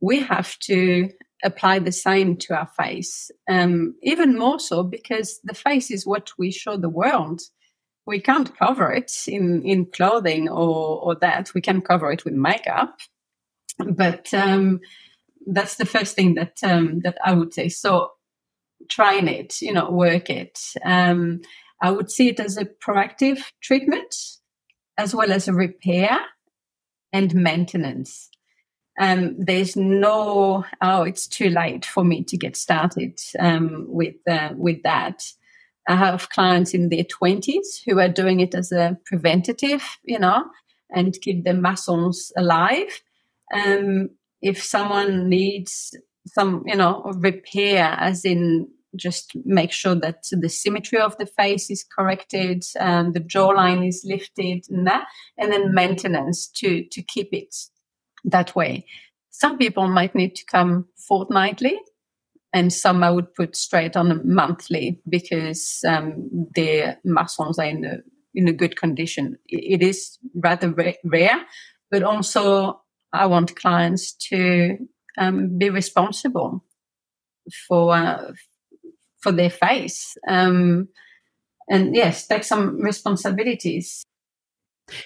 we 0.00 0.20
have 0.20 0.58
to 0.60 1.10
apply 1.42 1.78
the 1.78 1.92
same 1.92 2.36
to 2.36 2.54
our 2.54 2.68
face. 2.78 3.30
Um, 3.48 3.94
even 4.02 4.38
more 4.38 4.60
so 4.60 4.82
because 4.82 5.40
the 5.44 5.54
face 5.54 5.90
is 5.90 6.06
what 6.06 6.30
we 6.38 6.50
show 6.50 6.76
the 6.76 6.88
world. 6.88 7.40
We 8.06 8.20
can't 8.20 8.56
cover 8.58 8.90
it 8.90 9.12
in, 9.26 9.62
in 9.64 9.86
clothing 9.86 10.48
or, 10.48 11.00
or 11.02 11.14
that. 11.16 11.54
We 11.54 11.60
can 11.60 11.80
cover 11.80 12.10
it 12.10 12.24
with 12.24 12.34
makeup. 12.34 12.98
But 13.78 14.32
um, 14.34 14.80
that's 15.46 15.76
the 15.76 15.86
first 15.86 16.16
thing 16.16 16.34
that 16.34 16.58
um, 16.62 17.00
that 17.00 17.16
I 17.24 17.32
would 17.32 17.54
say. 17.54 17.68
So 17.68 18.12
trying 18.88 19.28
it, 19.28 19.60
you 19.62 19.72
know, 19.72 19.90
work 19.90 20.28
it. 20.28 20.58
Um, 20.84 21.40
I 21.80 21.90
would 21.90 22.10
see 22.10 22.28
it 22.28 22.40
as 22.40 22.56
a 22.56 22.64
proactive 22.64 23.42
treatment 23.62 24.14
as 25.00 25.14
well 25.14 25.32
as 25.32 25.48
repair 25.48 26.18
and 27.12 27.34
maintenance. 27.34 28.28
Um, 29.00 29.36
there's 29.38 29.76
no 29.76 30.64
oh 30.82 31.02
it's 31.04 31.26
too 31.26 31.48
late 31.48 31.86
for 31.86 32.04
me 32.04 32.22
to 32.24 32.36
get 32.36 32.54
started 32.54 33.18
um, 33.38 33.86
with 33.88 34.16
uh, 34.28 34.50
with 34.56 34.82
that. 34.82 35.22
I 35.88 35.96
have 35.96 36.28
clients 36.28 36.74
in 36.74 36.90
their 36.90 37.04
twenties 37.04 37.82
who 37.86 37.98
are 37.98 38.08
doing 38.08 38.40
it 38.40 38.54
as 38.54 38.72
a 38.72 38.98
preventative, 39.06 39.82
you 40.04 40.18
know, 40.18 40.44
and 40.94 41.18
keep 41.22 41.44
the 41.44 41.54
muscles 41.54 42.30
alive. 42.36 43.00
Um, 43.54 44.10
if 44.42 44.62
someone 44.62 45.28
needs 45.30 45.96
some, 46.26 46.62
you 46.66 46.76
know, 46.76 47.02
repair, 47.16 47.96
as 47.98 48.24
in 48.26 48.68
just 48.96 49.32
make 49.44 49.72
sure 49.72 49.94
that 49.94 50.24
the 50.30 50.48
symmetry 50.48 50.98
of 50.98 51.16
the 51.18 51.26
face 51.26 51.70
is 51.70 51.84
corrected, 51.96 52.64
and 52.78 53.14
the 53.14 53.20
jawline 53.20 53.86
is 53.86 54.04
lifted, 54.04 54.64
and 54.68 54.86
that, 54.86 55.06
and 55.38 55.52
then 55.52 55.74
maintenance 55.74 56.48
to 56.56 56.84
to 56.90 57.02
keep 57.02 57.28
it 57.32 57.54
that 58.24 58.54
way. 58.54 58.84
Some 59.30 59.58
people 59.58 59.88
might 59.88 60.14
need 60.14 60.34
to 60.36 60.44
come 60.44 60.86
fortnightly, 61.08 61.78
and 62.52 62.72
some 62.72 63.02
I 63.02 63.10
would 63.10 63.34
put 63.34 63.56
straight 63.56 63.96
on 63.96 64.20
monthly 64.24 65.00
because 65.08 65.80
um, 65.86 66.48
their 66.54 66.98
muscles 67.04 67.58
are 67.58 67.66
in 67.66 67.84
a 67.84 67.98
in 68.34 68.48
a 68.48 68.52
good 68.52 68.76
condition. 68.76 69.38
It 69.46 69.82
is 69.82 70.18
rather 70.34 70.74
rare, 71.04 71.46
but 71.90 72.02
also 72.02 72.80
I 73.12 73.26
want 73.26 73.56
clients 73.56 74.12
to 74.30 74.76
um, 75.18 75.58
be 75.58 75.70
responsible 75.70 76.64
for 77.68 77.94
uh, 77.94 78.32
for 79.20 79.32
their 79.32 79.50
face, 79.50 80.16
um, 80.28 80.88
and 81.68 81.94
yes, 81.94 82.26
take 82.26 82.44
some 82.44 82.80
responsibilities. 82.80 84.04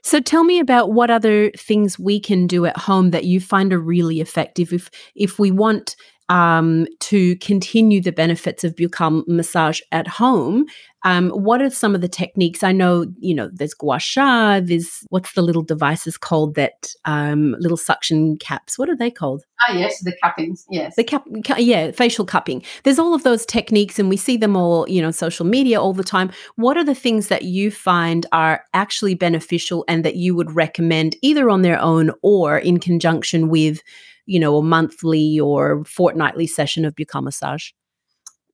So 0.03 0.21
tell 0.21 0.45
me 0.45 0.59
about 0.61 0.93
what 0.93 1.11
other 1.11 1.51
things 1.51 1.99
we 1.99 2.19
can 2.21 2.47
do 2.47 2.65
at 2.65 2.77
home 2.77 3.11
that 3.11 3.25
you 3.25 3.41
find 3.41 3.73
are 3.73 3.79
really 3.79 4.21
effective 4.21 4.73
if 4.73 4.91
if 5.15 5.39
we 5.39 5.51
want 5.51 5.97
um, 6.29 6.87
to 7.01 7.37
continue 7.37 8.01
the 8.01 8.13
benefits 8.13 8.65
of 8.65 8.75
buccal 8.75 9.27
massage 9.29 9.81
at 9.93 10.09
home. 10.09 10.67
Um, 11.07 11.29
what 11.31 11.61
are 11.61 11.69
some 11.69 11.95
of 11.95 12.01
the 12.01 12.09
techniques? 12.09 12.63
I 12.63 12.73
know, 12.73 13.05
you 13.19 13.35
know, 13.35 13.51
there's 13.53 13.75
gua 13.75 13.99
sha, 13.99 14.61
there's 14.61 15.05
what's 15.11 15.35
the 15.35 15.43
little 15.43 15.63
devices 15.63 16.17
called 16.17 16.55
that 16.55 16.95
um, 17.05 17.55
little 17.59 17.77
suction 17.77 18.39
caps? 18.39 18.79
What 18.79 18.89
are 18.89 18.97
they 18.97 19.11
called? 19.11 19.45
Ah, 19.69 19.75
yes, 19.75 20.01
the 20.03 20.17
cuppings, 20.23 20.65
yes. 20.71 20.97
The 20.97 21.05
cap, 21.05 21.25
yeah, 21.59 21.91
facial 21.91 22.25
cupping. 22.25 22.63
There's 22.85 22.99
all 22.99 23.13
of 23.13 23.23
those 23.23 23.45
techniques, 23.45 23.99
and 23.99 24.09
we 24.09 24.17
see 24.17 24.39
them 24.39 24.57
all, 24.57 24.89
you 24.89 25.03
know, 25.03 25.11
social 25.11 25.45
media 25.45 25.79
all 25.79 25.93
the 25.93 26.03
time. 26.03 26.31
What 26.57 26.79
are 26.79 26.85
the 26.85 26.95
things 26.95 27.29
that 27.29 27.43
you 27.43 27.71
find 27.71 28.25
are 28.33 28.65
actually 28.73 29.15
beneficial 29.15 29.85
and 29.89 30.07
that 30.07 30.17
you 30.17 30.35
would 30.35 30.57
recommend 30.57 31.17
either 31.21 31.51
on 31.51 31.61
their 31.61 31.79
own 31.79 32.13
or 32.23 32.57
in 32.57 32.81
conjunction 32.81 33.51
with 33.51 33.83
you 34.27 34.41
know, 34.41 34.57
a 34.57 34.63
monthly 34.63 35.39
or 35.39 35.85
fortnightly 35.85 36.47
session 36.47 36.85
of 36.85 36.95
buccal 36.95 37.23
massage? 37.23 37.71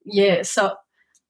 Yeah, 0.04 0.42
so 0.42 0.74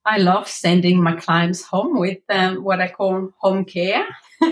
I 0.07 0.19
love 0.19 0.49
sending 0.49 1.03
my 1.03 1.17
clients 1.17 1.63
home 1.63 1.99
with 1.99 2.19
um, 2.29 2.65
what 2.65 2.81
I 2.81 2.89
call 2.89 3.31
home 3.39 3.65
care. 3.65 4.07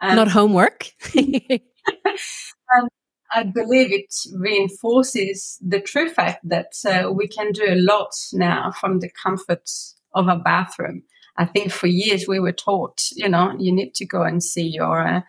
um, 0.00 0.16
Not 0.16 0.28
homework. 0.28 0.90
um, 1.16 2.88
I 3.34 3.44
believe 3.44 3.92
it 3.92 4.14
reinforces 4.34 5.58
the 5.60 5.80
true 5.80 6.10
fact 6.10 6.46
that 6.48 6.72
uh, 6.86 7.10
we 7.10 7.26
can 7.26 7.52
do 7.52 7.64
a 7.66 7.80
lot 7.80 8.12
now 8.32 8.72
from 8.72 9.00
the 9.00 9.10
comfort 9.10 9.68
of 10.14 10.28
a 10.28 10.36
bathroom. 10.36 11.02
I 11.38 11.46
think 11.46 11.72
for 11.72 11.86
years 11.86 12.28
we 12.28 12.40
were 12.40 12.52
taught, 12.52 13.00
you 13.12 13.28
know, 13.28 13.54
you 13.58 13.72
need 13.72 13.94
to 13.94 14.04
go 14.04 14.22
and 14.22 14.42
see 14.42 14.66
your 14.66 15.00
uh, 15.00 15.20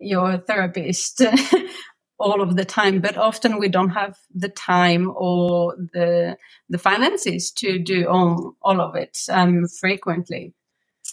your 0.00 0.38
therapist 0.38 1.22
all 2.22 2.40
of 2.40 2.56
the 2.56 2.64
time, 2.64 3.00
but 3.00 3.16
often 3.16 3.58
we 3.58 3.68
don't 3.68 3.90
have 3.90 4.16
the 4.32 4.48
time 4.48 5.12
or 5.16 5.74
the 5.92 6.36
the 6.68 6.78
finances 6.78 7.50
to 7.50 7.78
do 7.78 8.06
all 8.08 8.56
all 8.62 8.80
of 8.80 8.94
it 8.94 9.18
um, 9.28 9.66
frequently. 9.66 10.54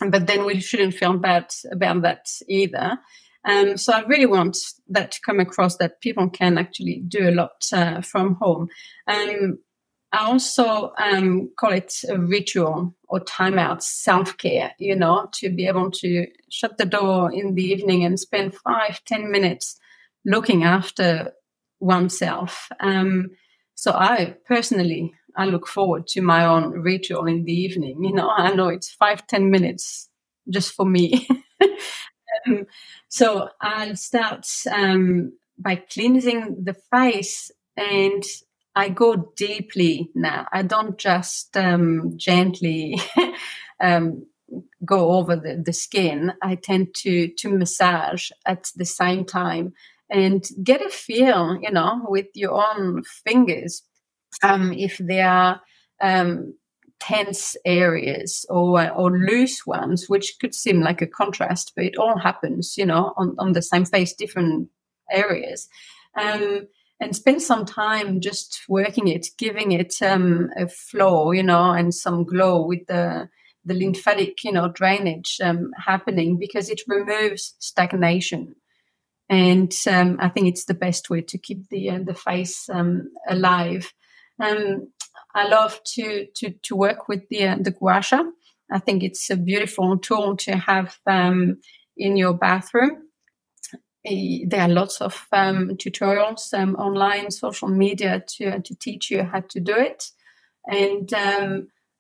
But 0.07 0.28
then 0.28 0.45
we 0.45 0.62
shouldn't 0.62 0.93
feel 0.93 1.18
bad 1.18 1.47
about 1.72 2.03
that 2.03 2.30
either. 2.47 2.99
Um, 3.43 3.78
so 3.78 3.93
I 3.93 4.01
really 4.01 4.28
want 4.28 4.57
that 4.88 5.12
to 5.14 5.22
come 5.26 5.39
across 5.39 5.78
that 5.78 6.01
people 6.01 6.30
can 6.30 6.57
actually 6.57 7.01
do 7.07 7.30
a 7.30 7.32
lot 7.32 7.66
uh, 7.74 8.01
from 8.01 8.36
home. 8.36 8.70
Um, 9.07 9.60
I 10.12 10.26
also 10.26 10.93
um, 10.97 11.51
call 11.60 11.72
it 11.74 11.93
a 12.07 12.18
ritual 12.20 12.95
or 13.07 13.20
timeout 13.22 13.82
self 13.82 14.38
care, 14.38 14.74
you 14.78 14.95
know, 14.95 15.28
to 15.34 15.49
be 15.49 15.68
able 15.68 15.91
to 15.91 16.28
shut 16.49 16.78
the 16.78 16.86
door 16.86 17.32
in 17.32 17.55
the 17.55 17.64
evening 17.64 18.03
and 18.03 18.20
spend 18.20 18.55
five, 18.55 19.03
ten 19.05 19.32
minutes 19.32 19.80
looking 20.26 20.63
after 20.63 21.34
oneself. 21.80 22.70
Um, 22.80 23.32
so 23.76 23.91
I 23.93 24.36
personally, 24.45 25.13
I 25.36 25.45
look 25.45 25.67
forward 25.67 26.07
to 26.07 26.22
my 26.22 26.45
own 26.45 26.72
ritual 26.82 27.26
in 27.26 27.45
the 27.45 27.53
evening. 27.53 28.03
You 28.03 28.13
know, 28.13 28.30
I 28.38 28.53
know 28.53 28.70
it's 28.70 28.91
five, 28.91 29.26
ten 29.28 29.49
minutes 29.51 30.09
just 30.49 30.74
for 30.74 30.86
me. 30.86 31.28
um, 32.47 32.65
so 33.07 33.49
I'll 33.61 33.95
start 33.95 34.47
um, 34.72 35.34
by 35.57 35.76
cleansing 35.76 36.63
the 36.63 36.76
face 36.91 37.51
and 37.78 38.24
I 38.76 38.89
go 38.89 39.34
deeply 39.36 40.09
now. 40.15 40.47
I 40.51 40.61
don't 40.61 40.97
just 40.97 41.55
um, 41.57 42.13
gently 42.17 43.01
um, 43.82 44.26
go 44.86 45.11
over 45.11 45.36
the, 45.36 45.61
the 45.63 45.74
skin. 45.74 46.34
I 46.41 46.55
tend 46.55 46.93
to 46.95 47.28
to 47.28 47.49
massage 47.49 48.32
at 48.45 48.72
the 48.76 48.86
same 48.86 49.26
time 49.26 49.74
and 50.10 50.47
get 50.64 50.86
a 50.86 50.89
feel, 50.89 51.57
you 51.62 51.72
know, 51.72 52.01
with 52.07 52.28
your 52.34 52.53
own 52.53 53.03
fingers, 53.03 53.84
um, 54.43 54.74
if 54.74 54.97
there 54.97 55.30
are 55.30 55.62
um, 56.01 56.53
tense 56.99 57.55
areas 57.66 58.45
or 58.49 58.91
or 58.91 59.18
loose 59.18 59.66
ones, 59.66 60.10
which 60.10 60.38
could 60.39 60.53
seem 60.55 60.82
like 60.82 61.01
a 61.01 61.07
contrast, 61.07 61.74
but 61.76 61.86
it 61.86 61.97
all 61.97 62.18
happens, 62.18 62.76
you 62.78 62.86
know, 62.86 63.14
on, 63.18 63.36
on 63.39 63.53
the 63.53 63.62
same 63.62 63.86
face, 63.86 64.14
different 64.14 64.70
areas. 65.12 65.68
Um, 66.20 66.68
and 67.01 67.16
spend 67.16 67.41
some 67.41 67.66
time 67.66 68.20
just 68.20 68.62
working 68.68 69.07
it, 69.07 69.28
giving 69.38 69.72
it 69.72 70.01
um, 70.01 70.49
a 70.57 70.68
flow, 70.68 71.32
you 71.32 71.43
know, 71.43 71.72
and 71.72 71.93
some 71.93 72.26
glow 72.26 72.66
with 72.66 72.88
the 72.88 73.30
the 73.66 73.74
lymphatic, 73.74 74.43
you 74.43 74.51
know, 74.51 74.70
drainage 74.70 75.38
um, 75.43 75.72
happening 75.78 76.38
because 76.39 76.70
it 76.70 76.82
removes 76.88 77.55
stagnation 77.60 78.55
and 79.30 79.73
um, 79.88 80.17
I 80.19 80.27
think 80.30 80.47
it's 80.47 80.65
the 80.65 80.73
best 80.73 81.09
way 81.09 81.21
to 81.21 81.38
keep 81.38 81.69
the 81.69 81.89
uh, 81.91 81.99
the 82.03 82.15
face 82.15 82.67
um, 82.69 83.09
alive. 83.27 83.93
Um, 84.41 84.91
I 85.36 85.47
love 85.47 85.80
to 85.95 86.25
to 86.36 86.51
to 86.63 86.75
work 86.75 87.07
with 87.07 87.27
the 87.30 87.47
uh, 87.47 87.57
the 87.61 87.71
gua 87.71 88.01
sha. 88.01 88.23
I 88.71 88.80
think 88.80 89.03
it's 89.03 89.30
a 89.30 89.38
beautiful 89.38 89.97
tool 89.97 90.36
to 90.38 90.57
have 90.57 90.97
um, 91.05 91.57
in 91.97 92.17
your 92.17 92.34
bathroom. 92.34 93.03
There 94.03 94.61
are 94.61 94.69
lots 94.69 95.01
of 95.01 95.27
um, 95.32 95.71
tutorials 95.75 96.53
um, 96.53 96.75
online, 96.75 97.30
social 97.32 97.67
media 97.67 98.23
to 98.38 98.59
to 98.61 98.75
teach 98.75 99.11
you 99.11 99.23
how 99.23 99.41
to 99.41 99.59
do 99.59 99.75
it, 99.75 100.05
and 100.67 101.13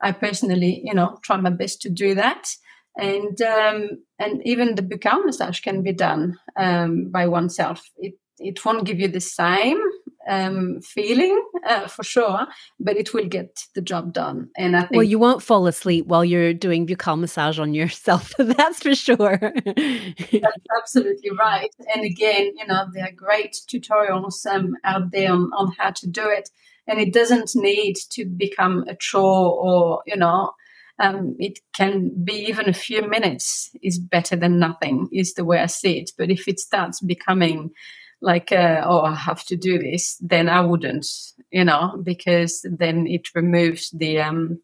I 0.01 0.13
personally, 0.13 0.81
you 0.83 0.93
know, 0.93 1.19
try 1.21 1.37
my 1.37 1.49
best 1.49 1.81
to 1.83 1.89
do 1.89 2.15
that 2.15 2.55
and 2.99 3.41
um, 3.41 3.89
and 4.19 4.41
even 4.45 4.75
the 4.75 4.81
buccal 4.81 5.25
massage 5.25 5.61
can 5.61 5.81
be 5.81 5.93
done 5.93 6.37
um, 6.57 7.09
by 7.11 7.27
oneself. 7.27 7.81
It 7.97 8.15
it 8.39 8.63
won't 8.63 8.85
give 8.85 8.99
you 8.99 9.07
the 9.07 9.19
same 9.19 9.79
um, 10.27 10.81
feeling 10.81 11.43
uh, 11.65 11.87
for 11.87 12.03
sure, 12.03 12.47
but 12.79 12.95
it 12.95 13.13
will 13.13 13.25
get 13.25 13.63
the 13.75 13.81
job 13.81 14.13
done. 14.13 14.49
And 14.57 14.75
I 14.77 14.81
think 14.81 14.91
well, 14.93 15.03
you 15.03 15.19
won't 15.19 15.43
fall 15.43 15.67
asleep 15.67 16.05
while 16.07 16.23
you're 16.23 16.53
doing 16.53 16.87
buccal 16.87 17.19
massage 17.19 17.59
on 17.59 17.73
yourself. 17.73 18.33
that's 18.37 18.81
for 18.81 18.95
sure. 18.95 19.37
that's 19.37 20.65
absolutely 20.77 21.31
right. 21.37 21.69
And 21.93 22.05
again, 22.05 22.51
you 22.57 22.67
know, 22.67 22.85
there 22.93 23.05
are 23.05 23.11
great 23.11 23.57
tutorials 23.67 24.45
um, 24.45 24.75
out 24.83 25.11
there 25.11 25.31
on, 25.31 25.51
on 25.57 25.73
how 25.77 25.91
to 25.91 26.07
do 26.07 26.29
it, 26.29 26.49
and 26.87 26.99
it 26.99 27.13
doesn't 27.13 27.51
need 27.55 27.95
to 28.11 28.25
become 28.25 28.85
a 28.87 28.95
chore 28.95 29.53
or 29.53 30.03
you 30.05 30.15
know 30.15 30.51
um, 30.99 31.35
it 31.39 31.59
can 31.73 32.11
be 32.23 32.33
even 32.47 32.67
a 32.67 32.73
few 32.73 33.07
minutes 33.07 33.71
is 33.81 33.99
better 33.99 34.35
than 34.35 34.59
nothing 34.59 35.07
is 35.11 35.33
the 35.33 35.45
way 35.45 35.59
I 35.59 35.67
see 35.67 35.99
it. 35.99 36.11
But 36.17 36.29
if 36.29 36.47
it 36.47 36.59
starts 36.59 36.99
becoming 37.01 37.71
like, 38.21 38.51
uh, 38.51 38.81
oh, 38.85 39.01
I 39.01 39.15
have 39.15 39.45
to 39.45 39.55
do 39.55 39.79
this, 39.79 40.17
then 40.19 40.49
I 40.49 40.61
wouldn't, 40.61 41.05
you 41.51 41.63
know, 41.63 41.99
because 42.03 42.65
then 42.69 43.07
it 43.07 43.33
removes 43.33 43.91
the, 43.91 44.19
um, 44.19 44.61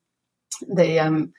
the, 0.68 1.00
um, 1.00 1.34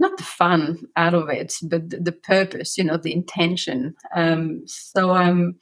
not 0.00 0.16
the 0.16 0.24
fun 0.24 0.88
out 0.96 1.14
of 1.14 1.28
it, 1.28 1.54
but 1.62 1.90
the, 1.90 1.98
the 1.98 2.12
purpose, 2.12 2.76
you 2.76 2.84
know, 2.84 2.96
the 2.96 3.12
intention. 3.12 3.94
Um, 4.14 4.62
so, 4.66 5.14
um, 5.14 5.56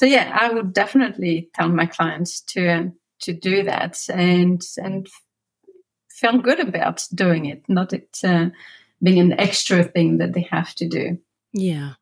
so 0.00 0.06
yeah, 0.06 0.34
I 0.34 0.50
would 0.50 0.72
definitely 0.72 1.50
tell 1.54 1.68
my 1.68 1.84
clients 1.84 2.40
to 2.52 2.68
um, 2.68 2.94
to 3.20 3.34
do 3.34 3.62
that 3.64 3.98
and 4.08 4.62
and 4.78 5.06
feel 6.20 6.38
good 6.38 6.60
about 6.60 7.06
doing 7.14 7.46
it, 7.46 7.64
not 7.68 7.92
it 7.92 8.20
uh, 8.24 8.50
being 9.02 9.18
an 9.18 9.38
extra 9.40 9.82
thing 9.82 10.18
that 10.18 10.34
they 10.34 10.46
have 10.50 10.74
to 10.74 10.88
do. 10.88 11.18
Yeah. 11.52 11.94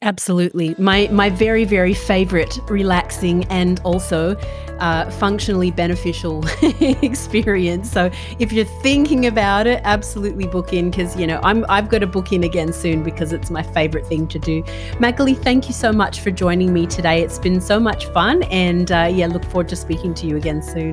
Absolutely. 0.01 0.77
My 0.79 1.09
my 1.11 1.29
very 1.29 1.65
very 1.65 1.93
favorite 1.93 2.57
relaxing 2.69 3.45
and 3.47 3.81
also 3.81 4.37
uh, 4.79 5.11
functionally 5.11 5.73
beneficial 5.73 6.45
experience. 7.03 7.91
So 7.91 8.09
if 8.39 8.53
you're 8.53 8.65
thinking 8.81 9.27
about 9.27 9.67
it, 9.67 9.81
absolutely 9.83 10.47
book 10.47 10.73
in 10.73 10.91
because 10.91 11.17
you 11.17 11.27
know 11.27 11.41
I'm 11.43 11.67
I've 11.69 11.89
got 11.89 11.99
to 11.99 12.07
book 12.07 12.33
in 12.33 12.45
again 12.45 12.73
soon 12.73 13.03
because 13.03 13.33
it's 13.33 13.51
my 13.51 13.65
favorite 13.65 14.07
thing 14.07 14.29
to 14.29 14.39
do. 14.39 14.63
Magalie, 15.01 15.37
thank 15.37 15.67
you 15.67 15.75
so 15.75 15.93
much 15.93 16.21
for 16.21 16.31
joining 16.31 16.73
me 16.73 16.87
today. 16.87 17.21
It's 17.21 17.41
been 17.41 17.61
so 17.61 17.81
much 17.81 18.07
fun, 18.07 18.45
and 18.45 18.93
uh, 18.93 19.11
yeah, 19.13 19.27
look 19.27 19.45
forward 19.47 19.69
to 19.71 19.77
speaking 19.77 20.15
to 20.15 20.29
you 20.29 20.37
again 20.37 20.63
soon. 20.63 20.93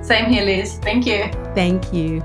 Same 0.00 0.26
here, 0.26 0.44
Liz. 0.44 0.78
Thank 0.78 1.06
you. 1.06 1.24
Thank 1.56 1.92
you. 1.92 2.22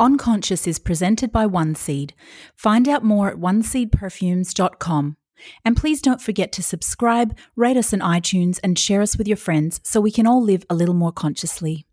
On.Conscious 0.00 0.66
is 0.66 0.78
presented 0.80 1.30
by 1.30 1.46
One 1.46 1.74
Seed. 1.74 2.14
Find 2.56 2.88
out 2.88 3.04
more 3.04 3.28
at 3.28 3.36
oneseedperfumes.com. 3.36 5.16
And 5.64 5.76
please 5.76 6.00
don't 6.00 6.22
forget 6.22 6.52
to 6.52 6.62
subscribe, 6.62 7.36
rate 7.56 7.76
us 7.76 7.92
on 7.92 8.00
iTunes, 8.00 8.58
and 8.62 8.78
share 8.78 9.02
us 9.02 9.16
with 9.16 9.28
your 9.28 9.36
friends 9.36 9.80
so 9.82 10.00
we 10.00 10.10
can 10.10 10.26
all 10.26 10.42
live 10.42 10.64
a 10.70 10.74
little 10.74 10.94
more 10.94 11.12
consciously. 11.12 11.86